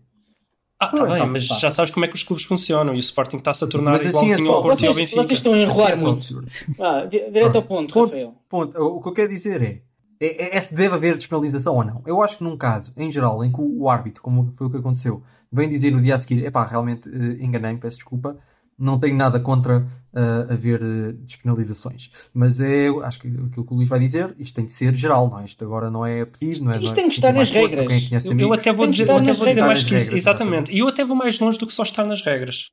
Ah, 0.79 0.87
tá 0.87 1.05
bem, 1.05 1.17
tá, 1.19 1.25
mas 1.25 1.47
tá. 1.47 1.55
já 1.55 1.71
sabes 1.71 1.91
como 1.91 2.05
é 2.05 2.07
que 2.07 2.15
os 2.15 2.23
clubes 2.23 2.45
funcionam 2.45 2.93
e 2.93 2.97
o 2.97 2.99
Sporting 3.01 3.37
está-se 3.37 3.65
a 3.65 3.67
tornar 3.67 3.91
Mas 3.91 4.05
assim 4.15 4.31
é 4.31 4.37
só. 4.37 4.53
ao 4.53 4.63
Porto 4.63 4.81
e 4.81 4.87
ao 4.87 4.93
Vocês, 4.93 4.95
Benfica. 4.95 5.23
vocês 5.23 5.39
estão 5.39 5.53
a 5.53 5.57
enrolar 5.57 5.91
Assim 5.93 6.05
é 6.05 6.07
muito. 6.07 6.43
Ah, 6.81 7.05
di- 7.05 7.29
direto 7.31 7.55
ao 7.57 7.63
ponto, 7.63 7.93
Ponto, 7.93 8.05
Rafael. 8.11 8.33
ponto. 8.47 8.81
O, 8.81 9.01
que 9.01 9.09
eu 9.09 9.13
quero 9.13 9.27
dizer 9.27 9.61
é, 9.61 9.81
é, 10.25 10.55
é 10.57 10.61
se 10.61 10.73
deve 10.73 10.95
haver 10.95 11.17
despenalização 11.17 11.75
ou 11.75 11.83
não. 11.83 12.01
Eu 12.05 12.21
acho 12.23 12.37
que 12.37 12.45
num 12.45 12.55
caso, 12.55 12.93
em 12.95 13.11
geral, 13.11 13.43
em 13.43 13.51
que 13.51 13.59
o, 13.59 13.81
o 13.81 13.89
árbitro, 13.89 14.21
como 14.23 14.45
foi 14.55 14.67
o 14.67 14.69
que 14.69 14.77
aconteceu, 14.77 15.21
vem 15.51 15.67
dizer 15.67 15.91
no 15.91 16.01
dia 16.01 16.15
a 16.15 16.19
seguir, 16.19 16.45
epá, 16.45 16.65
realmente 16.65 17.09
eh, 17.09 17.43
enganei-me, 17.43 17.77
peço 17.77 17.97
desculpa, 17.97 18.37
não 18.79 18.99
tenho 18.99 19.15
nada 19.15 19.39
contra 19.39 19.85
eh, 20.15 20.53
haver 20.53 20.81
eh, 20.81 21.11
despenalizações. 21.23 22.09
Mas 22.33 22.59
é, 22.59 22.87
eu 22.87 23.03
acho 23.03 23.19
que 23.19 23.27
aquilo 23.27 23.65
que 23.65 23.73
o 23.73 23.75
Luís 23.75 23.89
vai 23.89 23.99
dizer, 23.99 24.33
isto 24.39 24.55
tem 24.55 24.65
de 24.65 24.71
ser 24.71 24.95
geral, 24.95 25.29
não 25.29 25.39
é? 25.39 25.45
Isto 25.45 25.63
agora 25.65 25.91
não 25.91 26.05
é 26.05 26.25
pedido, 26.25 26.63
não 26.65 26.71
é? 26.71 26.75
Isto 26.75 26.85
não 26.85 26.91
é- 26.91 26.95
tem 26.95 27.09
que 27.09 27.15
estar 27.15 27.33
nas 27.33 27.51
regras. 27.51 27.85
conhece 28.07 28.31
Eu, 28.31 28.39
eu 28.39 28.53
até 28.53 28.71
vou 28.71 28.87
dizer, 28.87 29.07
eu 29.09 29.17
até 29.17 29.33
vou 29.33 29.47
dizer 29.47 29.61
mais 29.61 29.83
que 29.83 29.95
isso. 29.95 30.15
Exatamente. 30.15 30.71
E 30.71 30.79
eu 30.79 30.87
até 30.87 31.03
vou 31.03 31.15
mais 31.15 31.39
longe 31.39 31.57
do 31.57 31.67
que 31.67 31.73
só 31.73 31.83
estar 31.83 32.05
nas 32.05 32.21
regras. 32.23 32.69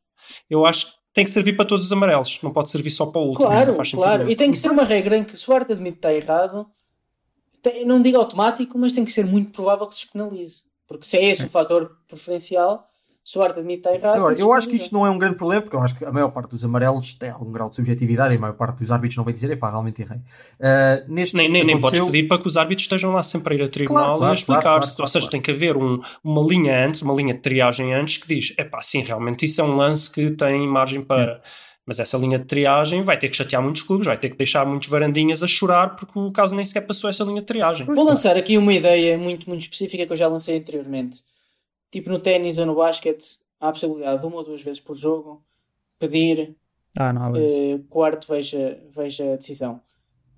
Eu 0.49 0.65
acho 0.65 0.87
que 0.87 0.93
tem 1.13 1.25
que 1.25 1.31
servir 1.31 1.55
para 1.57 1.65
todos 1.65 1.85
os 1.87 1.93
amarelos. 1.93 2.39
Não 2.43 2.53
pode 2.53 2.69
servir 2.71 2.91
só 2.91 3.07
para 3.07 3.21
o 3.21 3.29
último. 3.29 3.47
Isso 3.47 3.65
Claro, 3.65 3.77
claro. 3.93 4.31
E 4.31 4.37
tem 4.37 4.51
que 4.51 4.59
ser 4.59 4.71
uma 4.71 4.85
regra 4.85 5.17
em 5.17 5.25
que 5.25 5.37
se 5.37 5.51
o 5.51 5.55
árbitro 5.55 5.75
admite 5.75 5.95
que 5.95 5.99
está 6.07 6.13
errado, 6.15 6.67
tem- 7.63 7.87
não 7.87 8.01
digo 8.03 8.17
automático, 8.19 8.79
mas 8.79 8.93
tem 8.93 9.05
que 9.05 9.13
ser 9.13 9.25
muito 9.27 9.51
provável 9.51 9.87
que 9.87 9.95
se 9.95 10.03
despenalize. 10.03 10.63
Porque 10.87 11.05
se 11.07 11.17
é 11.17 11.25
esse 11.25 11.45
o 11.45 11.49
fator 11.49 11.91
preferencial, 12.07 12.87
se 13.29 13.37
o 13.39 13.43
árbitro 13.43 13.61
admite 13.63 13.81
está 13.81 13.93
errado. 13.93 14.17
Agora, 14.19 14.39
eu 14.39 14.53
acho 14.53 14.69
que 14.69 14.77
isto 14.77 14.93
não 14.95 15.05
é 15.05 15.11
um 15.11 15.19
grande 15.19 15.35
problema, 15.35 15.61
porque 15.61 15.75
eu 15.75 15.81
acho 15.81 15.97
que 15.99 16.05
a 16.05 16.13
maior 16.13 16.29
parte 16.31 16.51
dos 16.51 16.65
amarelos 16.65 17.13
tem 17.15 17.29
algum 17.29 17.51
grau 17.51 17.69
de 17.69 17.75
subjetividade 17.75 18.33
e 18.33 18.37
a 18.37 18.41
maior 18.41 18.53
parte 18.53 18.79
dos 18.79 18.91
árbitros 18.93 19.17
não 19.17 19.25
vai 19.25 19.33
dizer, 19.33 19.51
epá, 19.51 19.69
realmente 19.69 20.01
errei. 20.01 20.19
Uh, 20.19 21.13
neste 21.13 21.35
Nem, 21.37 21.51
nem, 21.51 21.65
nem 21.65 21.75
podes 21.81 21.99
aconteceu- 21.99 22.07
pedir 22.07 22.29
para 22.29 22.41
que 22.41 22.47
os 22.47 22.57
árbitros 22.57 22.85
estejam 22.85 23.11
lá 23.11 23.25
sempre 23.25 23.55
a 23.55 23.59
ir 23.59 23.63
a 23.65 23.69
tribunal 23.69 24.05
Claro, 24.05 24.19
claro, 24.19 24.33
e 24.33 24.33
a 24.33 24.35
explicar-se. 24.39 24.63
claro, 24.69 24.81
claro, 24.87 25.03
Ou 25.03 25.09
seja, 25.09 25.25
claro. 25.25 25.31
tem 25.33 25.41
que 25.43 25.51
haver 25.51 25.77
um- 25.77 26.01
uma 26.23 26.43
linha 26.47 26.87
antes, 26.87 27.03
uma 27.03 27.15
linha 27.15 27.35
de 27.35 27.41
triagem 27.41 27.93
antes 27.93 28.17
que 28.19 28.29
diz: 28.29 28.55
é 28.57 28.63
pá, 28.63 28.81
sim, 28.81 29.03
realmente 29.03 29.45
isso 29.45 29.61
é 29.61 29.65
um 29.65 29.75
lance 29.75 30.09
que 30.09 30.31
tem 30.31 30.65
margem 30.69 31.03
para. 31.03 31.43
Mas 31.85 31.99
essa 31.99 32.17
linha 32.17 32.39
de 32.39 32.45
triagem 32.45 33.03
vai 33.03 33.17
ter 33.19 33.29
que 33.29 33.37
chatear 33.37 33.61
muitos 33.63 33.83
clubes, 33.83 34.07
vai 34.07 34.17
ter 34.17 34.29
que 34.31 34.37
deixar 34.37 34.65
muitos 34.65 34.89
varandinhas 34.89 35.43
a 35.43 35.47
chorar 35.49 35.97
porque 35.97 36.17
o 36.17 36.31
caso 36.33 36.55
nem 36.55 36.65
sequer 36.65 36.81
passou 36.83 37.11
essa 37.11 37.25
linha 37.25 37.41
de 37.41 37.47
triagem. 37.47 37.87
Vou 37.87 38.05
lançar 38.05 38.37
aqui 38.37 38.57
uma 38.57 38.73
ideia 38.73 39.19
muito, 39.19 39.49
muito 39.49 39.63
específica 39.63 40.07
que 40.07 40.13
eu 40.13 40.17
já 40.17 40.29
lancei 40.29 40.57
anteriormente. 40.59 41.23
Tipo 41.91 42.11
no 42.11 42.19
ténis 42.19 42.59
ou 42.59 42.67
no 42.67 42.75
basquete, 42.75 43.39
há 43.61 43.69
a 43.69 43.73
possibilidade 43.73 44.21
de 44.21 44.27
uma 44.27 44.37
ou 44.37 44.45
duas 44.45 44.63
vezes 44.63 44.81
por 44.81 44.97
jogo 44.97 45.43
pedir 45.99 46.55
Ah, 46.99 47.13
não, 47.13 47.31
Luís. 47.31 47.81
que 47.89 47.97
o 47.99 48.03
árbitro 48.03 48.29
veja, 48.35 48.83
veja 48.91 49.33
a 49.33 49.37
decisão. 49.37 49.81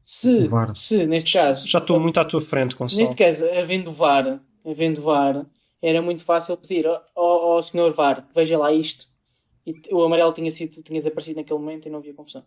Se, 0.04 0.46
VAR. 0.46 0.74
se 0.76 1.06
neste 1.06 1.32
caso, 1.34 1.66
Já 1.66 1.78
estou 1.78 2.00
muito 2.00 2.18
à 2.18 2.24
tua 2.24 2.40
frente, 2.40 2.74
Gonçalo. 2.74 3.00
neste 3.00 3.16
caso, 3.16 3.44
havendo 3.50 3.90
VAR, 3.92 4.40
havendo 4.64 5.02
VAR, 5.02 5.44
era 5.82 6.00
muito 6.00 6.24
fácil 6.24 6.56
pedir 6.56 6.86
ao, 6.86 7.02
ao, 7.14 7.52
ao 7.52 7.62
senhor 7.62 7.92
VAR, 7.92 8.26
veja 8.34 8.56
lá 8.58 8.72
isto. 8.72 9.06
E 9.66 9.74
o 9.92 10.02
amarelo 10.02 10.32
tinha, 10.32 10.48
sido, 10.50 10.82
tinha 10.82 10.98
desaparecido 10.98 11.36
naquele 11.40 11.58
momento 11.58 11.86
e 11.86 11.90
não 11.90 11.98
havia 11.98 12.14
confusão. 12.14 12.42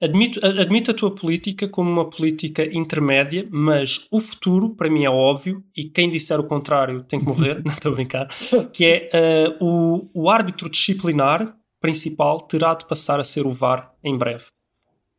Admito, 0.00 0.40
a- 0.44 0.62
admito 0.62 0.90
a 0.90 0.94
tua 0.94 1.14
política 1.14 1.68
como 1.68 1.90
uma 1.90 2.08
política 2.08 2.64
intermédia, 2.64 3.46
mas 3.50 4.06
o 4.10 4.20
futuro, 4.20 4.74
para 4.74 4.90
mim, 4.90 5.04
é 5.04 5.10
óbvio, 5.10 5.62
e 5.76 5.84
quem 5.84 6.10
disser 6.10 6.38
o 6.40 6.44
contrário 6.44 7.02
tem 7.04 7.20
que 7.20 7.26
morrer, 7.26 7.62
não 7.64 7.74
estou 7.74 7.92
a 7.92 7.94
brincar, 7.94 8.28
que 8.72 8.84
é 8.84 9.10
eh, 9.12 9.56
o, 9.60 10.08
o 10.14 10.30
árbitro 10.30 10.68
disciplinar 10.68 11.54
principal 11.80 12.40
terá 12.40 12.74
de 12.74 12.86
passar 12.86 13.20
a 13.20 13.24
ser 13.24 13.46
o 13.46 13.50
VAR 13.50 13.92
em 14.02 14.16
breve. 14.16 14.44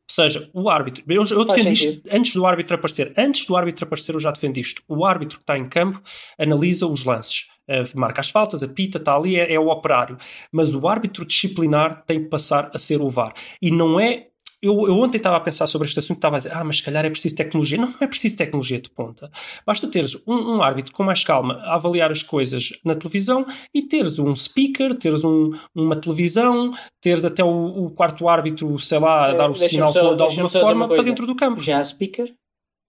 Ou 0.10 0.14
seja, 0.14 0.50
o 0.54 0.70
árbitro, 0.70 1.04
eu, 1.08 1.22
eu 1.32 1.44
defendi 1.44 1.74
isto 1.74 2.02
antes 2.10 2.34
do 2.34 2.46
árbitro 2.46 2.76
aparecer. 2.76 3.14
Antes 3.18 3.46
do 3.46 3.58
árbitro 3.58 3.84
aparecer, 3.84 4.16
eu 4.16 4.20
já 4.22 4.32
defendi 4.32 4.62
isto. 4.62 4.82
O 4.88 5.06
árbitro 5.06 5.38
que 5.38 5.44
está 5.44 5.58
em 5.58 5.68
campo 5.68 6.02
analisa 6.40 6.88
os 6.88 7.04
lances, 7.04 7.48
eh, 7.68 7.84
marca 7.94 8.22
as 8.22 8.30
faltas, 8.30 8.64
apita, 8.64 9.00
está 9.00 9.16
ali, 9.16 9.36
é, 9.36 9.54
é 9.54 9.60
o 9.60 9.68
operário. 9.68 10.18
Mas 10.50 10.74
o 10.74 10.88
árbitro 10.88 11.26
disciplinar 11.26 12.06
tem 12.06 12.24
que 12.24 12.30
passar 12.30 12.72
a 12.74 12.80
ser 12.80 13.02
o 13.02 13.10
VAR. 13.10 13.34
E 13.62 13.70
não 13.70 14.00
é 14.00 14.28
eu, 14.68 14.88
eu 14.88 14.98
ontem 15.00 15.18
estava 15.18 15.38
a 15.38 15.40
pensar 15.40 15.66
sobre 15.68 15.88
este 15.88 16.00
assunto, 16.00 16.18
estava 16.18 16.36
a 16.36 16.40
dizer, 16.40 16.54
ah, 16.54 16.64
mas 16.64 16.78
se 16.78 16.84
calhar 16.84 17.06
é 17.06 17.10
preciso 17.10 17.36
tecnologia. 17.36 17.78
Não, 17.78 17.88
não 17.90 17.98
é 18.02 18.08
preciso 18.08 18.38
tecnologia 18.38 18.80
de 18.80 18.90
ponta. 18.90 19.32
Basta 19.66 19.88
teres 19.88 20.16
um, 20.28 20.58
um 20.58 20.62
árbitro 20.62 20.94
com 20.94 21.04
mais 21.04 21.24
calma 21.24 21.56
a 21.64 21.76
avaliar 21.76 22.12
as 22.12 22.22
coisas 22.24 22.72
na 22.84 22.94
televisão 22.96 23.46
e 23.74 23.82
teres 23.82 24.20
um 24.20 24.34
speaker, 24.36 24.96
teres 24.96 25.24
um- 25.24 25.52
uma 25.74 25.96
televisão, 25.96 26.72
teres 27.02 27.24
até 27.26 27.44
o, 27.44 27.86
o 27.86 27.90
quarto 27.92 28.28
árbitro, 28.30 28.78
sei 28.80 29.00
lá, 29.00 29.26
a 29.26 29.30
Eh, 29.32 29.36
dar 29.36 29.46
o 29.50 29.54
deixa-me 29.54 29.70
sinal 29.70 29.88
só- 29.90 30.14
de 30.16 30.22
alguma 30.24 30.50
forma 30.50 30.88
para 30.88 31.04
dentro 31.04 31.26
do 31.26 31.36
campo. 31.36 31.62
Já 31.62 31.80
há 31.80 31.84
speaker, 31.84 32.34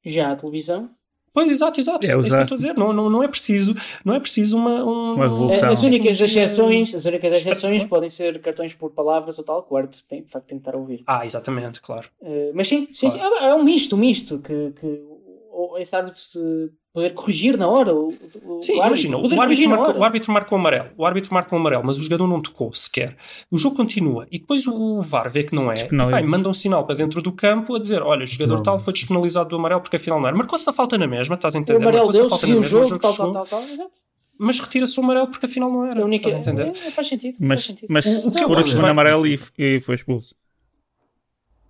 já 0.04 0.32
há 0.32 0.36
televisão. 0.36 0.90
Pois, 1.32 1.50
exato, 1.50 1.80
exato. 1.80 2.06
É 2.06 2.10
É, 2.10 2.12
isso 2.12 2.12
que 2.12 2.16
eu 2.16 2.20
usar. 2.20 2.42
estou 2.42 2.54
a 2.54 2.58
dizer. 2.58 2.76
Não, 2.76 2.92
não, 2.92 3.08
não 3.10 3.22
é 3.22 3.28
preciso, 3.28 3.74
não 4.04 4.14
é 4.14 4.20
preciso 4.20 4.56
uma, 4.56 4.84
um- 4.84 5.14
Uma 5.14 5.24
revolução. 5.24 5.68
Eh, 5.68 5.72
As 5.72 5.82
únicas 5.82 6.20
exceções, 6.20 6.94
as 6.94 7.04
únicas 7.04 7.32
exceções 7.32 7.84
podem 7.84 8.10
ser 8.10 8.40
cartões 8.40 8.74
por 8.74 8.90
palavras 8.90 9.38
ou 9.38 9.44
tal, 9.44 9.62
que 9.62 9.72
o 9.72 9.76
árbitro 9.76 10.00
tem, 10.08 10.22
de 10.22 10.30
facto 10.30 10.46
tem 10.46 10.58
que 10.58 10.62
estar 10.62 10.74
a 10.76 10.80
ouvir. 10.80 11.02
Ah, 11.06 11.24
exatamente, 11.24 11.80
claro. 11.80 12.08
Eh, 12.22 12.50
mas 12.54 12.68
sim, 12.68 12.88
sim, 12.92 13.10
sim, 13.10 13.18
é, 13.20 13.48
é 13.48 13.54
um 13.54 13.62
misto, 13.62 13.94
um 13.96 13.98
misto, 13.98 14.38
que, 14.38 14.72
que 14.80 15.02
o- 15.52 15.76
esse 15.78 15.94
árbitro 15.94 16.20
de 16.34 16.70
poder 16.98 17.14
corrigir 17.14 17.56
na 17.56 17.68
hora. 17.68 17.94
O, 17.94 18.08
o 18.44 18.62
Sim, 18.62 18.72
o 18.80 18.84
imagina, 18.84 19.16
o 19.16 19.40
árbitro, 19.40 19.68
marcou, 19.68 19.88
hora. 19.88 19.98
o 19.98 20.04
árbitro 20.04 20.32
marcou 20.32 20.58
o 20.58 20.60
amarelo, 20.60 20.88
o 20.96 21.06
árbitro 21.06 21.32
marcou 21.34 21.58
o 21.58 21.60
amarelo, 21.60 21.82
mas 21.84 21.98
o 21.98 22.02
jogador 22.02 22.26
não 22.26 22.40
tocou 22.40 22.72
sequer. 22.72 23.16
O 23.50 23.56
jogo 23.58 23.76
continua 23.76 24.26
e 24.30 24.38
depois 24.38 24.66
o 24.66 25.00
VAR 25.02 25.30
vê 25.30 25.44
que 25.44 25.54
não 25.54 25.70
é, 25.70 25.74
pai, 25.86 26.22
manda 26.22 26.48
um 26.48 26.54
sinal 26.54 26.84
para 26.84 26.96
dentro 26.96 27.22
do 27.22 27.32
campo 27.32 27.74
a 27.74 27.78
dizer: 27.78 28.02
olha, 28.02 28.24
o 28.24 28.26
jogador 28.26 28.56
Não. 28.56 28.62
tal 28.62 28.78
foi 28.78 28.92
despenalizado 28.92 29.48
do 29.48 29.56
amarelo 29.56 29.80
porque 29.80 29.96
afinal 29.96 30.20
não 30.20 30.28
era. 30.28 30.36
Marcou-se 30.36 30.68
a 30.68 30.72
falta 30.72 30.98
na 30.98 31.06
mesma, 31.06 31.34
estás 31.36 31.54
a 31.54 31.58
O 31.58 31.62
entender? 31.62 31.80
amarelo 31.82 32.06
Marcou-se 32.06 32.34
a 32.34 32.38
deu, 32.38 32.48
na 32.48 32.58
o 32.58 32.60
mesma, 32.62 32.84
jogo, 32.84 32.98
tal, 32.98 33.14
tal, 33.14 33.32
tal, 33.32 33.46
tal, 33.46 33.62
exato. 33.62 33.98
mas 34.38 34.60
retira-se 34.60 34.98
o 34.98 35.02
amarelo 35.02 35.28
porque 35.28 35.46
afinal 35.46 35.70
não 35.70 35.86
era. 35.86 36.00
É 36.00 36.02
a 36.02 36.06
única, 36.06 36.30
entender? 36.30 36.72
é, 36.84 36.90
faz 36.90 37.06
sentido. 37.08 37.36
Mas, 37.40 37.64
faz 37.66 37.66
sentido. 37.66 37.88
mas 37.92 38.06
O- 38.24 38.28
o 38.28 38.30
se 38.30 38.42
for 38.42 38.58
o 38.58 38.62
segundo 38.64 38.86
amarelo 38.86 39.26
e, 39.26 39.38
e 39.58 39.80
foi 39.80 39.94
expulso. 39.94 40.34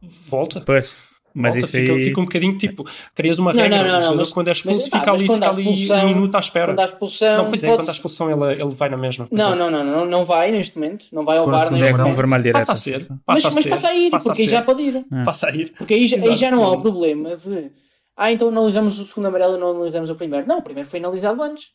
Volta. 0.00 0.60
Pois. 0.60 1.07
Mas 1.40 1.54
Volta, 1.54 1.66
isso 1.68 1.76
fica, 1.78 1.92
aí. 1.92 2.04
fica 2.04 2.20
um 2.20 2.24
bocadinho 2.24 2.58
tipo, 2.58 2.84
crias 3.14 3.38
uma 3.38 3.52
Não, 3.52 3.60
regra, 3.62 3.78
não, 3.78 3.88
não, 3.88 3.98
o 3.98 4.00
não, 4.10 4.16
mas- 4.16 4.30
quando 4.32 4.48
é 4.48 4.52
expulso 4.52 4.80
mas, 4.80 4.84
fica 4.86 4.98
mas 4.98 5.08
ali, 5.20 5.26
quando 5.26 5.42
fica 5.44 5.50
ali 5.54 5.70
expulsão- 5.82 6.04
um 6.04 6.08
minuto 6.08 6.34
à 6.34 6.38
espera. 6.40 6.66
Quando 6.72 6.80
há 6.80 6.84
expulsão, 6.84 7.36
Não, 7.38 7.48
pois 7.48 7.64
é, 7.64 7.66
pode- 7.68 7.78
quando 7.80 7.88
há 7.88 7.92
expulsão 7.92 8.30
ele, 8.44 8.60
ele 8.62 8.70
vai 8.74 8.88
na 8.88 8.96
mesma. 8.96 9.28
não, 9.30 9.52
é. 9.52 9.56
não, 9.56 9.70
não, 9.70 9.84
não, 9.84 10.04
não 10.04 10.24
vai 10.24 10.50
neste 10.50 10.76
momento. 10.76 11.06
Não 11.12 11.24
vai 11.24 11.38
ao 11.38 11.46
VAR 11.46 11.64
segundo 11.64 11.78
neste 11.78 11.88
É 11.88 11.92
com 11.96 11.98
momento. 12.02 12.16
vermelho 12.16 12.42
direto. 12.42 12.58
Passa 12.66 12.72
a 12.72 12.76
ser. 12.76 13.06
Mas, 13.26 13.42
Passa 13.42 13.48
a 13.48 13.50
mas 13.54 13.62
ser. 13.62 13.70
passa 13.70 13.88
a 13.88 13.94
ir, 13.94 14.10
passa 14.10 14.28
a 14.28 14.32
porque 14.32 14.42
aí 14.42 14.48
ser. 14.48 14.54
já 14.54 14.62
pode 14.62 14.82
ir. 14.82 15.04
Passa 15.24 15.46
a 15.48 15.54
ir. 15.54 15.72
Porque 15.78 15.94
aí, 15.94 16.08
já- 16.08 16.16
aí 16.16 16.36
já 16.36 16.50
não 16.50 16.64
há 16.64 16.72
o 16.72 16.80
problema 16.82 17.36
de 17.36 17.70
ah, 18.16 18.32
então 18.32 18.48
analisamos 18.48 18.98
o 18.98 19.06
segundo 19.06 19.26
amarelo 19.26 19.56
e 19.56 19.60
não 19.60 19.70
analisamos 19.70 20.10
o 20.10 20.14
primeiro. 20.16 20.44
Não, 20.48 20.58
o 20.58 20.62
primeiro 20.62 20.88
foi 20.88 20.98
analisado 20.98 21.40
antes. 21.40 21.70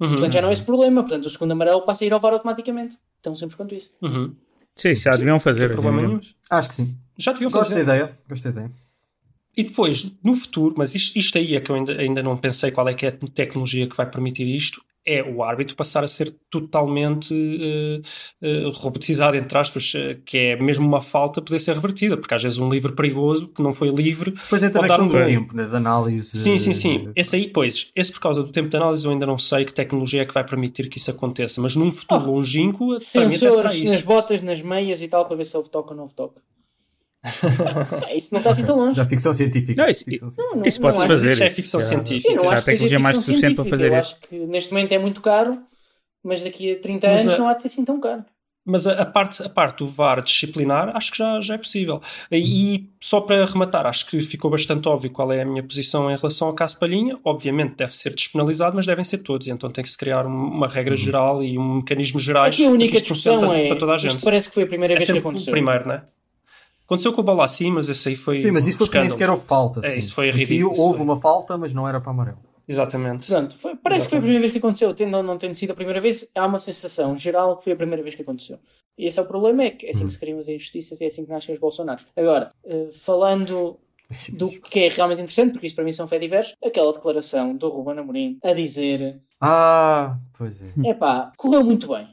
Uhum. 0.00 0.10
Portanto, 0.12 0.32
já 0.32 0.42
não 0.42 0.48
é 0.48 0.52
esse 0.52 0.62
problema. 0.64 1.02
Portanto, 1.02 1.26
o 1.26 1.30
segundo 1.30 1.52
amarelo 1.52 1.82
passa 1.82 2.04
a 2.04 2.06
ir 2.06 2.12
ao 2.12 2.20
VAR 2.20 2.32
automaticamente. 2.32 2.96
Tão 3.22 3.34
simples 3.34 3.54
quanto 3.56 3.74
isso. 3.74 3.90
Uhum. 4.02 4.32
Sim, 4.78 4.94
já 4.94 5.10
deviam 5.10 5.38
fazer. 5.38 5.62
Não 5.62 5.68
tem 5.68 5.76
problema 5.76 5.98
hoje 5.98 6.06
em 6.06 6.08
nenhum. 6.10 6.20
Acho 6.48 6.68
que 6.68 6.74
sim. 6.74 6.96
Já 7.18 7.32
deviam 7.32 7.50
Gosto 7.50 7.64
da 7.70 7.76
fazer. 7.76 7.82
ideia. 7.82 8.18
Gosto 8.28 8.44
da 8.44 8.50
ideia. 8.50 8.72
E 9.56 9.64
depois, 9.64 10.12
no 10.22 10.36
futuro, 10.36 10.74
mas 10.78 10.94
isto, 10.94 11.18
isto 11.18 11.36
aí 11.36 11.56
é 11.56 11.60
que 11.60 11.68
eu 11.70 11.74
ainda, 11.74 11.92
ainda 12.00 12.22
não 12.22 12.36
pensei 12.36 12.70
qual 12.70 12.88
é 12.88 12.94
que 12.94 13.04
é 13.04 13.08
a 13.08 13.12
tecnologia 13.12 13.88
que 13.88 13.96
vai 13.96 14.08
permitir 14.08 14.46
isto, 14.46 14.80
é 15.08 15.22
o 15.22 15.42
árbitro 15.42 15.74
passar 15.74 16.04
a 16.04 16.08
ser 16.08 16.34
totalmente 16.50 17.32
uh, 17.32 18.66
uh, 18.68 18.70
robotizado, 18.72 19.36
entre 19.36 19.56
aspas, 19.56 19.94
uh, 19.94 20.20
que 20.24 20.36
é 20.36 20.56
mesmo 20.56 20.86
uma 20.86 21.00
falta 21.00 21.40
poder 21.40 21.58
ser 21.60 21.74
revertida, 21.74 22.16
porque 22.18 22.34
às 22.34 22.42
vezes 22.42 22.58
um 22.58 22.68
livre 22.68 22.92
perigoso, 22.92 23.48
que 23.48 23.62
não 23.62 23.72
foi 23.72 23.88
livre... 23.88 24.32
Depois 24.32 24.62
entra 24.62 24.82
na 24.82 24.88
questão 24.88 25.06
um 25.06 25.08
do 25.08 25.24
tempo, 25.24 25.56
né, 25.56 25.64
de 25.64 25.74
análise. 25.74 26.36
Sim, 26.36 26.58
sim, 26.58 26.74
sim. 26.74 27.10
Esse 27.16 27.36
aí, 27.36 27.48
pois, 27.48 27.90
esse 27.96 28.12
por 28.12 28.20
causa 28.20 28.42
do 28.42 28.52
tempo 28.52 28.68
de 28.68 28.76
análise 28.76 29.06
eu 29.06 29.10
ainda 29.10 29.26
não 29.26 29.38
sei 29.38 29.64
que 29.64 29.72
tecnologia 29.72 30.22
é 30.22 30.26
que 30.26 30.34
vai 30.34 30.44
permitir 30.44 30.88
que 30.88 30.98
isso 30.98 31.10
aconteça, 31.10 31.60
mas 31.60 31.74
num 31.74 31.90
futuro 31.90 32.18
Oh, 32.18 32.32
longínquo, 32.32 32.98
para 32.98 33.26
mim 33.26 33.34
até 33.34 33.38
será 33.38 33.68
Sensores 33.70 33.82
nas 33.84 34.02
botas, 34.02 34.42
nas 34.42 34.62
meias 34.62 35.00
e 35.02 35.08
tal, 35.08 35.26
para 35.26 35.36
ver 35.36 35.44
se 35.44 35.56
houve 35.56 35.70
toque 35.70 35.90
ou 35.90 35.96
não 35.96 36.02
houve 36.02 36.14
toque. 36.14 36.40
É, 38.08 38.16
isso 38.16 38.32
não 38.32 38.38
está 38.40 38.50
assim 38.52 38.64
tão 38.64 38.76
longe. 38.76 38.96
Da 38.96 39.06
ficção 39.06 39.32
científica. 39.34 39.82
Não, 39.82 39.90
isso- 39.90 40.04
Ficção 40.04 40.30
Não, 40.36 40.56
não, 40.56 40.66
Isso 40.66 40.80
pode-se 40.80 41.06
fazer. 41.06 41.32
Isso 41.32 41.42
é 41.42 41.46
isso 41.46 41.56
ficção 41.56 41.80
já- 41.80 41.86
científica. 41.86 42.32
Eu 42.32 42.36
não 42.36 42.44
Já 42.44 42.50
acho 42.50 42.58
a 42.58 42.60
que 42.60 42.64
seja 42.64 42.72
tecnologia 42.76 42.96
é 42.96 43.00
mais 43.00 43.16
ficção 43.16 43.34
suficiente 43.34 43.54
para 43.54 43.64
científica. 43.64 43.76
fazer 43.88 43.96
Eu 43.96 44.00
isso. 44.00 44.14
acho 44.16 44.28
que 44.28 44.46
neste 44.52 44.72
momento 44.72 44.92
é 44.92 44.98
muito 44.98 45.20
caro, 45.20 45.58
mas 46.24 46.42
daqui 46.44 46.72
a 46.72 46.78
30 46.80 47.08
Mas 47.08 47.20
anos 47.22 47.34
a- 47.34 47.38
não 47.38 47.48
há 47.48 47.54
de 47.54 47.62
ser 47.62 47.68
assim 47.68 47.84
tão 47.84 48.00
caro. 48.00 48.24
Mas 48.70 48.86
a, 48.86 49.00
a 49.00 49.06
parte, 49.06 49.42
a 49.42 49.48
parte 49.48 49.78
do 49.78 49.86
VAR 49.86 50.20
disciplinar 50.22 50.94
acho 50.94 51.10
que 51.12 51.16
já, 51.16 51.40
já 51.40 51.54
é 51.54 51.58
possível. 51.58 52.02
E, 52.30 52.74
e 52.76 52.90
só 53.00 53.18
para 53.18 53.46
rematar, 53.46 53.86
acho 53.86 54.04
que 54.10 54.20
ficou 54.20 54.50
bastante 54.50 54.86
óbvio 54.86 55.10
qual 55.10 55.32
é 55.32 55.40
a 55.40 55.44
minha 55.46 55.62
posição 55.62 56.10
em 56.10 56.16
relação 56.16 56.48
ao 56.48 56.54
caso 56.54 56.78
Palhinha. 56.78 57.16
Obviamente 57.24 57.76
deve 57.76 57.96
ser 57.96 58.10
despenalizado, 58.14 58.76
mas 58.76 58.84
devem 58.84 59.02
ser 59.04 59.18
todos. 59.18 59.48
Então 59.48 59.70
tem 59.70 59.82
que 59.82 59.88
se 59.88 59.96
criar 59.96 60.26
um- 60.26 60.30
uma 60.50 60.68
regra 60.68 60.94
geral 60.94 61.42
e 61.42 61.56
um 61.56 61.76
mecanismo 61.76 62.20
gerais 62.20 62.54
Aqui 62.54 62.66
a 62.66 62.70
única 62.70 62.92
isto 62.96 63.04
discussão 63.04 63.40
para, 63.40 63.58
é. 63.58 63.68
para 63.68 63.76
toda 63.78 63.92
a 63.92 63.96
Isto 63.96 64.10
gente. 64.10 64.22
parece 64.22 64.48
que 64.48 64.54
foi 64.54 64.64
a 64.64 64.66
primeira 64.66 64.92
É 64.92 64.96
vez 64.96 65.06
que 65.06 65.14
sempre 65.14 65.26
o 65.26 65.30
aconteceu. 65.30 65.50
primeiro, 65.52 65.88
não 65.88 65.94
é? 65.94 66.02
Aconteceu 66.88 67.12
com 67.12 67.20
a 67.20 67.24
bola 67.24 67.44
assim, 67.44 67.70
mas 67.70 67.86
esse 67.90 68.08
aí 68.08 68.16
foi. 68.16 68.38
Sim, 68.38 68.50
mas 68.50 68.66
isso 68.66 68.78
foi 68.78 68.86
porque 68.86 68.98
nem 68.98 69.10
sequer 69.10 69.28
houve 69.28 69.44
falta. 69.44 69.86
É, 69.86 69.98
isso 69.98 70.14
foi 70.14 70.30
Aqui 70.30 70.38
ridículo, 70.38 70.72
isso 70.72 70.80
houve 70.82 70.96
foi. 70.96 71.04
uma 71.04 71.20
falta, 71.20 71.58
mas 71.58 71.74
não 71.74 71.86
era 71.86 72.00
para 72.00 72.10
amarelo. 72.12 72.38
Exatamente. 72.66 73.26
Pronto, 73.28 73.54
foi- 73.54 73.76
parece 73.76 74.06
que 74.06 74.10
foi 74.10 74.18
a 74.18 74.22
primeira 74.22 74.40
vez 74.40 74.52
que 74.52 74.58
aconteceu. 74.58 74.94
Tendo 74.94 75.16
ou 75.18 75.22
não 75.22 75.36
tendo 75.36 75.54
sido 75.54 75.72
a 75.72 75.74
primeira 75.74 76.00
vez, 76.00 76.30
há 76.34 76.46
uma 76.46 76.58
sensação 76.58 77.14
geral 77.14 77.58
que 77.58 77.64
foi 77.64 77.74
a 77.74 77.76
primeira 77.76 78.02
vez 78.02 78.14
que 78.14 78.22
aconteceu. 78.22 78.58
E 78.96 79.06
esse 79.06 79.18
é 79.18 79.22
o 79.22 79.26
problema, 79.26 79.64
é 79.64 79.70
que 79.70 79.86
é 79.86 79.90
assim 79.90 80.06
que 80.06 80.12
se 80.12 80.18
criam 80.18 80.38
as 80.38 80.48
injustiças 80.48 80.98
e 81.00 81.04
é 81.04 81.06
assim 81.08 81.24
que 81.24 81.30
nascem 81.30 81.54
os 81.54 81.60
Bolsonaros. 81.60 82.06
Agora, 82.16 82.52
eh, 82.64 82.88
falando 82.94 83.78
do 84.32 84.48
que 84.48 84.80
é 84.80 84.88
realmente 84.88 85.18
interessante, 85.20 85.52
porque 85.52 85.66
isto 85.66 85.76
para 85.76 85.84
mim 85.84 85.92
são 85.92 86.08
fé 86.08 86.18
diversos, 86.18 86.54
aquela 86.64 86.90
declaração 86.92 87.54
do 87.54 87.68
Ruben 87.68 87.98
Amorim 87.98 88.38
a 88.42 88.54
dizer 88.54 89.20
Ah, 89.40 90.16
pois 90.36 90.56
é. 90.62 90.88
epá, 90.90 91.32
correu 91.36 91.62
muito 91.62 91.88
bem. 91.88 92.08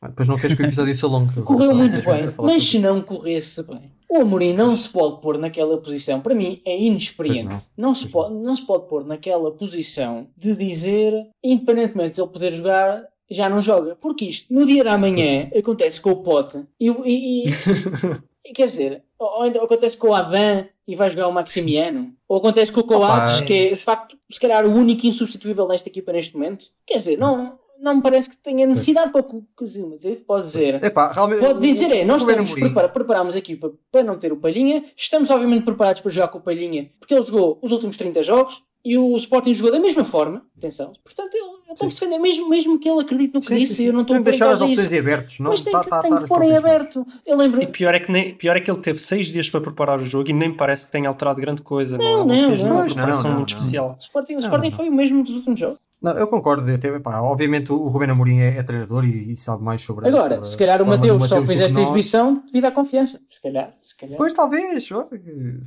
Ah, 0.00 0.08
Depois 0.08 0.28
não 0.28 0.36
queres 0.38 0.56
que 0.56 0.62
o 0.62 0.66
episódio 0.66 0.94
seja 0.94 1.06
longo. 1.08 1.42
Correu 1.42 1.74
muito 1.74 2.00
vai 2.02 2.22
bem, 2.22 2.30
falar 2.32 2.48
mas 2.52 2.64
se 2.68 2.78
não 2.78 3.00
corresse 3.02 3.62
bem, 3.64 3.90
o 4.08 4.18
Amorim 4.20 4.52
não 4.52 4.76
se 4.76 4.88
pode 4.90 5.20
pôr 5.20 5.38
naquela 5.38 5.76
posição. 5.78 6.20
Para 6.20 6.34
mim 6.34 6.60
é 6.64 6.78
inexperiente. 6.80 7.48
Pois 7.48 7.70
Não, 7.76 7.94
se 7.94 8.08
pode, 8.08 8.34
não 8.34 8.54
se 8.54 8.66
pode 8.66 8.86
pôr 8.88 9.04
naquela 9.04 9.50
posição 9.50 10.28
de 10.36 10.54
dizer, 10.54 11.12
independentemente 11.42 12.14
de 12.16 12.20
ele 12.20 12.30
poder 12.30 12.52
jogar, 12.52 13.04
já 13.30 13.48
não 13.48 13.60
joga. 13.62 13.96
Porque 13.96 14.24
isto, 14.26 14.52
no 14.52 14.66
dia 14.66 14.84
da 14.84 14.96
manhã, 14.98 15.48
acontece 15.56 16.00
com 16.00 16.10
o 16.10 16.16
Pote 16.22 16.62
e, 16.78 16.88
e- 16.88 17.44
e- 18.46 18.52
quer 18.52 18.66
dizer, 18.66 19.02
ou, 19.18 19.46
então 19.46 19.64
acontece 19.64 19.96
com 19.96 20.08
o 20.08 20.14
Adam 20.14 20.66
e 20.86 20.94
vai 20.94 21.08
jogar 21.10 21.28
o 21.28 21.32
Maximiano, 21.32 22.12
ou 22.28 22.36
acontece 22.36 22.70
com 22.70 22.80
o 22.80 22.84
Coates, 22.84 23.40
que 23.40 23.52
é 23.54 23.68
de 23.70 23.76
facto, 23.76 24.18
se 24.30 24.38
calhar, 24.38 24.66
o 24.66 24.70
único 24.74 25.06
insubstituível 25.06 25.66
desta 25.66 25.88
equipa 25.88 26.12
neste 26.12 26.34
momento. 26.34 26.66
Quer 26.86 26.98
dizer, 26.98 27.16
não, 27.18 27.58
não 27.80 27.96
me 27.96 28.02
parece 28.02 28.30
que 28.30 28.36
tenha 28.36 28.66
necessidade 28.66 29.10
para 29.12 29.20
o 29.20 29.42
que 29.56 29.64
dizer. 29.64 30.24
Pode 30.26 30.44
dizer. 30.46 30.82
Epá, 30.82 31.12
realmente, 31.12 31.40
Pode 31.40 31.60
dizer 31.60 31.90
é, 31.92 32.04
nós 32.04 32.22
Ruben 32.22 32.42
estamos 32.42 32.60
prepara, 32.60 32.88
preparámos 32.88 33.34
a 33.34 33.38
equipa 33.38 33.72
para 33.92 34.02
não 34.02 34.16
ter 34.18 34.32
o 34.32 34.36
Palhinha, 34.36 34.84
estamos 34.96 35.30
obviamente 35.30 35.64
preparados 35.64 36.00
para 36.00 36.10
jogar 36.10 36.28
com 36.28 36.38
o 36.38 36.42
Palhinha, 36.42 36.90
porque 36.98 37.14
ele 37.14 37.22
jogou 37.22 37.58
os 37.62 37.72
últimos 37.72 37.96
30 37.96 38.22
jogos 38.22 38.62
e 38.84 38.98
o 38.98 39.16
Sporting 39.16 39.54
jogou 39.54 39.72
da 39.72 39.80
mesma 39.80 40.04
forma, 40.04 40.42
atenção, 40.58 40.92
portanto 41.02 41.34
ele, 41.34 41.44
ele 41.68 41.74
tem 41.74 41.88
que 41.88 41.94
se 41.94 42.00
defender 42.00 42.18
mesmo, 42.18 42.48
mesmo 42.50 42.78
que 42.78 42.86
ele 42.86 43.00
acredite 43.00 43.32
no 43.32 43.40
que 43.40 43.46
Sim, 43.46 43.56
disse, 43.56 43.74
sim, 43.74 43.82
sim. 43.84 43.86
eu 43.86 43.92
não 43.94 44.02
estou 44.02 44.14
a 44.16 44.18
deixar 44.20 44.50
as 44.50 44.60
opções 44.60 44.92
isso. 44.92 44.98
abertas, 44.98 45.38
não? 45.40 45.50
Mas 45.52 45.62
tem 45.62 45.72
Tá- 45.72 45.80
que, 45.84 45.88
tá- 45.88 46.02
tem 46.02 46.10
tá 46.10 46.20
que 46.20 46.28
pôr 46.28 46.42
em 46.42 46.54
aberto. 46.54 47.06
Eu 47.26 47.36
lembro. 47.38 47.62
E 47.62 47.66
pior 47.66 47.94
é, 47.94 48.00
que 48.00 48.12
nem, 48.12 48.34
pior 48.34 48.54
é 48.56 48.60
que 48.60 48.70
ele 48.70 48.80
teve 48.80 48.98
seis 48.98 49.28
dias 49.28 49.48
para 49.48 49.62
preparar 49.62 49.98
o 50.00 50.04
jogo 50.04 50.28
e 50.28 50.34
nem 50.34 50.52
parece 50.54 50.84
que 50.84 50.92
tenha 50.92 51.08
alterado 51.08 51.40
grande 51.40 51.62
coisa. 51.62 51.96
Não, 51.96 52.26
Não, 52.26 52.26
não, 52.26 52.48
fez 52.48 52.62
não. 52.62 52.68
nenhuma 52.68 52.80
Pois, 52.82 52.94
não, 52.94 53.02
preparação 53.04 53.30
não, 53.30 53.38
muito 53.38 53.50
não. 53.52 53.58
especial. 53.58 53.96
O 53.98 54.02
Sporting, 54.02 54.32
o 54.32 54.34
Não, 54.36 54.40
Sporting 54.42 54.68
não. 54.70 54.76
foi 54.76 54.88
o 54.90 54.92
mesmo 54.92 55.22
dos 55.24 55.34
últimos 55.34 55.58
jogos. 55.58 55.78
Não, 55.78 55.93
eu 56.12 56.26
concordo. 56.26 56.68
eu 56.70 56.78
tenho- 56.78 56.96
epá, 56.96 57.20
obviamente 57.20 57.72
o 57.72 57.88
Ruben 57.88 58.10
Amorim 58.10 58.38
é, 58.40 58.56
é 58.58 58.62
treinador 58.62 59.04
e, 59.04 59.32
e 59.32 59.36
sabe 59.36 59.62
mais 59.62 59.82
sobre 59.82 60.08
Agora, 60.08 60.34
sobre 60.36 60.48
se 60.48 60.56
calhar 60.58 60.82
o 60.82 60.86
Mateus 60.86 61.26
só 61.28 61.42
fez 61.42 61.60
esta 61.60 61.80
exibição 61.80 62.42
devido 62.46 62.64
à 62.66 62.70
confiança. 62.72 63.20
Se 63.28 63.40
calhar, 63.42 63.72
se 63.82 63.96
calhar. 63.96 64.16
Pois 64.16 64.32
talvez, 64.32 64.88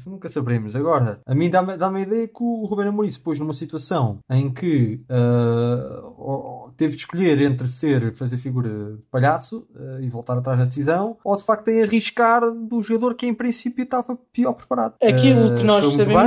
nunca 0.06 0.30
saberemos. 0.30 0.76
Agora, 0.76 1.20
a 1.26 1.36
mim 1.36 1.50
dá-me 1.50 1.78
dá 1.78 1.90
a 1.90 2.00
ideia 2.02 2.28
que 2.28 2.42
o 2.44 2.66
Ruben 2.66 2.88
Amorim 2.88 3.12
se 3.12 3.20
pôs 3.20 3.40
numa 3.40 3.54
situação 3.54 4.20
em 4.30 4.52
que 4.52 5.02
ou 6.18 6.72
teve 6.78 6.94
de 6.96 7.00
escolher 7.02 7.42
entre 7.42 7.68
ser, 7.68 8.14
fazer 8.14 8.38
figura 8.38 8.70
de 8.70 8.98
palhaço 9.12 9.68
ah, 9.76 10.00
e 10.02 10.10
voltar 10.10 10.38
atrás 10.38 10.58
na 10.60 10.66
decisão, 10.66 11.18
ou 11.24 11.36
de 11.36 11.44
facto 11.44 11.68
em 11.70 11.82
arriscar 11.84 12.42
do 12.52 12.82
jogador 12.82 13.16
que 13.16 13.26
em 13.26 13.34
princípio 13.34 13.84
estava 13.84 14.18
pior 14.32 14.54
preparado. 14.54 14.96
Aquilo 15.02 15.54
Ah, 15.54 15.58
que 15.58 15.64
nós 15.64 15.84
sabemos 15.96 16.24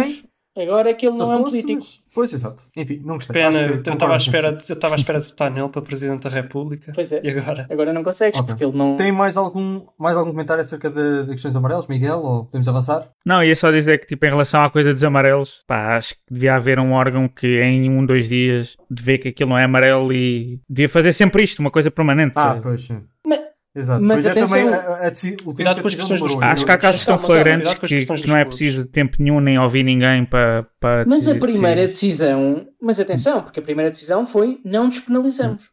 bem, 0.56 0.64
agora 0.64 0.90
é 0.90 0.94
que 0.94 1.06
ele 1.06 1.16
não 1.16 1.32
é 1.32 1.36
um 1.36 1.42
político. 1.44 1.72
mas- 1.74 1.99
Pois, 2.14 2.32
exato. 2.32 2.62
Enfim, 2.76 3.00
não 3.04 3.14
gostei. 3.14 3.34
Pena, 3.34 3.60
eu 3.62 3.76
estava 3.76 4.14
à 4.14 4.16
espera 4.16 4.52
100%. 4.52 4.56
de, 4.64 4.70
eu 4.70 4.74
estava 4.74 4.94
à 4.94 4.96
espera 4.96 5.20
de 5.20 5.26
votar 5.28 5.50
nele 5.50 5.68
para 5.68 5.82
Presidente 5.82 6.24
da 6.28 6.30
República. 6.30 6.92
Pois 6.94 7.12
é. 7.12 7.20
E 7.22 7.30
agora? 7.30 7.66
Agora 7.70 7.92
não 7.92 8.02
consegues, 8.02 8.38
Ok. 8.38 8.48
porque 8.48 8.64
ele 8.64 8.76
não. 8.76 8.96
Tem 8.96 9.12
mais 9.12 9.36
algum, 9.36 9.86
mais 9.98 10.16
algum 10.16 10.30
comentário 10.30 10.60
acerca 10.62 10.90
de, 10.90 11.24
de 11.24 11.30
questões 11.32 11.54
amarelas, 11.54 11.86
Miguel? 11.86 12.18
Ou 12.18 12.44
podemos 12.44 12.66
avançar? 12.68 13.08
Não, 13.24 13.42
ia 13.44 13.54
só 13.54 13.70
dizer 13.70 14.00
que, 14.00 14.06
tipo, 14.06 14.26
em 14.26 14.30
relação 14.30 14.62
à 14.64 14.70
coisa 14.70 14.92
dos 14.92 15.04
amarelos, 15.04 15.62
pá, 15.66 15.96
acho 15.96 16.14
que 16.14 16.20
devia 16.30 16.54
haver 16.56 16.78
um 16.78 16.92
órgão 16.92 17.28
que 17.28 17.60
em 17.60 17.88
um, 17.90 18.04
dois 18.04 18.28
dias 18.28 18.76
de 18.90 19.02
ver 19.02 19.18
que 19.18 19.28
aquilo 19.28 19.50
não 19.50 19.58
é 19.58 19.64
amarelo 19.64 20.12
e 20.12 20.60
devia 20.68 20.88
fazer 20.88 21.12
sempre 21.12 21.42
isto, 21.42 21.60
uma 21.60 21.70
coisa 21.70 21.90
permanente. 21.90 22.32
Ah, 22.36 22.58
pois 22.62 22.82
sim. 22.82 23.02
Mas- 23.26 23.40
Exato. 23.74 24.02
mas 24.02 24.22
Pois 24.22 24.26
é 24.26 24.30
atenção- 24.30 24.58
também 24.58 24.74
a, 24.74 25.06
a, 25.08 25.12
o 25.48 25.54
Cuidado 25.54 25.76
que 25.76 25.82
com 25.82 25.88
as 25.88 25.94
questões 25.94 26.20
dos. 26.20 26.42
Acho 26.42 26.64
que 26.64 26.72
há 26.72 26.78
casos 26.78 27.04
tão 27.04 27.18
flagrantes 27.18 27.74
que, 27.74 28.04
que 28.06 28.26
não 28.26 28.36
é 28.36 28.44
preciso 28.44 28.88
tempo 28.90 29.16
nenhum 29.20 29.38
nem 29.40 29.58
ouvir 29.58 29.84
ninguém 29.84 30.24
para. 30.24 30.66
para 30.80 31.04
Mas 31.06 31.28
a 31.28 31.34
primeira 31.36 31.86
decisão, 31.86 32.66
mas 32.82 32.98
atenção, 32.98 33.42
porque 33.42 33.60
a 33.60 33.62
primeira 33.62 33.90
decisão 33.90 34.26
foi 34.26 34.60
não 34.64 34.88
despenalizamos. 34.88 35.70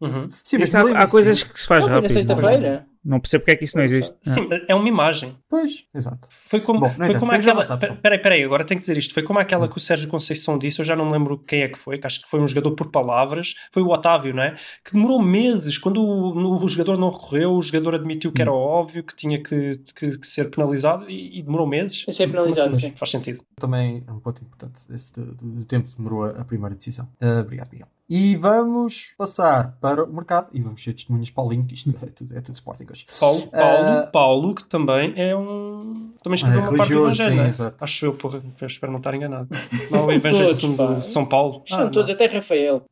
Uhum. 0.00 0.28
Sim, 0.44 0.58
mas 0.58 0.74
há, 0.74 0.80
há 1.02 1.06
coisas 1.08 1.42
que 1.42 1.60
se 1.60 1.66
faz 1.66 1.80
Não 1.80 1.88
foi 1.88 1.94
na 1.96 2.00
rápido. 2.02 2.12
sexta-feira. 2.14 2.86
Não 3.02 3.18
percebo 3.18 3.40
porque 3.42 3.52
é 3.52 3.56
que 3.56 3.64
isso 3.64 3.78
não 3.78 3.84
existe. 3.84 4.14
Sim, 4.22 4.46
é 4.68 4.74
uma 4.74 4.86
imagem. 4.86 5.34
Pois, 5.48 5.84
exato. 5.94 6.28
Foi 6.30 6.60
como, 6.60 6.80
Bom, 6.80 6.90
foi 6.90 7.06
entanto, 7.06 7.20
como 7.20 7.32
aquela. 7.32 7.64
Peraí, 7.78 8.18
peraí, 8.18 8.44
agora 8.44 8.62
tenho 8.62 8.78
que 8.78 8.82
dizer 8.82 8.98
isto. 8.98 9.14
Foi 9.14 9.22
como 9.22 9.38
aquela 9.38 9.66
que 9.68 9.76
o 9.78 9.80
Sérgio 9.80 10.06
Conceição 10.08 10.58
disse. 10.58 10.80
Eu 10.80 10.84
já 10.84 10.94
não 10.94 11.06
me 11.06 11.12
lembro 11.12 11.38
quem 11.38 11.62
é 11.62 11.68
que 11.68 11.78
foi, 11.78 11.98
que 11.98 12.06
acho 12.06 12.20
que 12.20 12.28
foi 12.28 12.38
um 12.40 12.46
jogador 12.46 12.72
por 12.74 12.90
palavras. 12.90 13.54
Foi 13.72 13.82
o 13.82 13.88
Otávio, 13.88 14.34
não 14.34 14.42
é? 14.42 14.54
Que 14.84 14.92
demorou 14.92 15.22
meses. 15.22 15.78
Quando 15.78 16.02
o, 16.02 16.62
o 16.62 16.68
jogador 16.68 16.98
não 16.98 17.08
recorreu, 17.08 17.52
o 17.54 17.62
jogador 17.62 17.94
admitiu 17.94 18.30
Hum. 18.30 18.34
que 18.34 18.42
era 18.42 18.52
óbvio, 18.52 19.02
que 19.02 19.16
tinha 19.16 19.42
que, 19.42 19.72
que- 19.94 20.18
que 20.18 20.26
ser 20.26 20.50
penalizado 20.50 21.08
e, 21.08 21.38
e 21.38 21.42
demorou 21.42 21.66
meses. 21.66 22.04
A 22.06 22.12
ser 22.12 22.28
penalizado, 22.30 22.72
assim? 22.72 22.88
sim. 22.90 22.92
Faz 22.96 23.10
sentido. 23.10 23.40
Também 23.58 24.04
é 24.06 24.12
um 24.12 24.20
ponto 24.20 24.42
importante. 24.42 24.80
Esse 24.92 25.10
do, 25.12 25.34
do 25.36 25.64
tempo 25.64 25.88
que 25.88 25.96
demorou 25.96 26.24
a, 26.24 26.30
a 26.32 26.44
primeira 26.44 26.74
decisão. 26.74 27.08
Ah, 27.18 27.40
obrigado, 27.40 27.70
Miguel. 27.72 27.88
E 28.10 28.34
vamos 28.34 29.14
passar 29.16 29.76
para 29.80 30.02
o 30.04 30.12
mercado 30.12 30.48
e 30.52 30.60
vamos 30.60 30.82
ser 30.82 30.92
testemunhas 30.94 31.30
Paulinho, 31.30 31.64
que 31.64 31.74
isto 31.74 31.94
é 32.02 32.06
tudo, 32.06 32.36
é 32.36 32.40
tudo 32.40 32.54
Sporting 32.56 32.86
hoje. 32.90 33.06
Paulo, 33.20 33.46
Paulo, 33.46 33.88
Ah, 33.88 34.10
Paulo, 34.12 34.54
que 34.56 34.64
também 34.64 35.12
é 35.16 35.36
um. 35.36 36.10
Também 36.22 36.34
escreveu 36.34 36.60
É 36.60 36.62
uma 36.68 36.76
parte 36.76 36.92
do 36.92 37.02
religioso, 37.04 37.22
Evangelho, 37.22 37.36
sim, 37.40 37.46
é? 37.46 37.48
exato. 37.48 37.84
Acho 37.84 38.04
eu, 38.06 38.14
porra, 38.14 38.40
eu 38.60 38.66
espero 38.66 38.90
não 38.92 38.98
estar 38.98 39.14
enganado. 39.14 39.48
Não, 39.90 39.98
o 40.00 40.02
São 40.02 40.12
Evangelho 40.12 40.76
pá. 40.76 41.00
São 41.00 41.24
Paulo. 41.26 41.62
Estão 41.64 41.78
Ah, 41.86 41.90
todos, 41.90 42.08
não. 42.08 42.14
até 42.14 42.26
Rafael. 42.26 42.82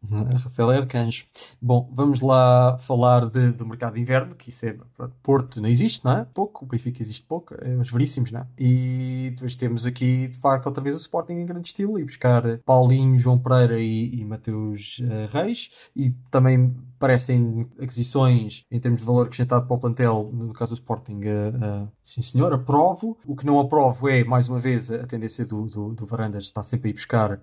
Rafael 0.43 0.73
é 0.73 0.77
Arcanjo. 0.79 1.25
Bom, 1.61 1.89
vamos 1.93 2.21
lá 2.21 2.77
falar 2.79 3.27
de- 3.29 3.53
do 3.53 3.67
mercado 3.67 3.95
de 3.95 4.01
inverno, 4.01 4.35
que 4.37 4.51
isso 4.51 4.65
é 4.67 4.77
Porto 5.23 5.61
não 5.61 5.69
existe, 5.69 6.05
não 6.05 6.13
é? 6.19 6.27
Pouco, 6.33 6.65
o 6.65 6.69
Benfica 6.69 7.03
existe 7.03 7.23
pouco, 7.23 7.55
é 7.61 7.75
os 7.77 7.91
veríssimos, 7.91 8.31
não 8.31 8.41
é? 8.41 8.47
E 8.59 9.31
depois 9.35 9.55
temos 9.57 9.85
aqui, 9.87 10.29
de 10.29 10.39
facto, 10.39 10.67
outra 10.67 10.83
vez 10.83 10.95
o 10.95 10.99
Sporting 10.99 11.33
em 11.35 11.47
grande 11.47 11.69
estilo 11.69 11.99
e 11.99 12.05
buscar 12.05 12.43
Paulinho, 12.65 13.19
João 13.19 13.39
Pereira 13.39 13.79
e, 13.81 14.15
e 14.21 14.25
Mateus 14.25 15.01
eh, 15.11 15.29
Reis 15.33 15.71
e 15.97 16.11
também 16.31 16.75
parecem 16.99 17.67
aquisições 17.81 18.65
em 18.71 18.81
termos 18.81 19.01
de 19.01 19.07
valor 19.07 19.27
acrescentado 19.27 19.67
para 19.67 19.77
o 19.77 19.79
plantel, 19.79 20.31
no 20.33 20.53
caso 20.53 20.73
do 20.73 20.79
Sporting, 20.79 21.21
eh, 21.25 21.53
eh, 21.63 21.87
sim 22.03 22.23
senhor, 22.23 22.53
aprovo. 22.53 23.17
O 23.27 23.37
que 23.37 23.47
não 23.47 23.59
aprovo 23.61 24.09
é, 24.09 24.25
mais 24.25 24.49
uma 24.49 24.59
vez, 24.59 24.91
a 24.91 25.07
tendência 25.07 25.45
do, 25.45 25.67
do, 25.67 25.95
do 25.95 26.07
Varandas 26.07 26.45
está 26.45 26.63
sempre 26.63 26.89
a 26.89 26.91
ir 26.91 26.95
buscar 26.95 27.41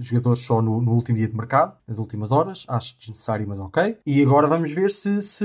jogadores 0.00 0.42
só 0.44 0.60
no, 0.60 0.80
no 0.82 0.92
último 0.92 1.16
dia 1.18 1.28
de 1.28 1.34
mercado, 1.36 1.76
nas 1.86 1.98
últimas 1.98 2.30
horas. 2.30 2.64
Acho 2.68 2.96
desnecessário, 2.98 3.46
mas 3.48 3.58
ok. 3.58 3.98
E 4.06 4.22
agora 4.22 4.46
vamos 4.46 4.72
ver 4.72 4.90
se, 4.90 5.22
se, 5.22 5.44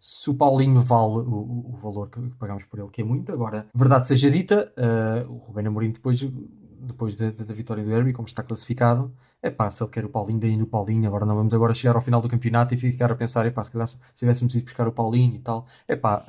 se 0.00 0.30
o 0.30 0.34
Paulinho 0.34 0.80
vale 0.80 1.20
o, 1.20 1.70
o- 1.70 1.76
valor 1.76 2.08
que 2.10 2.20
pagamos 2.38 2.64
por 2.64 2.78
ele, 2.80 2.88
que 2.90 3.00
é 3.02 3.04
muito. 3.04 3.32
Agora, 3.32 3.66
verdade 3.74 4.08
seja 4.08 4.30
dita, 4.30 4.72
eh, 4.76 5.24
o 5.28 5.36
Rubén 5.36 5.66
Amorim 5.66 5.90
depois 5.92 6.20
depois 6.82 7.14
da, 7.14 7.30
da 7.30 7.54
vitória 7.54 7.82
do 7.82 7.90
Derby, 7.90 8.12
como 8.12 8.26
está 8.26 8.42
classificado, 8.42 9.12
é 9.42 9.50
pá, 9.50 9.70
se 9.70 9.82
ele 9.82 9.90
quer 9.90 10.04
o 10.04 10.08
Paulinho, 10.08 10.38
daí 10.38 10.56
no 10.56 10.66
Paulinho, 10.66 11.06
agora 11.06 11.26
não 11.26 11.34
vamos 11.34 11.52
agora 11.52 11.74
chegar 11.74 11.96
ao 11.96 12.00
final 12.00 12.20
do 12.20 12.28
campeonato 12.28 12.74
e 12.74 12.78
ficar 12.78 13.10
a 13.10 13.16
pensar, 13.16 13.44
é 13.44 13.50
pá, 13.50 13.64
se 13.64 13.70
calhar 13.70 13.88
se 13.88 13.96
tivéssemos 14.14 14.54
ido 14.54 14.64
buscar 14.64 14.86
o 14.86 14.92
Paulinho 14.92 15.34
e 15.34 15.38
tal, 15.40 15.66
é 15.88 15.96
pá. 15.96 16.24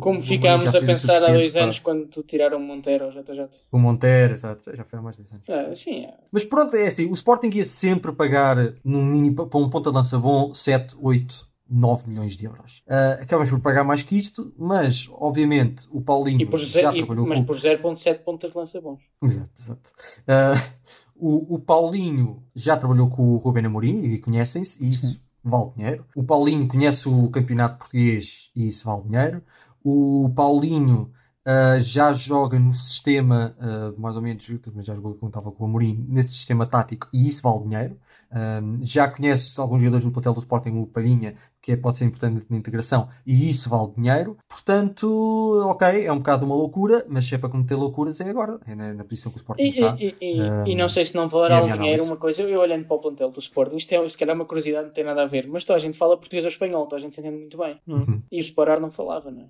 Como 0.00 0.20
ficámos 0.20 0.74
a 0.74 0.80
pensar 0.80 1.22
há 1.24 1.32
dois 1.32 1.54
anos 1.54 1.78
quando 1.78 2.08
tiraram 2.24 2.58
o 2.58 2.60
Monteiro 2.60 3.04
ao 3.04 3.10
JJ. 3.10 3.48
O 3.70 3.78
Monteiro, 3.78 4.34
exato, 4.34 4.74
já 4.74 4.84
foi 4.84 4.98
há 4.98 5.02
mais 5.02 5.16
de 5.16 5.22
dois 5.22 5.32
anos. 5.32 5.44
Ah, 5.48 5.74
sim, 5.74 6.06
é. 6.06 6.14
Mas 6.32 6.44
pronto, 6.44 6.74
é 6.74 6.88
assim, 6.88 7.08
o 7.08 7.14
Sporting 7.14 7.50
ia 7.54 7.64
sempre 7.64 8.12
pagar, 8.12 8.56
no 8.84 9.02
mínimo, 9.04 9.46
para 9.46 9.60
um 9.60 9.70
ponta 9.70 9.90
de 9.90 9.96
lança 9.96 10.18
bom, 10.18 10.52
7, 10.52 10.96
8, 11.00 11.46
9 11.68 12.08
milhões 12.08 12.36
de 12.36 12.44
euros. 12.44 12.82
Uh, 12.86 13.22
acabamos 13.22 13.50
por 13.50 13.60
pagar 13.60 13.84
mais 13.84 14.02
que 14.02 14.16
isto, 14.16 14.52
mas 14.58 15.08
obviamente 15.12 15.86
o 15.90 16.00
Paulinho 16.00 16.42
e 16.42 16.46
por 16.46 16.58
já 16.58 16.94
e, 16.94 16.98
trabalhou 16.98 17.26
Mas 17.26 17.40
com... 17.40 17.44
por 17.44 17.56
0.7 17.56 18.18
pontas 18.18 18.52
de 18.52 18.58
lança 18.58 18.80
bons. 18.80 19.00
Exato, 19.22 19.50
exato. 19.58 19.90
Uh, 20.22 20.96
o, 21.18 21.56
o 21.56 21.58
Paulinho 21.58 22.42
já 22.54 22.76
trabalhou 22.76 23.08
com 23.08 23.22
o 23.22 23.36
Rubén 23.38 23.66
Amorim 23.66 24.02
e 24.02 24.18
conhecem-se, 24.18 24.82
e 24.84 24.92
isso 24.92 25.14
Sim. 25.14 25.20
vale 25.42 25.70
dinheiro. 25.76 26.06
O 26.14 26.22
Paulinho 26.22 26.68
conhece 26.68 27.08
o 27.08 27.28
campeonato 27.30 27.78
português 27.78 28.50
e 28.54 28.68
isso 28.68 28.84
vale 28.84 29.02
dinheiro. 29.02 29.42
O 29.82 30.30
Paulinho 30.34 31.10
uh, 31.46 31.80
já 31.80 32.12
joga 32.12 32.58
no 32.58 32.74
sistema, 32.74 33.56
uh, 33.58 34.00
mais 34.00 34.16
ou 34.16 34.22
menos, 34.22 34.44
já 34.80 34.94
jogou 34.94 35.14
quando 35.14 35.30
estava 35.30 35.50
com 35.50 35.64
o 35.64 35.66
Amorim, 35.66 36.04
nesse 36.08 36.30
sistema 36.30 36.66
tático 36.66 37.08
e 37.12 37.26
isso 37.26 37.42
vale 37.42 37.62
dinheiro. 37.64 37.98
Um, 38.36 38.84
já 38.84 39.08
conheces 39.08 39.58
alguns 39.58 39.80
jogadores 39.80 40.04
do 40.04 40.12
plantel 40.12 40.34
do 40.34 40.40
Sporting, 40.40 40.70
o 40.76 40.86
Palhinha, 40.86 41.34
que 41.62 41.72
é, 41.72 41.76
pode 41.76 41.96
ser 41.96 42.04
importante 42.04 42.44
na 42.50 42.56
integração, 42.58 43.08
e 43.26 43.48
isso 43.48 43.70
vale 43.70 43.92
dinheiro. 43.92 44.36
Portanto, 44.46 45.64
ok, 45.66 46.04
é 46.04 46.12
um 46.12 46.18
bocado 46.18 46.44
uma 46.44 46.54
loucura, 46.54 47.06
mas 47.08 47.26
se 47.26 47.34
é 47.34 47.38
para 47.38 47.48
cometer 47.48 47.76
loucuras 47.76 48.20
é 48.20 48.28
agora, 48.28 48.60
é 48.66 48.74
na, 48.74 48.92
na 48.92 49.04
posição 49.04 49.32
que 49.32 49.38
o 49.38 49.40
Sporting 49.40 49.62
e, 49.62 49.68
está. 49.70 49.96
E, 49.98 50.14
e, 50.20 50.42
um, 50.42 50.66
e, 50.66 50.74
não 50.74 50.88
sei 50.88 51.06
se 51.06 51.14
não 51.14 51.28
valerá 51.28 51.64
o 51.64 51.72
dinheiro 51.78 52.04
uma 52.04 52.18
coisa, 52.18 52.42
eu 52.42 52.60
olhando 52.60 52.84
para 52.84 52.96
o 52.96 53.00
plantel 53.00 53.30
do 53.30 53.40
Sporting, 53.40 53.76
isto 53.76 53.94
é, 53.94 54.08
se 54.08 54.18
calhar 54.18 54.34
é 54.34 54.38
uma 54.38 54.44
curiosidade, 54.44 54.88
não 54.88 54.92
tem 54.92 55.04
nada 55.04 55.22
a 55.22 55.26
ver, 55.26 55.48
mas 55.48 55.64
toda 55.64 55.78
a 55.78 55.80
gente 55.80 55.96
fala 55.96 56.16
português 56.18 56.44
ou 56.44 56.50
espanhol, 56.50 56.84
toda 56.84 56.96
a 56.96 57.00
gente 57.00 57.14
se 57.14 57.20
entende 57.22 57.38
muito 57.38 57.56
bem. 57.56 57.80
Uhum. 57.86 58.22
E 58.30 58.38
o 58.38 58.42
Sporar 58.42 58.78
não 58.78 58.90
falava, 58.90 59.30
não 59.30 59.42
é? 59.42 59.46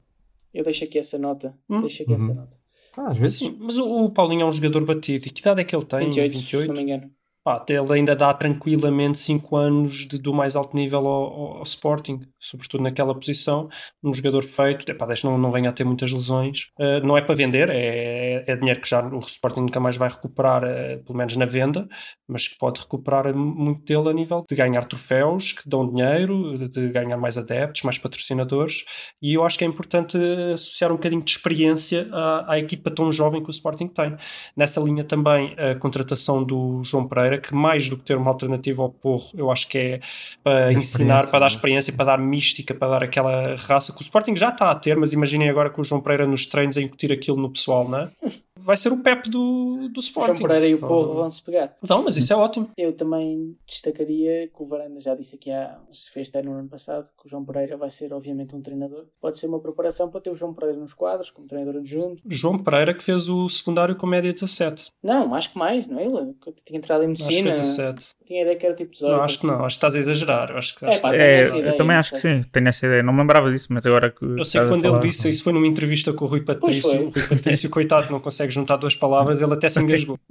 Eu 0.55 0.63
deixo 0.65 0.85
aqui 0.85 0.99
essa 0.99 1.19
nota. 1.19 1.55
Uhum. 1.69 1.81
Deixo 1.81 2.05
aqui 2.05 2.15
essa 2.15 2.33
nota. 2.33 2.57
Ah, 2.97 3.09
às 3.11 3.19
vezes. 3.19 3.39
Sim, 3.39 3.57
mas 3.61 3.77
o, 3.77 4.05
o 4.05 4.11
Paulinho 4.11 4.43
é 4.43 4.47
um 4.47 4.53
jogador 4.53 4.85
batido. 4.87 5.27
E 5.27 5.31
que 5.31 5.41
idade 5.41 5.61
é 5.61 5.65
que 5.65 5.77
ele 5.77 5.85
tem? 5.85 6.07
28, 6.07 6.33
28? 6.33 6.63
se 6.63 6.69
não 6.69 6.75
me 6.75 6.83
engano. 6.83 7.11
Pá, 7.47 7.65
ele 7.69 7.93
ainda 7.93 8.17
dá 8.17 8.35
tranquilamente 8.35 9.21
5 9.21 9.57
anos 9.57 10.09
de, 10.09 10.19
do 10.19 10.35
mais 10.35 10.57
alto 10.57 10.77
nível 10.77 11.07
ao, 11.07 11.59
ao, 11.59 11.63
Sporting, 11.63 12.23
sobretudo 12.41 12.83
naquela 12.83 13.15
posição. 13.15 13.69
Um 14.03 14.13
jogador 14.13 14.43
feito, 14.43 14.91
epá, 14.91 15.07
deixa 15.07 15.31
não, 15.31 15.39
não 15.39 15.53
venha 15.53 15.71
a 15.71 15.73
ter 15.73 15.85
muitas 15.85 16.11
lesões. 16.11 16.71
Uh, 16.77 17.07
não 17.07 17.17
é 17.17 17.23
para 17.23 17.37
vender, 17.37 17.71
é, 17.71 18.43
é 18.49 18.57
dinheiro 18.57 18.81
que 18.81 18.89
já 18.89 19.01
o 19.01 19.21
Sporting 19.21 19.61
nunca 19.61 19.79
mais 19.79 19.97
vai 19.97 20.09
recuperar, 20.09 20.65
uh, 20.65 21.05
pelo 21.05 21.17
menos 21.17 21.37
na 21.37 21.47
venda, 21.47 21.87
mas 22.27 22.49
que 22.49 22.59
pode 22.59 22.81
recuperar 22.81 23.33
muito 23.33 23.85
dele 23.85 24.09
a 24.09 24.13
nível 24.13 24.45
de 24.51 24.57
ganhar 24.57 24.85
troféus 24.85 25.53
que 25.53 25.69
dão 25.69 25.89
dinheiro, 25.89 26.69
de 26.69 26.89
ganhar 26.89 27.17
mais 27.17 27.39
adeptos, 27.39 27.85
mais 27.85 27.97
patrocinadores. 27.97 28.85
E 29.23 29.35
eu 29.35 29.45
acho 29.45 29.57
que 29.57 29.63
é 29.63 29.69
importante 29.69 30.19
associar 30.53 30.91
um 30.91 30.97
bocadinho 30.97 31.23
de 31.23 31.31
experiência 31.31 32.09
à, 32.13 32.55
à 32.55 32.59
equipa 32.59 32.91
tão 32.91 33.13
jovem 33.13 33.41
que 33.41 33.51
o 33.51 33.53
Sporting 33.53 33.87
tem. 33.87 34.17
Nessa 34.57 34.81
linha 34.81 35.05
também 35.05 35.55
a 35.57 35.77
contratação 35.77 36.43
do 36.43 36.83
João 36.83 37.07
Pereira 37.07 37.36
que 37.39 37.55
mais 37.55 37.89
do 37.89 37.97
que 37.97 38.05
ter 38.05 38.17
uma 38.17 38.31
alternativa 38.31 38.83
ao 38.83 38.91
Porro, 38.91 39.31
eu 39.35 39.51
acho 39.51 39.69
que 39.69 39.79
é 39.79 40.01
para 40.43 40.73
ensinar, 40.73 41.31
para 41.31 41.41
dar 41.41 41.47
experiência, 41.47 41.93
para 41.93 42.07
dar 42.07 42.19
mística, 42.19 42.75
para 42.75 42.89
dar 42.89 43.03
aquela 43.03 43.55
raça 43.57 43.93
que 43.93 44.01
o 44.01 44.03
Sporting 44.03 44.37
já 44.37 44.51
está 44.51 44.71
a 44.71 44.75
ter, 44.75 44.97
mas 44.97 45.13
imaginem 45.13 45.49
agora 45.49 45.71
com 45.71 45.81
o 45.81 45.85
João 45.85 46.01
Pereira 46.01 46.27
nos 46.27 46.47
treinos 46.47 46.77
a 46.77 46.83
incutir 46.83 47.13
aquilo 47.13 47.37
no 47.37 47.51
pessoal, 47.51 47.89
não 47.89 47.99
é? 47.99 48.11
Vai 48.59 48.77
ser 48.77 48.93
o 48.93 48.99
Pep 48.99 49.29
do, 49.29 49.89
do 49.89 50.01
Sporting. 50.01 50.39
João 50.39 50.49
Pereira 50.49 50.69
e 50.69 50.75
o 50.75 50.79
Porro 50.79 51.15
vão 51.15 51.31
se 51.31 51.43
pegar. 51.43 51.77
Não, 51.89 52.03
mas 52.03 52.17
isso 52.17 52.33
é 52.33 52.37
ótimo. 52.37 52.71
Eu 52.77 52.93
também 52.93 53.57
destacaria 53.67 54.49
que 54.49 54.63
o 54.63 54.67
Varanda 54.67 55.01
já 55.01 55.15
disse 55.15 55.37
aqui 55.37 55.51
há, 55.51 55.79
se 55.93 56.11
fez 56.11 56.29
até 56.29 56.43
no 56.43 56.53
ano 56.53 56.69
passado, 56.69 57.09
que 57.19 57.27
o 57.27 57.29
João 57.29 57.45
Pereira 57.45 57.77
vai 57.77 57.91
ser 57.91 58.13
obviamente 58.13 58.55
um 58.55 58.63
treinador. 58.63 59.07
Pode 59.21 59.39
ser 59.39 59.47
uma 59.47 59.61
preparação 59.61 60.11
para 60.11 60.21
ter 60.21 60.31
o 60.31 60.35
João 60.35 60.55
Pereira 60.55 60.79
nos 60.79 60.95
quadros, 60.95 61.31
como 61.31 61.47
treinador 61.47 61.81
adjunto. 61.81 62.23
João 62.27 62.59
Pereira 62.59 62.95
que 62.95 63.03
fez 63.03 63.29
o 63.29 63.49
secundário 63.49 63.97
com 63.97 64.07
média 64.07 64.33
17. 64.33 64.91
Não, 65.03 65.35
acho 65.35 65.53
que 65.53 65.59
mais, 65.59 65.87
não 65.87 65.99
é? 65.99 66.05
Ele 66.05 66.35
tinha 66.65 66.79
entrado 66.79 67.05
em 67.05 67.09
medicina. 67.09 67.51
Acho 67.53 67.61
que 67.61 67.67
17. 67.67 68.07
Tinha 68.25 68.43
ideia 68.43 68.57
que 68.57 68.67
era 68.67 68.75
tipo 68.75 68.93
18. 68.93 69.13
Não, 69.13 69.23
acho 69.23 69.39
que 69.41 69.47
não, 69.47 69.65
acho 69.65 69.75
que 69.75 69.87
estás 69.87 69.95
a 69.95 69.99
exagerar. 69.99 70.53
Acho 70.53 70.77
que, 70.77 70.85
é, 70.85 70.99
pá, 70.99 71.15
é, 71.15 71.43
ideia, 71.43 71.69
eu 71.69 71.77
também 71.77 71.97
acho 71.97 72.13
que 72.13 72.19
sim, 72.19 72.41
tenho 72.53 72.69
essa 72.69 72.87
ideia. 72.87 73.03
Não 73.03 73.13
me 73.13 73.21
lembrava 73.21 73.51
disso, 73.51 73.69
mas 73.71 73.87
agora 73.87 74.11
que. 74.11 74.25
Eu 74.25 74.45
sei 74.45 74.61
que 74.61 74.69
quando 74.69 74.85
ele 74.85 74.99
disse 75.01 75.29
isso 75.29 75.45
foi 75.45 75.53
numa 75.53 75.67
entrevista 75.67 76.13
com 76.13 76.25
o 76.25 76.29
Rui 76.29 76.43
Patrício. 76.43 76.91
O 76.91 77.11
Rui 77.11 77.29
Patrício, 77.29 77.71
coitado, 77.71 78.11
não 78.11 78.21
consegue 78.21 78.46
juntar 78.53 78.77
duas 78.77 78.95
palavras, 78.95 79.43
ele 79.43 79.53
até 79.53 79.69
se 79.69 79.81
engasgou. 79.81 80.19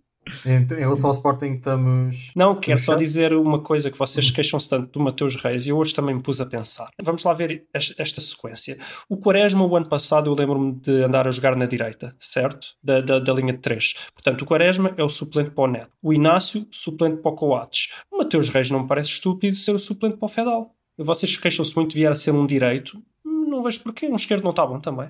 Em, 0.46 0.66
relação 0.66 1.10
ao 1.10 1.16
Sporting, 1.16 1.54
estamos. 1.54 2.32
Não, 2.36 2.56
quero 2.56 2.80
só 2.80 2.96
dizer 2.96 3.34
uma 3.34 3.60
coisa 3.62 3.92
que 3.92 3.98
vocês 3.98 4.32
queixam-se 4.32 4.70
tanto 4.70 4.92
do 4.92 5.00
Mateus 5.00 5.36
Reis 5.36 5.66
e 5.66 5.70
eu 5.70 5.78
hoje 5.78 5.94
também 5.94 6.16
me 6.16 6.22
pus 6.22 6.42
a 6.42 6.46
pensar. 6.46 6.90
Vamos 7.02 7.24
lá 7.24 7.34
ver 7.34 7.68
esta 7.74 8.20
sequência. 8.20 8.78
O 9.08 9.18
Quaresma, 9.18 9.66
o 9.66 9.76
ano 9.76 9.88
passado, 9.88 10.30
eu 10.30 10.36
lembro-me 10.36 10.74
de 10.74 11.04
andar 11.04 11.28
a 11.28 11.32
jogar 11.32 11.56
na 11.56 11.66
direita, 11.66 12.16
certo? 12.20 12.68
Da, 12.84 13.02
da, 13.02 13.20
da, 13.20 13.34
linha 13.34 13.54
de 13.54 13.60
3. 13.60 13.94
Portanto, 14.14 14.42
o 14.42 14.46
Quaresma 14.46 14.94
é 14.98 15.04
o 15.04 15.10
suplente 15.10 15.52
para 15.52 15.64
o 15.64 15.68
Neto. 15.68 15.92
O 16.02 16.14
Inácio, 16.14 16.68
suplente 16.72 17.22
para 17.22 17.32
o 17.32 17.36
Coates. 17.36 17.94
O 18.12 18.18
Mateus 18.18 18.50
Reis 18.50 18.72
não 18.72 18.82
me 18.82 18.88
parece 18.88 19.10
estúpido 19.10 19.56
ser 19.56 19.76
o 19.76 19.80
suplente 19.80 20.18
para 20.18 20.26
o 20.26 20.30
Fedal. 20.30 20.76
Vocês 20.98 21.38
queixam-se 21.38 21.76
muito 21.76 21.92
de 21.92 21.98
vier 21.98 22.12
a 22.12 22.16
ser 22.16 22.32
um 22.32 22.46
direito. 22.46 23.00
Não 23.24 23.62
vejo 23.62 23.82
porquê. 23.82 24.08
Um 24.08 24.16
esquerdo 24.16 24.44
não 24.44 24.52
está 24.52 24.66
bom 24.66 24.80
também. 24.80 25.10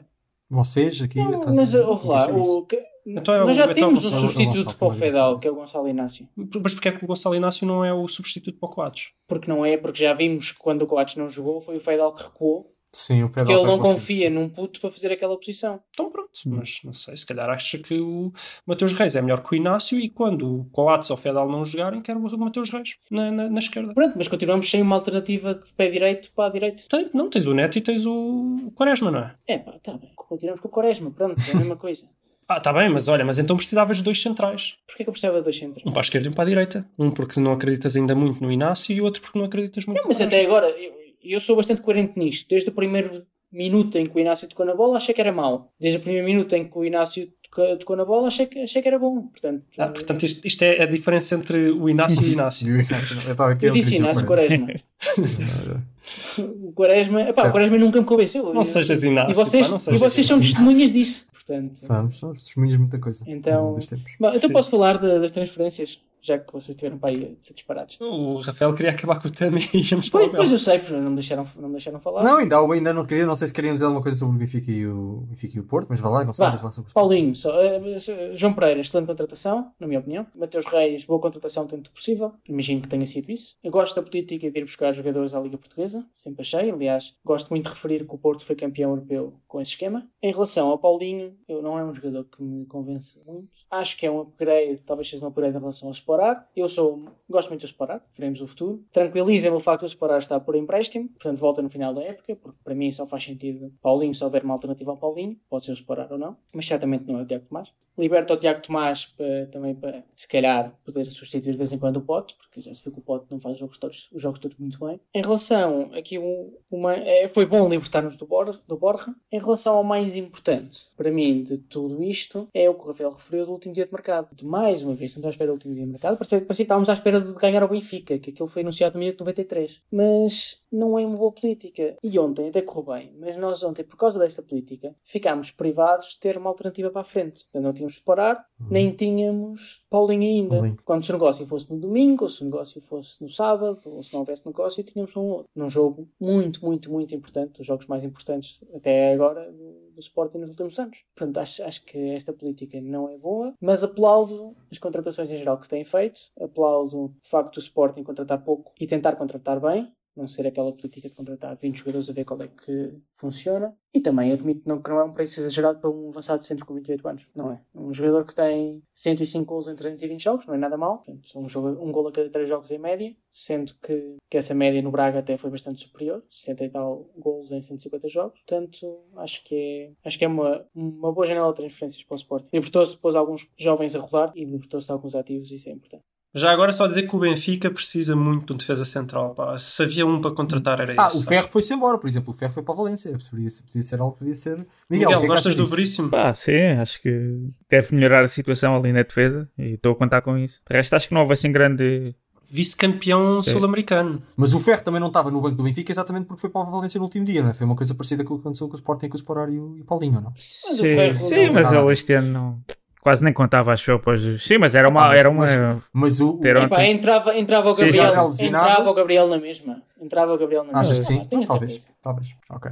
Vocês 0.50 1.02
aqui. 1.02 1.20
Não, 1.20 1.56
mas 1.56 1.74
ouve 1.74 2.08
lá, 2.08 2.28
o, 2.28 2.68
então 3.06 3.34
é 3.34 3.46
Nós 3.46 3.56
já 3.56 3.64
então 3.64 3.76
temos 3.76 4.06
um 4.06 4.30
substituto 4.30 4.78
para 4.78 4.88
o 4.88 4.92
Fedal, 4.92 5.38
que 5.38 5.48
é 5.48 5.52
o 5.52 5.56
Gonçalo 5.56 5.88
Inácio. 5.88 6.28
Mas 6.36 6.74
porquê 6.74 6.90
é 6.90 6.92
que 6.92 7.04
o 7.04 7.08
Gonçalo 7.08 7.36
Inácio 7.36 7.68
não 7.68 7.86
é 7.86 7.94
o 7.94 8.08
substituto 8.08 8.58
para 8.60 8.70
o 8.70 8.72
Coates? 8.72 9.12
Porque 9.28 9.50
não 9.50 9.66
é, 9.66 9.78
porque 9.78 10.04
já 10.04 10.14
vimos 10.14 10.52
que 10.52 10.60
quando 10.60 10.82
o 10.82 10.88
Coates 10.88 11.16
não 11.16 11.30
jogou 11.30 11.62
foi 11.62 11.78
o 11.78 11.80
Fedal 11.80 12.14
que 12.14 12.24
recuou. 12.24 12.76
Sim, 12.96 13.24
o 13.24 13.30
Porque 13.30 13.52
ele 13.52 13.66
não 13.66 13.78
confia 13.78 14.30
num 14.30 14.48
puto 14.48 14.80
para 14.80 14.90
fazer 14.90 15.12
aquela 15.12 15.38
posição. 15.38 15.82
Então 15.90 16.10
pronto, 16.10 16.32
mas 16.46 16.80
não 16.82 16.94
sei, 16.94 17.18
se 17.18 17.26
calhar 17.26 17.50
acha 17.50 17.78
que 17.78 18.00
o 18.00 18.32
Mateus 18.66 18.94
Reis 18.94 19.18
é 19.18 19.22
melhor 19.22 19.44
que 19.44 19.54
o 19.54 19.56
Inácio 19.58 20.00
e 20.00 20.10
quando 20.10 20.62
o 20.62 20.66
Coates 20.72 21.10
ou 21.10 21.18
o 21.18 21.20
Fedal 21.20 21.50
não 21.50 21.66
jogarem, 21.66 22.02
quer 22.02 22.16
o 22.16 22.38
Mateus 22.38 22.70
Reis 22.70 22.96
na, 23.12 23.30
na, 23.30 23.50
na, 23.50 23.60
esquerda. 23.60 23.94
Pronto, 23.94 24.14
mas 24.18 24.30
continuamos 24.30 24.72
sem 24.72 24.82
uma 24.82 24.96
alternativa 24.96 25.54
de 25.56 25.74
pé 25.74 25.90
direito 25.90 26.32
para 26.34 26.46
a 26.46 26.50
direita. 26.50 26.84
Tem, 26.90 27.10
não, 27.14 27.30
tens 27.30 27.46
o 27.46 27.54
Neto 27.54 27.78
e 27.78 27.82
tens 27.82 28.06
o 28.06 28.72
Quaresma, 28.74 29.12
não 29.12 29.20
é? 29.20 29.36
É 29.46 29.58
pá, 29.58 29.78
tá 29.84 29.98
bem, 29.98 30.14
continuamos 30.16 30.62
com 30.62 30.70
o 30.70 30.72
Quaresma, 30.72 31.12
pronto, 31.12 31.36
é 31.50 31.52
a 31.52 31.58
mesma 31.58 31.76
coisa. 31.76 32.08
Ah, 32.48 32.60
tá 32.60 32.72
bem, 32.72 32.90
mas 32.90 33.08
olha, 33.08 33.26
mas 33.26 33.40
então 33.40 33.56
precisavas 33.58 33.98
de 33.98 34.04
dois 34.04 34.22
centrais. 34.22 34.76
Porquê 34.86 35.04
que 35.04 35.10
eu 35.10 35.14
precisava 35.14 35.38
de 35.40 35.44
dois 35.44 35.58
centrais? 35.58 35.86
Um 35.86 35.92
para 35.92 36.02
a 36.02 36.04
esquerda 36.04 36.28
e 36.28 36.32
um 36.32 36.34
para 36.34 36.44
a 36.44 36.48
direita. 36.48 36.86
Um 36.98 37.10
porque 37.10 37.40
não 37.40 37.54
acreditas 37.54 37.96
ainda 37.96 38.14
muito 38.14 38.44
no 38.44 38.52
Inácio 38.52 38.96
e 38.96 39.02
o 39.02 39.04
outro 39.04 39.22
porque 39.22 39.40
não 39.40 39.46
acreditas 39.46 39.86
muito 39.86 40.00
não, 40.00 40.08
mas 40.08 40.22
até 40.22 40.46
agora, 40.46 40.70
eu, 40.70 40.94
eu 41.24 41.40
sou 41.40 41.56
bastante 41.56 41.82
coerente 41.82 42.18
nisto. 42.18 42.48
Desde 42.48 42.70
o 42.70 42.72
primeiro 42.72 43.26
minuto 43.52 43.98
em 43.98 44.06
que 44.06 44.16
o 44.16 44.20
Inácio 44.20 44.48
tocou 44.48 44.66
na 44.66 44.76
bola, 44.76 44.98
achei 44.98 45.16
que 45.16 45.22
era 45.22 45.32
mau. 45.32 45.72
Desde 45.80 45.98
o 46.00 46.02
primeiro 46.02 46.26
minuto 46.28 46.54
em 46.54 46.68
que 46.68 46.78
o 46.78 46.86
Inácio 46.86 47.32
tocou 47.80 47.96
na 47.96 48.06
bola, 48.06 48.28
achei 48.28 48.46
que, 48.46 48.60
achei 48.60 48.82
que 48.82 48.88
era 48.88 49.00
bom. 49.00 49.28
Portanto, 49.28 49.66
ah, 49.78 49.88
portanto 49.88 50.24
isto, 50.24 50.46
isto, 50.46 50.62
é 50.64 50.84
a 50.84 50.86
diferença 50.86 51.36
entre 51.36 51.72
o 51.72 51.90
Inácio 51.90 52.22
e 52.22 52.30
o 52.30 52.32
Inácio. 52.34 52.68
eu, 52.78 52.86
eu 53.70 53.74
disse 53.74 53.96
Inácio 53.96 54.26
Quaresma. 54.26 54.68
o 56.38 56.74
Quaresma, 56.74 57.22
epá, 57.22 57.48
o 57.48 57.52
Quaresma 57.52 57.78
nunca 57.78 58.00
me 58.00 58.06
convenceu. 58.06 58.54
Não 58.54 58.66
sejas 58.66 59.04
Inácio. 59.04 59.32
E 59.32 59.34
vocês, 59.34 59.68
pá, 59.68 59.94
e 59.94 59.98
vocês 59.98 60.28
são 60.28 60.40
testemunhas 60.40 60.92
disso. 60.92 61.26
Portanto, 61.46 61.76
Sabes, 61.78 62.18
somos 62.18 62.42
testemunhas 62.42 62.76
muita 62.76 63.00
coisa. 63.00 63.24
Então, 63.28 63.78
bom, 64.20 64.32
então 64.34 64.50
posso 64.50 64.72
falar 64.72 64.98
de, 64.98 65.20
das 65.20 65.32
transferências, 65.32 66.02
já 66.26 66.40
que 66.40 66.52
vocês 66.52 66.76
tiveram 66.76 66.98
para 66.98 67.10
aí 67.10 67.36
de 67.40 67.46
ser 67.46 67.54
disparados. 67.54 67.98
O 68.02 68.40
Rafael 68.40 68.74
queria 68.74 68.92
acabar 68.92 69.22
com 69.22 69.28
o 69.28 69.32
tema 69.32 69.58
e 69.60 69.82
íamos 69.92 70.10
pois, 70.10 70.30
Pois 70.30 70.52
eu 70.52 70.58
sei, 70.58 70.82
não 70.90 71.12
me 71.12 71.16
deixaram, 71.16 71.48
não 71.58 71.68
me 71.68 71.74
deixaram 71.74 72.00
falar. 72.00 72.24
Não, 72.24 72.38
ainda, 72.38 72.60
ainda 72.60 72.94
não 72.94 73.06
queria, 73.06 73.26
não 73.26 73.36
sei 73.36 73.48
se 73.48 73.54
queriam 73.54 73.74
dizer 73.74 73.86
alguma 73.86 74.02
coisa 74.02 74.18
sobre 74.18 74.36
o 74.36 74.40
Benfica 74.40 74.72
e 74.72 74.88
o, 74.88 75.26
Benfica 75.30 75.58
e 75.58 75.60
o 75.60 75.64
Porto, 75.64 75.88
mas 75.90 76.00
vá 76.00 76.10
lá, 76.10 76.24
Gonçalo, 76.24 76.58
vá, 76.58 76.72
sobre 76.72 76.92
Paulinho, 76.92 77.36
só, 77.36 77.52
uh, 77.52 78.36
João 78.36 78.54
Pereira, 78.54 78.80
excelente 78.80 79.08
contratação, 79.08 79.72
na 79.80 79.88
minha 79.88 80.00
opinião. 80.00 80.26
Mateus 80.36 80.66
Reis, 80.66 81.06
boa 81.06 81.20
contratação 81.20 81.68
tanto 81.68 81.92
possível. 81.92 82.34
Imagino 82.50 82.82
que 82.82 82.88
tenha 82.88 83.06
sido 83.06 83.32
isso. 83.32 83.56
Eu 83.64 83.72
gosto 83.72 83.96
da 83.96 84.02
política 84.02 84.50
de 84.50 84.60
ir 84.60 84.64
buscar 84.64 84.92
jogadores 84.94 85.36
à 85.36 85.40
Liga 85.40 85.58
Portuguesa, 85.58 86.06
sempre 86.16 86.42
achei. 86.42 86.72
Aliás, 86.72 87.16
gosto 87.24 87.50
muito 87.50 87.66
de 87.66 87.70
referir 87.70 88.06
que 88.06 88.16
o 88.16 88.18
Porto 88.18 88.44
foi 88.44 88.56
campeão 88.56 88.92
europeu 88.92 89.40
com 89.48 89.62
esse 89.62 89.72
esquema. 89.72 90.08
Em 90.22 90.32
relação 90.32 90.68
ao 90.70 90.80
Paulinho, 90.80 91.36
eu 91.48 91.62
não 91.62 91.78
é 91.78 91.84
um 91.84 91.94
jogador 91.94 92.26
que 92.26 92.42
me 92.42 92.66
convence 92.66 93.22
muito. 93.26 93.50
Acho 93.70 93.98
que 93.98 94.06
é 94.06 94.12
um 94.12 94.22
upgrade, 94.22 94.82
talvez 94.86 95.10
seja 95.10 95.24
um 95.24 95.28
upgrade 95.28 95.56
em 95.56 95.60
relação 95.60 95.88
ao 95.88 95.92
Sport 95.94 96.15
Eu 96.56 96.70
sou, 96.70 97.04
gosto 97.30 97.50
muito 97.50 97.62
do 97.62 97.68
Sporar, 97.68 98.02
veremos 98.14 98.42
o 98.42 98.48
futuro. 98.48 98.84
Tranquiliza-me 98.92 99.56
o 99.56 99.60
facto 99.60 99.82
do 99.82 99.88
Sporar 99.88 100.20
estar 100.20 100.40
por 100.40 100.56
empréstimo, 100.56 101.10
portanto 101.10 101.40
volta 101.40 101.62
no 101.62 101.70
final 101.70 101.94
da 101.94 102.04
época, 102.04 102.36
porque 102.36 102.58
para 102.64 102.76
mim 102.76 102.92
só 102.92 103.06
faz 103.06 103.24
sentido 103.24 103.74
Paulinho, 103.82 104.16
se 104.16 104.24
houver 104.24 104.44
uma 104.44 104.54
alternativa 104.54 104.92
ao 104.92 104.98
Paulinho, 104.98 105.38
pode 105.50 105.66
ser 105.66 105.72
o 105.72 105.76
Sporar 105.76 106.12
ou 106.12 106.18
não, 106.18 106.38
mas 106.54 106.68
certamente 106.68 107.06
não 107.06 107.20
é 107.20 107.24
o 107.24 107.26
Tiago 107.26 107.46
Tomás. 107.46 107.70
Liberta 107.98 108.34
o 108.34 108.38
Tiago 108.38 108.62
Tomás 108.62 109.06
para, 109.06 109.46
também 109.48 109.74
para, 109.74 110.04
se 110.16 110.28
calhar, 110.28 110.74
poder 110.84 111.10
substituir 111.10 111.54
de 111.54 111.58
vez 111.58 111.72
em 111.72 111.80
quando 111.80 111.98
o 111.98 112.02
Pote, 112.02 112.36
porque 112.36 112.60
já 112.60 112.74
se 112.74 112.84
viu 112.84 112.92
que 112.92 113.00
o 113.00 113.02
Pote 113.02 113.26
não 113.32 113.40
faz 113.40 113.54
os 113.54 113.60
jogos 113.60 113.78
todos, 113.78 114.10
os 114.12 114.22
jogos 114.22 114.40
todos 114.40 114.58
muito 114.58 114.78
bem. 114.86 115.00
Em 115.14 115.22
relação, 115.22 115.90
aqui 115.94 116.20
um, 116.20 116.46
uma, 116.70 116.94
é, 116.94 117.28
foi 117.30 117.46
bom 117.46 117.70
libertar-nos 117.70 118.18
do, 118.18 118.26
Bor, 118.26 118.52
do 118.68 118.78
Borja. 118.78 119.16
Em 119.32 119.40
relação 119.40 119.78
ao 119.78 119.84
mais 119.84 120.16
importante, 120.16 120.88
para 120.98 121.10
mim, 121.10 121.44
de 121.44 121.58
tudo 121.58 122.04
isto, 122.04 122.50
é 122.54 122.70
o 122.70 122.74
que 122.74 122.84
o 122.84 122.88
Rafael 122.88 123.12
referiu 123.12 123.46
do 123.46 123.54
último 123.54 123.74
dia 123.74 123.86
de 123.86 123.94
mercado. 123.94 124.36
De 124.36 124.46
mais 124.46 124.84
uma 124.84 124.94
vez, 124.94 125.12
estamos 125.12 125.28
à 125.28 125.30
espera 125.30 125.52
do 125.52 125.54
último 125.54 125.74
dia 125.74 125.86
de 125.86 125.92
mercado. 125.92 126.05
Parecia, 126.14 126.40
parecia 126.42 126.48
que 126.48 126.62
estávamos 126.64 126.90
à 126.90 126.94
espera 126.94 127.20
de 127.20 127.34
ganhar 127.34 127.64
ao 127.64 127.70
Benfica, 127.70 128.18
que 128.20 128.30
aquilo 128.32 128.48
foi 128.48 128.62
anunciado 128.62 128.94
no 128.96 129.00
minuto 129.00 129.20
93. 129.20 129.82
Mas 129.92 130.62
não 130.72 131.00
é 131.00 131.06
uma 131.06 131.18
boa 131.18 131.32
política. 131.32 131.96
E 132.04 132.20
ontem 132.20 132.50
até 132.50 132.62
correu 132.62 132.94
bem, 132.96 133.14
mas 133.20 133.38
nós 133.38 133.64
ontem, 133.64 133.84
por 133.84 133.98
causa 133.98 134.20
desta 134.20 134.42
política, 134.42 134.94
ficámos 135.04 135.52
privados 135.52 136.10
de 136.10 136.20
ter 136.20 136.38
uma 136.38 136.50
alternativa 136.50 136.90
para 136.90 137.02
a 137.02 137.04
frente. 137.04 137.46
Não 137.54 137.74
tínhamos 137.74 137.96
de 137.96 138.02
parar, 138.02 138.46
Uhum. 138.60 138.68
nem 138.70 138.92
tínhamos 138.92 139.84
Paulinho 139.90 140.24
ainda. 140.24 140.78
Quando 140.86 141.04
se 141.04 141.10
o 141.10 141.14
negócio 141.14 141.46
fosse 141.46 141.70
no 141.72 141.78
domingo, 141.80 142.24
ou 142.26 142.30
se 142.30 142.42
o 142.42 142.46
negócio 142.46 142.80
fosse 142.82 143.22
no 143.22 143.30
sábado, 143.30 143.80
ou 143.86 144.02
se 144.04 144.14
não 144.14 144.22
houvesse 144.22 144.46
negócio, 144.46 144.84
tínhamos 144.84 145.16
um 145.16 145.24
outro. 145.24 145.50
Num 145.56 145.70
jogo 145.70 146.08
muito, 146.20 146.64
muito, 146.66 146.92
muito 146.92 147.14
importante, 147.16 147.58
dos 147.58 147.68
jogos 147.68 147.88
mais 147.88 148.04
importantes 148.04 148.64
até 148.74 149.14
agora 149.14 149.54
do, 149.96 150.02
Sporting 150.02 150.40
nos 150.40 150.50
últimos 150.50 150.78
anos. 150.80 150.98
Portanto, 151.16 151.38
acho, 151.38 151.64
acho 151.64 151.84
que 151.86 151.98
esta 152.12 152.34
política 152.34 152.80
não 152.82 153.10
é 153.10 153.18
boa, 153.18 153.54
mas 153.60 153.84
aplaudo 153.84 154.56
as 154.72 154.78
contratações 154.78 155.30
em 155.32 155.38
geral 155.38 155.58
que 155.58 155.66
se 155.66 155.70
têm 155.70 155.84
feito, 155.84 156.20
aplaudo 156.40 157.06
o 157.06 157.16
facto 157.24 157.56
do 157.56 157.60
Sporting 157.60 158.04
contratar 158.04 158.44
pouco 158.44 158.74
e 158.80 158.88
tentar 158.88 159.16
contratar 159.16 159.60
bem, 159.60 159.92
não 160.16 160.28
ser 160.28 160.48
aquela 160.48 160.72
política 160.72 161.10
de 161.10 161.16
contratar 161.16 161.56
20 161.56 161.78
jogadores 161.78 162.10
a 162.10 162.14
ver 162.14 162.26
qual 162.26 162.42
é 162.42 162.48
que 162.48 162.94
funciona. 163.14 163.76
E 163.94 164.02
também 164.02 164.32
admito 164.32 164.68
não, 164.68 164.82
que 164.82 164.90
não 164.90 165.00
é 165.00 165.04
um 165.06 165.14
preço 165.14 165.40
exagerado 165.40 165.80
para 165.80 165.90
um 165.90 166.10
avançado 166.10 166.44
centro 166.44 166.66
com 166.66 166.74
28 166.74 167.08
anos. 167.08 167.28
Não 167.34 167.52
é. 167.52 167.62
Um 167.74 167.94
jogador 167.94 168.26
que 168.26 168.36
tem 168.36 168.84
105 168.94 169.46
gols 169.46 169.68
em 169.68 169.76
320 169.76 170.22
jogos, 170.22 170.46
não 170.46 170.54
é 170.54 170.58
nada 170.58 170.76
mal. 170.76 171.02
Um, 171.36 171.48
jogo, 171.48 171.70
um 171.82 171.92
gol 171.92 172.08
a 172.08 172.12
cada 172.12 172.30
3 172.30 172.48
jogos 172.48 172.72
em 172.72 172.78
média, 172.78 173.16
sendo 173.32 173.74
que, 173.82 174.18
que 174.30 174.38
essa 174.38 174.54
média 174.54 174.82
no 174.82 174.92
Braga 174.92 175.20
até 175.20 175.38
foi 175.38 175.50
bastante 175.50 175.82
superior, 175.82 176.24
60 176.30 176.66
e 176.66 176.70
tal 176.70 177.10
gols 177.18 177.52
em 177.52 177.62
150 177.62 178.10
jogos. 178.10 178.40
Portanto, 178.40 179.00
acho 179.16 179.44
que 179.46 179.56
é, 179.56 179.92
acho 180.04 180.18
que 180.18 180.26
é 180.26 180.28
uma, 180.28 180.66
uma 180.76 181.14
boa 181.14 181.26
janela 181.26 181.50
de 181.52 181.56
transferências 181.56 182.04
para 182.04 182.16
o 182.16 182.18
Sporting. 182.18 182.50
Libertou-se, 182.52 182.98
pôs 182.98 183.16
alguns 183.16 183.50
jovens 183.58 183.96
a 183.96 184.00
rodar 184.00 184.32
e 184.36 184.44
libertou-se 184.44 184.92
alguns 184.92 185.16
ativos, 185.16 185.52
isso 185.52 185.70
é 185.70 185.72
importante. 185.72 186.04
Já 186.36 186.52
agora 186.52 186.74
só 186.74 186.86
dizer 186.86 187.04
que 187.08 187.16
o 187.16 187.20
Benfica 187.20 187.72
precisa 187.72 188.14
muito 188.16 188.48
de 188.48 188.54
um 188.54 188.58
defesa 188.58 188.84
central. 188.84 189.34
Pá. 189.34 189.58
Se 189.58 189.82
havia 189.82 190.06
um 190.06 190.20
para 190.20 190.32
contratar 190.32 190.82
era 190.82 190.94
Ah, 190.98 191.08
esse. 191.08 191.18
o 191.18 191.24
Ferro 191.24 191.48
foi-se 191.48 191.74
embora, 191.74 191.98
por 191.98 192.08
exemplo. 192.10 192.34
O 192.34 192.38
Ferro 192.38 192.52
foi 192.54 192.62
para 192.62 192.74
a 192.74 192.78
Valência. 192.78 193.12
Podia, 193.32 193.50
podia 193.66 193.84
ser 193.84 194.02
algo, 194.02 194.18
podia 194.18 194.36
ser. 194.36 194.58
Miguel, 194.58 194.68
Miguel, 194.90 195.08
o 195.08 195.10
que 195.12 195.16
é 195.16 195.22
que 195.22 195.28
gostas 195.28 195.56
do? 195.56 195.66
Veríssimo? 195.66 196.10
Pá, 196.10 196.34
sim, 196.34 196.52
acho 196.82 197.02
que 197.02 197.50
deve 197.70 197.96
melhorar 197.96 198.24
a 198.24 198.28
situação 198.28 198.76
ali 198.76 198.92
na 198.92 199.04
defesa 199.04 199.50
e 199.58 199.76
estou 199.76 199.94
a 199.94 199.96
contar 199.96 200.22
com 200.22 200.38
isso. 200.38 200.62
De 200.70 200.76
resto, 200.76 200.94
acho 200.96 201.08
que 201.08 201.14
não 201.14 201.22
houve 201.22 201.32
assim 201.34 201.52
grande. 201.52 202.14
Vice-campeão 202.48 203.42
sul-americano. 203.42 204.22
Mas 204.38 204.54
o 204.54 204.60
Ferro 204.60 204.82
também 204.84 205.00
não 205.00 205.08
estava 205.08 205.32
no 205.32 205.42
banco 205.42 205.56
do 205.56 205.64
Benfica 205.64 205.92
exatamente 205.92 206.26
porque 206.26 206.42
foi 206.42 206.50
para 206.50 206.62
a 206.62 206.70
Valência 206.70 206.98
no 207.00 207.06
último 207.06 207.26
dia, 207.26 207.42
não 207.42 207.50
é? 207.50 207.54
Foi 207.54 207.66
uma 207.66 207.76
coisa 207.76 207.96
parecida 207.96 208.24
com 208.24 208.34
o 208.34 208.38
que 208.38 208.42
aconteceu 208.42 208.68
com 208.68 208.74
o 208.74 208.78
Sporting, 208.78 209.10
com 209.10 209.16
o 209.16 209.18
Sporar 209.20 209.50
e 209.50 209.58
o, 209.60 209.84
Paulinho, 209.86 210.22
não? 210.22 210.32
Mas 210.32 210.66
o 210.72 210.76
Sim, 210.76 210.96
Ferro 210.96 211.16
sim 211.16 211.46
não- 211.48 211.54
mas 211.54 211.72
ele 211.74 211.92
este 211.94 212.14
ano 212.14 212.28
não. 212.32 212.62
Quase 213.06 213.24
nem 213.24 213.32
contava, 213.32 213.72
acho 213.72 213.92
eu, 213.92 214.00
pois. 214.00 214.42
Sim, 214.42 214.58
mas 214.58 214.74
era 214.74 214.90
uma. 214.90 215.04
Ah, 215.06 215.08
mas- 215.10 215.20
era 215.20 215.30
uma 215.30 215.40
mas- 215.42 215.84
Mas 215.94 216.20
o. 216.20 216.40
ontem. 216.40 216.92
entrava, 216.92 217.38
entrava 217.38 217.70
o 217.70 217.74
Sim, 217.76 217.84
Gabriel, 217.86 218.10
sim. 218.10 218.18
Lesionava-se. 218.18 218.46
entrava 218.46 218.90
o 218.90 218.94
Gabriel 218.96 219.28
na 219.28 219.38
mesma. 219.38 219.84
Entrava 220.02 220.34
o 220.34 220.38
Gabriel 220.40 220.64
na 220.64 220.68
mesma. 220.70 220.82
Achas 220.82 220.98
que 220.98 221.06
sim? 221.06 221.20
Ah, 221.22 221.26
tenho 221.26 221.44
a 221.44 221.46
talvez. 221.46 221.72
certeza. 221.74 221.90
Talvez. 222.02 222.36
Ok. 222.50 222.72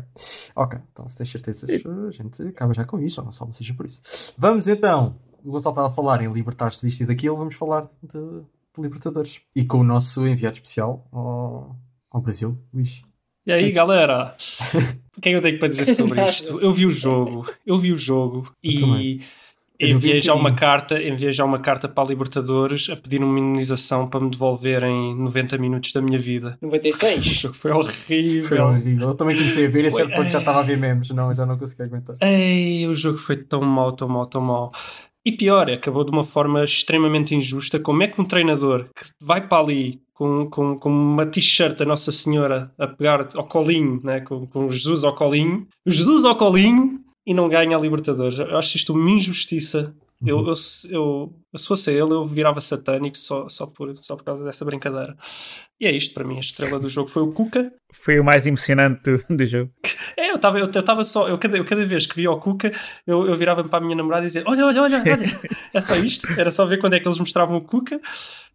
Ok. 0.56 0.80
Então, 0.92 1.08
se 1.08 1.16
tens 1.18 1.30
certezas, 1.30 1.70
a 1.70 2.10
gente 2.12 2.42
acaba 2.48 2.74
já 2.74 2.84
com 2.84 3.00
isso, 3.00 3.22
ou 3.22 3.26
não 3.26 3.32
só 3.32 3.48
seja 3.52 3.76
por 3.76 3.86
isso. 3.86 4.34
Vamos 4.36 4.68
então. 4.68 5.18
O 5.46 5.52
Gonçalo 5.52 5.74
estava 5.74 5.88
a 5.88 5.92
falar 5.92 6.20
em 6.24 6.34
libertar-se 6.34 6.84
disto 6.84 7.02
e 7.02 7.06
daquilo, 7.06 7.38
vamos 7.38 7.54
falar 7.54 7.88
de, 8.02 8.42
Libertadores. 8.76 9.40
E 9.56 9.64
com 9.64 9.78
o 9.82 9.84
nosso 9.84 10.26
enviado 10.28 10.56
especial 10.56 11.08
ao, 11.12 11.76
ao 12.10 12.22
Brasil, 12.22 12.58
Luís. 12.74 13.04
E 13.46 13.52
aí, 13.52 13.72
galera? 13.72 14.36
O 15.16 15.22
que 15.22 15.30
é 15.30 15.32
que 15.32 15.38
eu 15.38 15.42
tenho 15.44 15.60
para 15.60 15.68
dizer 15.68 15.86
sobre 15.94 16.26
isto? 16.28 16.60
Eu 16.60 16.74
vi 16.74 16.88
o 16.88 16.90
jogo, 16.92 17.46
eu 17.68 17.78
vi 17.78 17.94
o 17.94 17.98
jogo 18.00 18.52
Eu 18.64 18.72
e 18.98 19.22
enviei 19.80 20.19
já 20.21 20.34
uma 20.34 20.53
carta, 20.53 21.01
enviei 21.01 21.32
já 21.32 21.43
uma 21.43 21.59
carta 21.59 21.88
para 21.89 22.03
a 22.03 22.07
Libertadores 22.07 22.89
a 22.89 22.95
pedir 22.95 23.24
uma 23.24 23.39
indenização 23.39 24.07
para 24.07 24.19
me 24.19 24.30
devolverem 24.30 25.15
90 25.15 25.57
minutos 25.57 25.91
da 25.91 26.01
minha 26.01 26.19
vida. 26.19 26.57
O 26.63 26.65
96. 26.67 27.24
jogo 27.26 27.53
foi 27.55 27.71
Foi 27.71 27.80
horrível. 27.82 28.65
horrível. 28.67 29.07
Eu 29.09 29.15
também 29.15 29.36
comecei 29.36 29.65
a 29.65 29.69
ver, 29.69 29.86
esse 29.86 29.97
Foi- 29.97 30.05
era 30.05 30.15
quando 30.15 30.30
já 30.30 30.39
estava 30.39 30.59
a 30.59 30.63
ver 30.63 30.78
memes. 30.78 31.09
Não, 31.11 31.34
já 31.34 31.45
não 31.45 31.57
consegui 31.57 31.84
aguentar. 31.84 32.15
Ei, 32.21 32.88
o 32.88 32.95
jogo 32.95 33.17
foi 33.17 33.38
tão 33.38 33.61
mau, 33.61 33.91
tão 33.91 34.07
mau, 34.07 34.26
tão 34.26 34.41
mau. 34.41 34.71
E 35.26 35.32
pior, 35.32 35.69
acabou 35.69 36.03
de 36.03 36.11
uma 36.11 36.24
forma 36.24 36.63
extremamente 36.63 37.34
injusta. 37.34 37.80
Como 37.80 38.03
é 38.03 38.07
que 38.07 38.19
um 38.19 38.26
treinador 38.26 38.88
que 38.95 39.05
vai 39.21 39.47
para 39.47 39.63
ali 39.63 40.01
com, 40.13 40.49
com, 40.49 40.76
com 40.78 40.89
uma 40.89 41.26
t-shirt 41.26 41.78
da 41.78 41.86
Nossa 41.86 42.11
Senhora 42.11 42.71
a 42.78 42.88
pegar 42.88 43.28
ao 43.36 43.47
colinho, 43.47 44.01
né? 44.03 44.19
com, 44.19 44.45
com 44.45 44.69
Jesus 44.69 45.03
ao 45.05 45.15
colinho, 45.15 45.65
Jesus 45.88 46.26
ao 46.26 46.36
colinho 46.36 46.99
e 47.26 47.34
não 47.34 47.49
ganha 47.49 47.78
a 47.78 47.80
Libertadores? 47.80 48.39
Eu 48.39 48.57
acho 48.57 48.76
isto 48.78 48.93
uma 48.93 49.09
injustiça. 49.09 49.95
Eu, 50.26 50.39
eu, 50.47 50.53
eu, 50.89 51.34
eu, 51.51 51.59
se 51.59 51.67
fosse 51.67 51.91
ele, 51.91 52.13
eu 52.13 52.26
virava 52.26 52.61
satânico 52.61 53.17
só, 53.17 53.47
só, 53.49 53.65
por, 53.65 53.93
só 53.97 54.15
por 54.15 54.24
causa 54.24 54.43
dessa 54.43 54.63
brincadeira. 54.63 55.17
E 55.80 55.86
é 55.86 55.91
isto 55.91 56.13
para 56.13 56.24
mim. 56.24 56.38
A 56.38 56.39
estrela 56.39 56.80
do 56.80 56.88
jogo 56.88 57.09
foi 57.09 57.21
o 57.21 57.34
Cuca. 57.34 57.74
Foi 57.94 58.20
o 58.20 58.24
mais 58.24 58.46
emocionante 58.48 59.02
do, 59.04 59.24
do 59.38 59.46
jogo. 59.46 59.72
É, 60.18 60.32
eu 60.32 60.36
estava 60.36 60.60
eu, 60.60 60.66
eu 60.74 60.84
tava 60.84 61.06
só, 61.06 61.28
eu 61.30 61.38
cada, 61.38 61.58
eu 61.58 61.64
cada 61.66 61.86
vez 61.86 62.06
que 62.06 62.16
via 62.16 62.30
o 62.32 62.39
Cuca, 62.39 62.72
eu, 63.08 63.26
eu 63.28 63.38
virava-me 63.38 63.70
para 63.70 63.78
a 63.80 63.82
minha 63.82 63.96
namorada 63.96 64.24
e 64.24 64.28
dizia: 64.28 64.44
Olha, 64.48 64.66
olha, 64.66 64.82
olha, 64.82 64.98
olha, 65.02 65.39
é 65.74 65.82
só 65.82 65.96
isto. 65.96 66.28
Era 66.38 66.52
só 66.52 66.66
ver 66.66 66.78
quando 66.80 66.94
é 66.96 67.00
que 67.00 67.08
eles 67.08 67.20
mostravam 67.20 67.56
o 67.58 67.62
Cuca. 67.62 68.02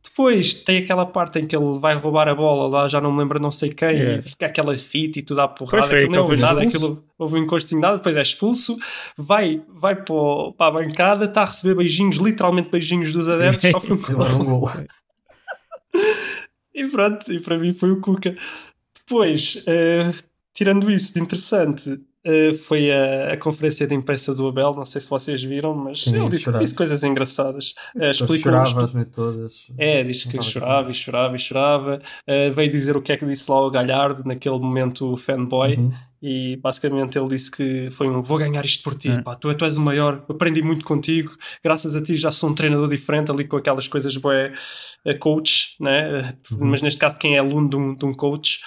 Depois 0.02 0.54
tem 0.54 0.78
aquela 0.78 1.04
parte 1.04 1.38
em 1.40 1.46
que 1.46 1.56
ele 1.56 1.76
vai 1.78 1.94
roubar 1.96 2.28
a 2.28 2.34
bola 2.34 2.68
lá, 2.68 2.88
já 2.88 3.00
não 3.00 3.10
me 3.12 3.18
lembro 3.18 3.40
não 3.40 3.50
sei 3.50 3.70
quem, 3.70 3.88
Yeah. 3.88 4.18
e 4.18 4.22
fica 4.22 4.46
aquela 4.46 4.76
fita 4.76 5.18
e 5.18 5.22
tudo 5.22 5.40
à 5.40 5.48
porrada, 5.48 5.78
Pois 5.78 5.86
foi, 5.90 5.98
aquilo 5.98 6.12
não 6.14 6.22
houve 6.22 6.36
foi 6.36 6.44
nada, 6.44 6.60
expulso. 6.64 6.86
aquilo 6.86 7.04
houve 7.18 7.34
um 7.34 7.38
encostinho 7.42 7.80
nada, 7.80 7.96
depois 7.96 8.16
é 8.16 8.22
expulso, 8.22 8.76
vai, 9.16 9.60
vai 9.68 9.96
para, 9.96 10.14
o- 10.14 10.52
para 10.52 10.66
a 10.68 10.70
bancada, 10.82 11.24
está 11.24 11.42
a 11.42 11.46
receber 11.46 11.74
beijinhos, 11.74 12.16
literalmente 12.16 12.68
beijinhos 12.70 13.12
dos 13.12 13.28
adeptos, 13.28 13.70
um 13.74 14.22
era 14.22 14.34
um 14.36 14.44
gol. 14.44 14.70
e 16.74 16.84
pronto, 16.88 17.32
e 17.32 17.40
para 17.40 17.58
mim 17.58 17.72
foi 17.72 17.90
o 17.90 18.00
Cuca. 18.00 18.36
Depois, 19.08 19.62
eh, 19.66 20.10
tirando 20.52 20.90
isso 20.90 21.14
de 21.14 21.20
interessante, 21.20 21.98
eh, 22.24 22.52
foi 22.52 22.90
a, 22.92 23.32
a 23.32 23.36
conferência 23.38 23.86
de 23.86 23.94
imprensa 23.94 24.34
do 24.34 24.46
Abel. 24.46 24.74
Não 24.74 24.84
sei 24.84 25.00
se 25.00 25.08
vocês 25.08 25.42
viram, 25.42 25.74
mas 25.74 26.02
Sim, 26.02 26.16
ele 26.20 26.28
disse, 26.28 26.52
disse 26.58 26.74
coisas 26.74 27.02
engraçadas. 27.02 27.74
Eh, 27.98 28.10
explicou- 28.10 28.52
Chorava 28.52 28.84
as 28.84 29.06
todas. 29.10 29.66
É, 29.78 30.02
diz 30.04 30.24
que 30.24 30.42
chorava 30.42 30.90
e 30.90 30.94
chorava 30.94 31.36
e 31.36 31.38
chorava. 31.38 32.02
Eh, 32.26 32.50
veio 32.50 32.70
dizer 32.70 32.96
o 32.96 33.02
que 33.02 33.12
é 33.12 33.16
que 33.16 33.24
disse 33.24 33.50
lá 33.50 33.56
ao 33.56 33.70
Galhardo, 33.70 34.22
naquele 34.26 34.58
momento 34.58 35.16
fanboy. 35.16 35.76
Uhum. 35.76 35.92
E 36.20 36.56
basicamente 36.56 37.16
ele 37.16 37.28
disse 37.28 37.48
que 37.50 37.90
foi 37.92 38.08
um 38.08 38.20
vou 38.20 38.38
ganhar 38.38 38.64
isto 38.64 38.82
por 38.82 38.96
ti, 38.96 39.08
Hum. 39.08 39.22
pá, 39.22 39.36
tu, 39.36 39.54
tu 39.54 39.64
és 39.64 39.76
o 39.76 39.80
maior, 39.80 40.24
aprendi 40.28 40.60
muito 40.60 40.84
contigo, 40.84 41.30
graças 41.62 41.94
a 41.94 42.02
ti 42.02 42.16
já 42.16 42.32
sou 42.32 42.50
um 42.50 42.54
treinador 42.56 42.88
diferente 42.88 43.30
ali 43.30 43.44
com 43.44 43.56
aquelas 43.56 43.86
coisas 43.86 44.16
eh, 45.04 45.14
coach, 45.14 45.76
né? 45.80 46.34
Uhum. 46.50 46.66
mas 46.66 46.82
neste 46.82 46.98
caso 46.98 47.16
quem 47.20 47.36
é 47.36 47.38
aluno 47.38 47.68
de 47.68 47.76
um, 47.76 47.94
de 47.94 48.04
um 48.04 48.12
coach. 48.12 48.58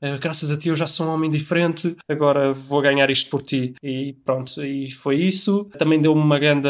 Eh, 0.00 0.18
graças 0.18 0.50
a 0.50 0.56
ti 0.56 0.68
eu 0.68 0.76
já 0.76 0.86
sou 0.86 1.06
um 1.06 1.10
homem 1.10 1.30
diferente, 1.30 1.96
agora 2.08 2.52
vou 2.52 2.80
ganhar 2.82 3.08
isto 3.10 3.30
por 3.30 3.42
ti. 3.42 3.74
E 3.82 4.12
pronto, 4.24 4.62
e 4.64 4.90
foi 4.90 5.16
isso. 5.16 5.64
Também 5.78 6.00
deu-me 6.00 6.20
uma 6.20 6.38
grande, 6.38 6.68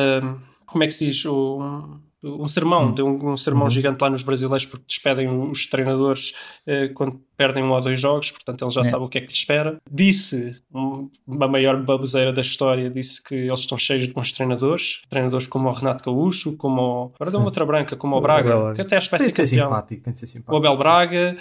como 0.67 0.85
é 0.85 0.87
que 0.87 0.93
se 0.93 1.07
diz, 1.07 1.25
um, 1.27 1.99
um 2.23 2.49
sermão, 2.49 2.93
deu 2.93 3.07
um, 3.07 3.33
um 3.33 3.37
sermão 3.37 3.65
Uhum. 3.65 3.71
gigante 3.71 4.01
lá 4.03 4.11
nos 4.11 4.23
brasileiros 4.23 4.65
porque 4.67 4.85
despedem 4.89 5.29
os 5.29 5.67
treinadores 5.67 6.35
eh, 6.67 6.89
quando 6.89 7.21
perdem 7.37 7.63
um 7.63 7.71
ou 7.71 7.81
dois 7.81 8.01
jogos, 8.01 8.31
portanto 8.31 8.63
ele 8.65 8.71
já 8.71 8.81
É. 8.81 8.85
sabe 8.85 9.05
o 9.05 9.09
que 9.09 9.19
é 9.19 9.21
que 9.21 9.27
lhe 9.29 9.33
espera. 9.33 9.77
Disse, 9.91 10.57
um, 10.75 11.11
uma 11.27 11.47
maior 11.49 11.83
baboseira 11.83 12.33
da 12.33 12.41
história, 12.41 12.89
disse 12.91 13.23
que 13.23 13.35
eles 13.35 13.61
estão 13.61 13.77
cheios 13.79 14.07
de 14.07 14.13
bons 14.13 14.33
treinadores, 14.33 15.03
treinadores 15.09 15.47
como 15.47 15.69
o 15.69 15.73
Renato 15.73 16.05
Gaúcho, 16.05 16.57
como 16.57 16.81
o, 16.83 17.05
agora 17.15 17.31
deu 17.31 17.41
Sim. 17.41 17.45
outra 17.47 17.65
branca, 17.67 17.97
como 17.97 18.15
o 18.15 18.19
O 18.19 18.21
Braga, 18.23 18.55
Abel. 18.55 18.75
que 18.75 18.81
até 18.81 18.97
acho 18.97 19.09
que 19.09 19.17
vai 19.17 19.21
Tem 19.27 19.33
ser 19.35 19.47
simpático, 19.47 20.03
tem 20.03 20.13
de 20.13 20.19
ser 20.19 20.25
O 20.25 20.29
simpático. 20.29 20.57
Abel 20.57 20.77
Braga, 20.77 21.37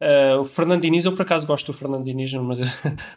eh, 0.00 0.34
o 0.36 0.44
Fernando 0.44 0.82
Diniz, 0.82 1.04
eu 1.04 1.12
por 1.12 1.22
acaso 1.22 1.46
gosto 1.46 1.72
do 1.72 1.76
Fernando 1.78 2.04
Diniz, 2.04 2.32
mas, 2.34 2.60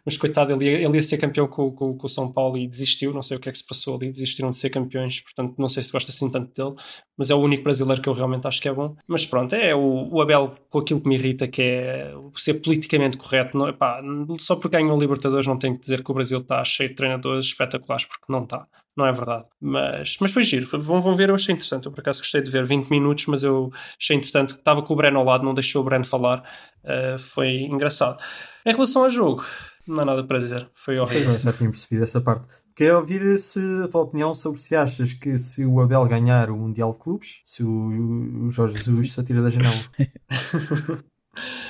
mas 0.05 0.17
coitado, 0.17 0.51
ele 0.53 0.65
ia, 0.65 0.82
ele 0.86 0.95
ia 0.97 1.03
ser 1.03 1.17
campeão 1.17 1.47
com, 1.47 1.71
com, 1.71 1.97
com 1.97 2.05
o 2.05 2.09
São 2.09 2.32
Paulo 2.32 2.57
e 2.57 2.67
desistiu, 2.67 3.13
não 3.13 3.21
sei 3.21 3.38
o 3.38 3.39
que 3.39 3.49
é 3.49 3.51
que 3.51 3.57
se 3.57 3.65
passou 3.65 3.95
ali, 3.95 4.09
desistiram 4.11 4.49
de 4.49 4.55
ser 4.57 4.69
campeões, 4.69 5.21
portanto 5.21 5.55
não 5.57 5.67
sei 5.67 5.84
se 5.84 5.91
gosto 5.91 6.09
assim 6.09 6.30
tanto 6.30 6.51
dele, 6.53 6.75
mas 7.17 7.30
é 7.30 7.36
o 7.36 7.39
único 7.39 7.63
brasileiro 7.63 8.01
que 8.01 8.09
eu 8.09 8.13
realmente 8.13 8.47
acho 8.47 8.61
que 8.61 8.67
é 8.69 8.73
bom. 8.73 8.95
Mas 9.07 9.25
pronto, 9.25 9.53
é 9.55 9.73
o, 9.75 10.09
o 10.11 10.21
Abel 10.21 10.51
com 10.69 10.80
aquilo 10.80 11.01
que 11.01 11.07
me 11.09 11.15
irrita, 11.15 11.47
que 11.47 11.61
é 11.61 12.13
uh, 12.15 12.16
ser 12.36 12.55
politicamente 12.55 13.18
correto. 13.18 13.57
Não, 13.57 13.68
epá, 13.68 14.01
só 14.39 14.55
porque 14.55 14.78
ganhou 14.78 14.97
o 14.97 14.99
Libertadores 14.99 15.47
não 15.47 15.57
tem 15.57 15.74
que 15.74 15.82
dizer 15.82 16.03
que 16.03 16.11
o 16.11 16.13
Brasil 16.13 16.39
está 16.39 16.63
cheio 16.63 16.89
de 16.89 16.95
treinadores 16.95 17.45
espetaculares, 17.45 18.05
porque 18.05 18.26
não 18.30 18.43
está. 18.43 18.68
Não 18.95 19.05
é 19.05 19.11
verdade. 19.11 19.47
Mas, 19.61 20.18
mas 20.20 20.32
foi 20.32 20.41
giro. 20.41 20.68
Vão, 20.80 20.99
vão 20.99 21.15
ver, 21.15 21.30
eu 21.30 21.36
achei 21.36 21.53
interessante. 21.53 21.86
Eu 21.86 21.91
por 21.91 22.01
acaso 22.01 22.20
gostei 22.20 22.41
de 22.41 22.49
ver 22.49 22.65
20 22.65 22.89
minutos, 22.89 23.28
mas 23.28 23.43
eu 23.43 23.72
achei 23.99 24.15
interessante. 24.15 24.55
Estava 24.55 24.82
com 24.82 24.93
o 24.93 24.97
Breno 24.97 25.20
ao 25.20 25.26
lado, 25.26 25.45
não 25.45 25.53
deixou 25.53 25.84
o 25.84 25.86
Breno 25.86 26.03
falar. 26.03 26.43
Uh, 26.84 27.20
foi 27.20 27.61
engraçado. 27.61 28.18
Em 28.65 28.72
relação 28.72 29.03
ao 29.03 29.09
jogo, 29.09 29.45
não 29.88 30.01
há 30.01 30.05
nada 30.05 30.24
para 30.24 30.39
dizer. 30.39 30.68
Foi 30.74 30.97
horrível. 30.97 31.34
Já 31.34 31.53
tinha 31.53 31.70
percebido 31.70 32.03
essa 32.03 32.20
parte. 32.20 32.47
Queria 32.76 32.97
ouvir 32.97 33.38
se 33.39 33.59
a 33.84 33.88
tua 33.88 34.01
opinião 34.01 34.36
sobre 34.36 34.59
se 34.59 34.76
achas 34.76 35.13
que 35.13 35.38
se 35.38 35.65
o 35.65 35.80
Abel 35.80 36.05
ganhar 36.05 36.51
o 36.51 36.57
Mundial 36.57 36.91
de 36.91 36.99
Clubes, 36.99 37.39
se 37.43 37.63
o, 37.63 38.45
o 38.45 38.51
Jorge 38.51 38.78
Jesus 38.78 39.13
se 39.13 39.20
atira 39.20 39.41
da 39.41 39.49
janela. 39.49 39.76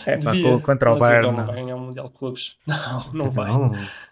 É, 0.05 0.17
pá, 0.17 0.31
Devia, 0.31 0.59
contra 0.59 0.89
o 0.91 0.93
mas 0.93 0.99
Bayern. 1.01 1.27
Abel 1.27 1.31
não 1.31 1.37
não. 1.39 1.45
vai 1.53 1.55
ganhar 1.63 1.75
o 1.75 1.79
Mundial 1.79 2.07
de 2.07 2.13
Clubes. 2.13 2.55
Não, 2.67 3.05
não 3.13 3.29
vai. 3.31 3.51
Não. 3.51 3.71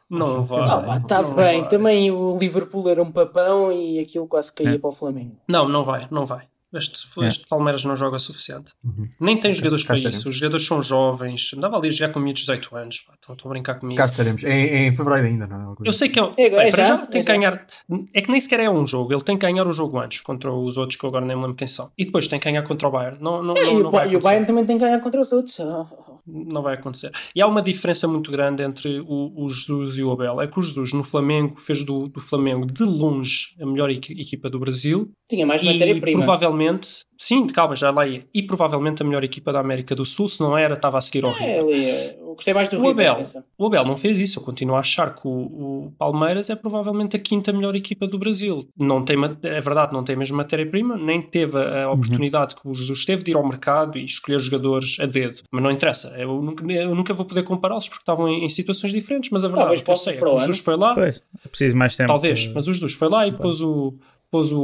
Não 0.10 0.44
vai. 0.46 0.70
Ah, 0.70 0.78
pá, 0.82 1.00
tá 1.00 1.22
Não 1.22 1.34
bem. 1.34 1.62
vai. 1.62 1.68
Também 1.70 2.12
o 2.12 2.38
Liverpool 2.38 2.88
era 2.90 3.02
um 3.02 3.12
papão 3.12 3.72
e 3.72 4.00
aquilo 4.00 4.28
quase 4.28 4.54
caía 4.54 4.76
É. 4.76 4.78
para 4.78 4.90
o 4.90 4.94
Flamengo. 4.94 5.36
Não, 5.48 5.68
não 5.68 5.84
vai, 5.84 6.08
não 6.12 6.26
vai. 6.26 6.44
Este, 6.74 7.08
É. 7.24 7.28
este 7.28 7.48
Palmeiras 7.48 7.86
não 7.86 7.96
joga 7.96 8.18
o 8.18 8.20
suficiente. 8.20 8.74
Uhum. 8.84 9.08
Nem 9.20 9.40
tem 9.40 9.54
jogadores 9.54 9.84
cá 9.84 9.90
para 9.90 9.96
estaremos. 9.98 10.20
isso. 10.20 10.30
Os 10.30 10.36
jogadores 10.36 10.66
são 10.66 10.82
jovens. 10.84 11.52
Andava 11.56 11.78
ali 11.78 11.88
a 11.88 11.92
jogar 11.92 12.12
com 12.14 12.20
miúdos 12.20 12.42
de 12.42 12.48
18 12.52 12.76
anos. 12.76 13.00
pá, 13.00 13.14
Estão, 13.14 13.34
estão 13.36 13.50
a 13.50 13.54
brincar 13.54 13.76
comigo. 13.76 13.98
Cá 13.98 14.06
estaremos. 14.06 14.44
Em, 14.44 14.88
em 14.88 14.92
fevereiro 14.96 15.28
ainda, 15.28 15.48
não 15.48 15.74
é? 15.74 15.76
Eu 15.88 15.94
sei 15.94 16.10
que 16.10 16.20
é, 16.20 16.24
É, 16.24 16.50
bem, 16.50 16.60
é 16.60 16.72
para 16.72 16.84
já, 16.84 16.88
já, 16.98 17.06
tem 17.06 17.22
é 17.22 17.24
que 17.24 17.28
já. 17.32 17.38
ganhar. 17.38 17.68
É 18.14 18.22
que 18.22 18.30
nem 18.32 18.42
sequer 18.42 18.60
é 18.60 18.70
um 18.70 18.86
jogo. 18.86 19.14
Ele 19.14 19.22
tem 19.22 19.38
que 19.38 19.46
ganhar 19.46 19.66
o 19.68 19.72
jogo 19.74 20.00
antes 20.00 20.20
contra 20.22 20.52
os 20.52 20.76
outros 20.78 21.00
que 21.00 21.06
eu 21.06 21.10
agora 21.10 21.26
nem 21.26 21.36
me 21.36 21.42
lembro 21.44 21.56
quem 21.56 21.68
são. 21.68 21.92
E 21.98 22.04
depois 22.06 22.28
tem 22.28 22.40
que 22.40 22.46
ganhar 22.46 22.64
contra 22.64 22.88
o 22.88 22.92
Bayern. 22.92 23.18
Não, 23.22 23.42
não, 23.42 23.56
É, 23.56 23.64
não, 23.66 23.80
e, 23.80 23.84
não 23.84 23.90
o, 23.92 24.06
e 24.12 24.16
o. 24.18 24.20
Bayern 24.20 24.46
também 24.46 24.66
tem 24.66 24.78
que 24.78 24.84
ganhar 24.84 25.00
contra 25.00 25.22
os 25.22 25.32
outros. 25.32 25.58
Ah, 25.60 25.86
Não 26.28 26.62
vai 26.62 26.74
acontecer. 26.74 27.12
E 27.36 27.42
há 27.42 27.48
uma 27.48 27.62
diferença 27.62 28.08
muito 28.08 28.32
grande 28.32 28.64
entre 28.64 29.00
o, 29.02 29.32
o 29.46 29.50
Jesus 29.50 29.98
e 29.98 30.04
o 30.04 30.12
Abel. 30.12 30.42
É 30.42 30.48
que 30.48 30.58
o 30.58 30.62
Jesus 30.62 30.92
no 30.94 31.04
Flamengo 31.04 31.60
fez 31.60 31.84
do, 31.84 32.08
do 32.08 32.20
Flamengo 32.20 32.66
de 32.66 32.84
longe 32.84 33.56
a 33.62 33.66
melhor 33.66 33.90
equi- 33.92 34.20
equipa 34.20 34.50
do 34.50 34.60
Brasil. 34.60 35.12
Tinha 35.30 35.46
mais 35.46 35.62
E 35.62 35.66
matéria-prima. 35.66 36.20
provavelmente, 36.24 37.00
sim, 37.20 37.46
calma, 37.48 37.76
já 37.76 37.92
lá 37.92 38.08
ia. 38.08 38.26
E 38.34 38.42
provavelmente 38.42 39.02
a 39.02 39.06
melhor 39.06 39.24
equipa 39.24 39.54
da 39.54 39.60
América 39.60 39.96
do 39.96 40.06
Sul, 40.06 40.28
se 40.28 40.40
não 40.42 40.58
era, 40.58 40.74
estava 40.74 40.98
a 40.98 41.02
seguir 41.02 41.26
ao 41.26 41.32
É, 41.38 41.60
ali, 41.60 41.86
é, 41.86 42.20
gostei 42.36 42.54
mais 42.54 42.70
do 42.70 42.78
O 42.78 42.82
River. 42.88 43.10
Abel, 43.10 43.14
atenção. 43.14 43.44
o 43.58 43.66
Abel 43.66 43.86
não 43.86 43.98
fez 43.98 44.20
isso. 44.20 44.40
Eu 44.40 44.44
continuo 44.44 44.76
a 44.76 44.80
achar 44.80 45.16
que 45.16 45.28
o, 45.28 45.32
o 45.32 45.94
Palmeiras 45.98 46.50
é 46.50 46.56
provavelmente 46.56 47.16
a 47.16 47.20
quinta 47.20 47.52
melhor 47.52 47.76
equipa 47.76 48.08
do 48.08 48.18
Brasil. 48.18 48.68
Não 48.78 49.04
tem, 49.04 49.18
é 49.44 49.62
verdade, 49.62 49.94
não 49.94 50.04
tem 50.04 50.16
mesmo 50.16 50.38
matéria-prima, 50.38 50.98
nem 50.98 51.22
teve 51.22 51.58
a 51.58 51.90
oportunidade 51.92 52.56
que 52.56 52.68
o 52.68 52.74
Jesus 52.74 53.06
teve 53.06 53.24
de 53.24 53.32
ir 53.32 53.38
ao 53.38 53.48
mercado 53.48 53.98
e 53.98 54.06
escolher 54.06 54.40
jogadores 54.40 54.98
a 55.00 55.06
dedo. 55.06 55.42
Mas 55.52 55.64
não 55.64 55.72
interessa. 55.72 56.14
Eu 56.18 56.42
nunca, 56.42 56.72
eu 56.72 56.96
nunca 56.96 57.14
vou 57.14 57.26
poder 57.26 57.44
compará-los 57.44 57.88
porque 57.88 58.02
estavam 58.02 58.28
em, 58.28 58.46
em 58.46 58.50
situações 58.50 58.92
diferentes. 58.92 59.30
Mas 59.30 59.44
a 59.44 59.48
verdade 59.48 59.66
Talvez 59.66 59.82
é 59.82 59.84
que 59.84 59.92
eu 59.92 59.98
sei 59.98 60.14
é 60.14 60.18
que 60.18 60.26
o. 60.26 60.38
Jesus 60.38 60.60
foi 60.60 60.76
lá, 60.76 60.94
Pois, 60.94 61.24
é 61.44 61.48
preciso 61.48 61.76
mais 61.76 61.96
tempo. 61.96 62.08
Talvez, 62.08 62.52
mas 62.54 62.68
o 62.68 62.74
Jesus 62.74 62.94
foi 62.94 63.10
lá 63.10 63.28
e 63.28 63.32
pôs 63.32 63.62
o, 63.62 63.94
pôs 64.32 64.52
o, 64.52 64.62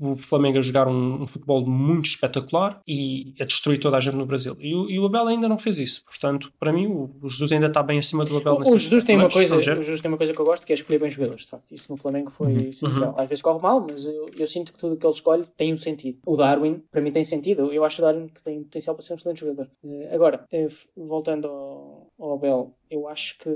o, 0.00 0.12
o 0.12 0.16
Flamengo 0.16 0.58
a 0.58 0.60
jogar 0.60 0.88
um, 0.88 1.22
um 1.22 1.26
futebol 1.26 1.64
muito 1.66 2.06
espetacular 2.06 2.80
e 2.86 3.34
a 3.40 3.44
destruir 3.44 3.78
toda 3.78 3.96
a 3.96 4.00
gente 4.00 4.14
no 4.16 4.26
Brasil. 4.26 4.56
E 4.60 4.74
o, 4.74 4.90
e 4.90 4.98
o 4.98 5.06
Abel 5.06 5.28
ainda 5.28 5.48
não 5.48 5.58
fez 5.58 5.78
isso. 5.78 6.04
Portanto, 6.04 6.52
para 6.58 6.72
mim, 6.72 6.86
o, 6.86 7.10
o 7.22 7.28
Jesus 7.28 7.52
ainda 7.52 7.66
está 7.66 7.82
bem 7.82 7.98
acima 7.98 8.24
do 8.24 8.36
Abel. 8.36 8.54
O, 8.54 8.58
nesse 8.60 8.74
o 8.74 8.78
Jesus 8.78 9.04
tem 9.04 9.16
uma 9.16 9.28
coisa, 9.30 9.56
o 9.56 9.60
Jesus 9.60 10.00
tem 10.00 10.10
uma 10.10 10.16
coisa 10.18 10.32
que 10.32 10.40
eu 10.40 10.44
gosto 10.44 10.66
que 10.66 10.72
é 10.72 10.74
escolher 10.74 10.98
bem 10.98 11.10
jogadores, 11.10 11.44
de 11.44 11.50
facto. 11.50 11.72
Isso 11.74 11.90
no 11.90 11.96
Flamengo 11.96 12.30
foi 12.30 12.52
Uhum. 12.52 12.68
essencial. 12.70 13.14
Às 13.18 13.28
vezes 13.28 13.42
corre 13.42 13.60
mal, 13.60 13.86
mas 13.88 14.06
eu, 14.06 14.30
eu 14.38 14.46
sinto 14.46 14.72
que 14.72 14.78
tudo 14.78 14.96
que 14.96 15.06
ele 15.06 15.14
escolhe 15.14 15.44
tem 15.56 15.72
um 15.72 15.76
sentido. 15.76 16.18
O 16.26 16.36
Darwin, 16.36 16.82
para 16.90 17.00
mim, 17.00 17.12
tem 17.12 17.24
sentido. 17.24 17.72
Eu 17.72 17.84
acho 17.84 18.00
o 18.00 18.04
Darwin 18.04 18.28
que 18.28 18.42
tem 18.42 18.62
potencial 18.62 18.94
para 18.96 19.04
ser 19.04 19.12
um 19.12 19.16
excelente 19.16 19.40
jogador. 19.40 19.68
Eh, 19.84 20.10
agora, 20.14 20.44
eh, 20.52 20.68
voltando 20.96 21.48
ao, 21.48 22.08
ao 22.18 22.34
Abel, 22.34 22.74
eu 22.90 23.08
acho 23.08 23.38
que 23.38 23.50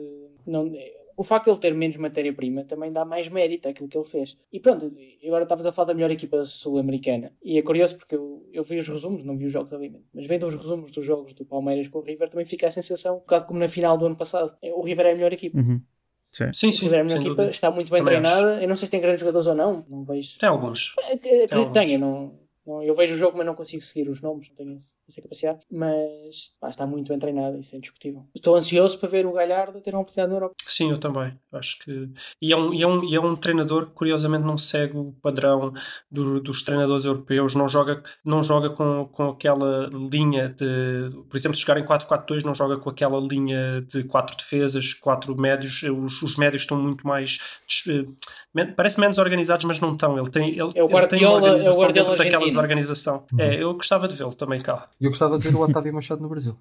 não, 0.46 0.70
o 1.16 1.24
facto 1.24 1.44
de 1.46 1.50
ele 1.52 1.58
ter 1.60 1.74
menos 1.74 1.96
matéria-prima 1.96 2.64
também 2.64 2.92
dá 2.92 3.04
mais 3.04 3.28
mérito 3.28 3.68
àquilo 3.68 3.88
que 3.88 3.96
ele 3.96 4.04
fez. 4.04 4.36
E 4.52 4.60
pronto, 4.60 4.92
agora 5.24 5.44
estavas 5.44 5.64
a 5.66 5.72
falar 5.72 5.86
da 5.86 5.94
melhor 5.94 6.10
equipa 6.10 6.44
sul-americana. 6.44 7.32
E 7.42 7.58
é 7.58 7.62
curioso 7.62 7.96
porque 7.96 8.14
eu, 8.14 8.48
eu 8.52 8.62
vi 8.62 8.78
os 8.78 8.86
resumos, 8.88 9.24
não 9.24 9.36
vi 9.36 9.46
os 9.46 9.52
jogos 9.52 9.72
obviamente, 9.72 10.08
mas 10.12 10.26
vendo 10.28 10.46
os 10.46 10.54
resumos 10.54 10.90
dos 10.90 11.04
jogos 11.04 11.32
do 11.32 11.44
Palmeiras 11.44 11.88
com 11.88 11.98
o 11.98 12.02
River, 12.02 12.28
também 12.28 12.44
fica 12.46 12.66
a 12.66 12.70
sensação, 12.70 13.16
um 13.16 13.20
bocado 13.20 13.46
como 13.46 13.58
na 13.58 13.68
final 13.68 13.96
do 13.96 14.06
ano 14.06 14.16
passado. 14.16 14.56
Eh, 14.62 14.72
O 14.72 14.82
River 14.82 15.06
é 15.06 15.12
a 15.12 15.14
melhor 15.14 15.32
equipa. 15.32 15.58
Uhum. 15.58 15.80
Sim. 16.30 16.52
Sim, 16.52 16.68
O 16.68 16.72
sim, 16.72 16.84
River 16.84 16.98
é 16.98 17.12
a 17.14 17.16
equipa, 17.16 17.44
está 17.44 17.70
muito 17.70 17.90
bem 17.90 18.04
Também 18.04 18.20
treinada. 18.20 18.62
Eu 18.62 18.68
não 18.68 18.76
sei 18.76 18.86
se 18.86 18.90
tem 18.90 19.00
grandes 19.00 19.20
jogadores 19.20 19.46
ou 19.46 19.54
não, 19.54 19.86
não 19.88 20.04
vejo. 20.04 20.38
Tem 20.38 20.48
alguns. 20.48 20.94
É, 20.98 21.12
é, 21.12 21.14
Acredito 21.44 21.66
que 21.68 21.72
tenha, 21.72 21.98
não, 21.98 22.38
não- 22.66 22.82
eu 22.82 22.94
vejo 22.94 23.14
o 23.14 23.16
jogo, 23.16 23.38
mas 23.38 23.46
não 23.46 23.54
consigo 23.54 23.82
seguir 23.82 24.08
os 24.10 24.20
nomes, 24.20 24.48
não 24.50 24.56
tenho 24.56 24.76
esse- 24.76 24.92
essa 25.08 25.22
capacidade. 25.22 25.60
Mas 25.70 26.50
pá, 26.60 26.68
está 26.68 26.86
muito 26.86 27.08
bem 27.08 27.18
treinada, 27.18 27.58
isso 27.58 27.74
é 27.74 27.78
indiscutível. 27.78 28.24
Estou 28.34 28.56
ansioso 28.56 28.98
para 28.98 29.08
ver 29.08 29.26
o 29.26 29.32
Galhardo 29.32 29.80
ter 29.80 29.94
uma 29.94 30.00
oportunidade 30.02 30.30
na 30.30 30.36
Europa. 30.36 30.54
Sim, 30.66 30.90
eu 30.90 30.98
também. 30.98 31.38
Acho 31.52 31.78
que. 31.80 32.08
E 32.42 32.52
é 32.52 32.56
um, 32.56 32.74
e 32.74 32.82
é 32.82 32.86
um, 32.86 33.04
e 33.04 33.14
é 33.14 33.20
um 33.20 33.34
treinador 33.36 33.86
que, 33.86 33.92
curiosamente, 33.92 34.44
não 34.44 34.58
segue 34.58 34.96
o 34.96 35.12
padrão 35.22 35.72
do- 36.10 36.40
dos 36.40 36.62
treinadores 36.62 37.04
europeus. 37.04 37.54
Não 37.54 37.68
joga, 37.68 38.02
não 38.24 38.42
joga 38.42 38.70
com, 38.70 39.08
com 39.12 39.30
aquela 39.30 39.88
linha 40.12 40.48
de. 40.50 41.10
Por 41.28 41.36
exemplo, 41.36 41.56
se 41.56 41.62
jogar 41.62 41.78
em 41.80 41.84
4-4-2, 41.84 42.42
não 42.44 42.54
joga 42.54 42.76
com 42.78 42.90
aquela 42.90 43.18
linha 43.20 43.80
de 43.82 44.04
quatro 44.04 44.36
defesas, 44.36 44.92
quatro 44.94 45.34
médios. 45.40 45.82
Os, 45.82 46.22
os 46.22 46.36
médios 46.36 46.62
estão 46.62 46.80
muito 46.80 47.06
mais. 47.06 47.38
eh, 47.88 48.04
Parece 48.76 48.98
menos 49.00 49.18
organizados, 49.18 49.64
mas 49.64 49.80
não 49.80 49.92
estão. 49.92 50.18
Ele 50.18 50.30
tem, 50.30 50.50
ele, 50.50 50.70
É 50.74 50.82
o 50.82 50.88
ele 50.90 51.06
tem 51.06 51.24
uma 51.24 51.38
Guardiola- 51.40 51.48
é 51.48 51.50
o 51.50 51.54
organização 51.54 51.80
Guardiola 51.82 52.16
daquela 52.16 52.44
desorganização. 52.46 53.24
É, 53.38 53.62
eu 53.62 53.74
gostava 53.74 54.08
de 54.08 54.14
vê-lo 54.14 54.34
também 54.34 54.60
cá. 54.60 54.88
E 54.98 55.04
eu 55.04 55.10
gostava 55.10 55.38
de 55.38 55.46
ver 55.46 55.54
o 55.54 55.60
Otávio 55.60 55.92
Machado 55.92 56.22
no 56.22 56.28
Brasil. 56.28 56.56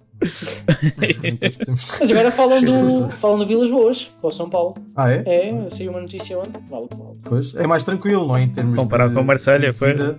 Podemos- 1.58 1.86
Mas 1.98 2.10
agora 2.10 2.30
falam 2.30 2.62
do, 2.62 3.08
falam 3.10 3.38
do 3.38 3.46
Vilas 3.46 3.70
Boas, 3.70 4.04
para 4.20 4.28
o 4.28 4.30
São 4.30 4.50
Paulo. 4.50 4.74
ah, 4.94 5.10
é? 5.10 5.22
É, 5.26 5.70
saiu 5.70 5.90
uma 5.90 6.00
notícia 6.02 6.38
ontem. 6.38 6.60
Vale 6.68 6.86
vale. 6.94 7.18
Pois. 7.24 7.54
É 7.54 7.66
mais 7.66 7.82
tranquilo, 7.82 8.26
não 8.26 8.36
é? 8.36 8.42
Em 8.42 8.48
termos 8.50 8.74
Comparado 8.74 9.10
de, 9.10 9.16
com 9.16 9.22
o 9.22 9.24
Marselha, 9.24 9.72
de 9.72 9.78
foi. 9.78 9.94
vida, 9.94 10.18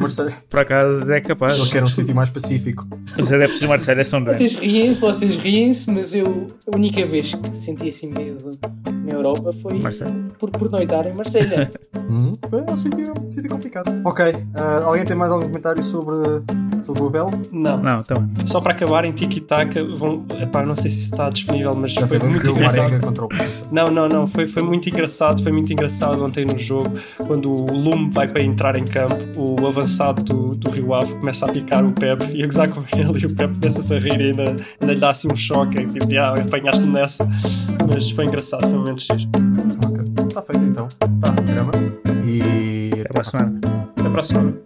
Marselha. 0.00 0.32
Por 0.50 0.58
acaso 0.60 1.12
é 1.12 1.20
capaz. 1.20 1.56
Ele 1.58 1.70
quer 1.70 1.84
um 1.84 1.88
sítio 1.88 2.14
mais 2.16 2.30
pacífico. 2.30 2.84
Os 3.20 3.32
adeptos 3.32 3.60
do 3.60 3.68
Marcelo 3.68 4.04
são 4.04 4.22
doentes. 4.24 4.38
Vocês 4.38 4.54
riem-se, 4.56 4.98
vocês 5.00 5.36
riem-se, 5.36 5.90
mas 5.90 6.14
eu 6.14 6.46
a 6.72 6.76
única 6.76 7.06
vez 7.06 7.32
que 7.32 7.50
senti 7.50 7.90
assim 7.90 8.08
medo 8.08 8.58
na 9.06 9.12
Europa 9.12 9.52
foi 9.52 9.78
por, 10.38 10.50
por 10.50 10.70
noitar 10.70 11.06
em 11.06 11.14
Marselha. 11.14 11.70
É 11.94 11.96
um 12.72 12.76
sítio, 12.76 13.12
um 13.20 13.30
sítio 13.30 13.50
complicado. 13.50 13.92
Ok. 14.04 14.24
ah, 14.54 14.82
alguém 14.84 15.04
tem 15.04 15.16
mais 15.16 15.30
algum 15.30 15.46
comentário 15.46 15.82
sobre, 15.82 16.16
sobre 16.84 17.02
o 17.02 17.06
Abel? 17.06 17.30
Não. 17.52 17.78
Não, 17.78 18.02
também. 18.02 18.34
Só 18.46 18.60
para 18.60 18.72
acabar 18.72 19.04
em 19.04 19.12
Tiki-Taka, 19.12 19.80
vão. 19.94 20.24
Epá, 20.40 20.64
não 20.64 20.74
sei 20.74 20.90
se 20.90 21.00
está 21.00 21.30
disponível, 21.30 21.72
mas 21.76 21.92
Já 21.92 22.06
foi 22.06 22.18
muito 22.18 22.50
engraçado. 22.50 22.92
Não, 23.72 23.86
não, 23.90 24.08
não, 24.08 24.28
foi, 24.28 24.46
foi 24.46 24.62
muito 24.62 24.88
engraçado, 24.88 25.42
foi 25.42 25.52
muito 25.52 25.72
engraçado 25.72 26.22
ontem 26.24 26.44
no 26.44 26.58
jogo, 26.58 26.92
quando 27.26 27.52
o 27.52 27.72
Lume 27.72 28.10
vai 28.10 28.28
para 28.28 28.42
entrar 28.42 28.76
em 28.76 28.84
campo, 28.84 29.16
o 29.36 29.66
avançado 29.66 30.22
do, 30.22 30.52
do 30.52 30.70
Rio 30.70 30.94
Ave 30.94 31.14
começa 31.14 31.46
a 31.46 31.48
picar 31.48 31.84
o 31.84 31.92
Pepe 31.92 32.36
e 32.36 32.42
a 32.42 32.46
gozar 32.46 32.70
com 32.70 32.80
ele 32.96 33.20
e 33.20 33.26
o 33.26 33.34
Pepe 33.34 33.54
começa-se 33.54 33.94
a 33.94 33.98
rir 33.98 34.20
e 34.20 34.30
ainda, 34.30 34.56
ainda 34.80 34.94
lhe 34.94 35.00
dá 35.00 35.10
assim 35.10 35.28
um 35.30 35.36
choque, 35.36 35.78
é 35.78 35.86
tipo, 35.86 36.06
ah, 36.18 36.34
apanhaste-me 36.40 36.92
nessa, 36.92 37.28
mas 37.92 38.10
foi 38.10 38.24
engraçado, 38.26 38.62
foi 38.62 38.72
um 38.72 38.78
momento 38.78 38.95
giro. 38.96 39.30
Ok. 39.86 40.26
Está 40.28 40.42
feito 40.42 40.64
então. 40.64 40.88
Está, 40.88 41.32
programa. 41.32 41.72
E 42.24 42.90
Até 43.00 43.08
para 43.12 43.20
a 43.20 43.24
semana. 43.24 43.60
Até 43.96 44.20
a 44.20 44.24
semana. 44.24 44.65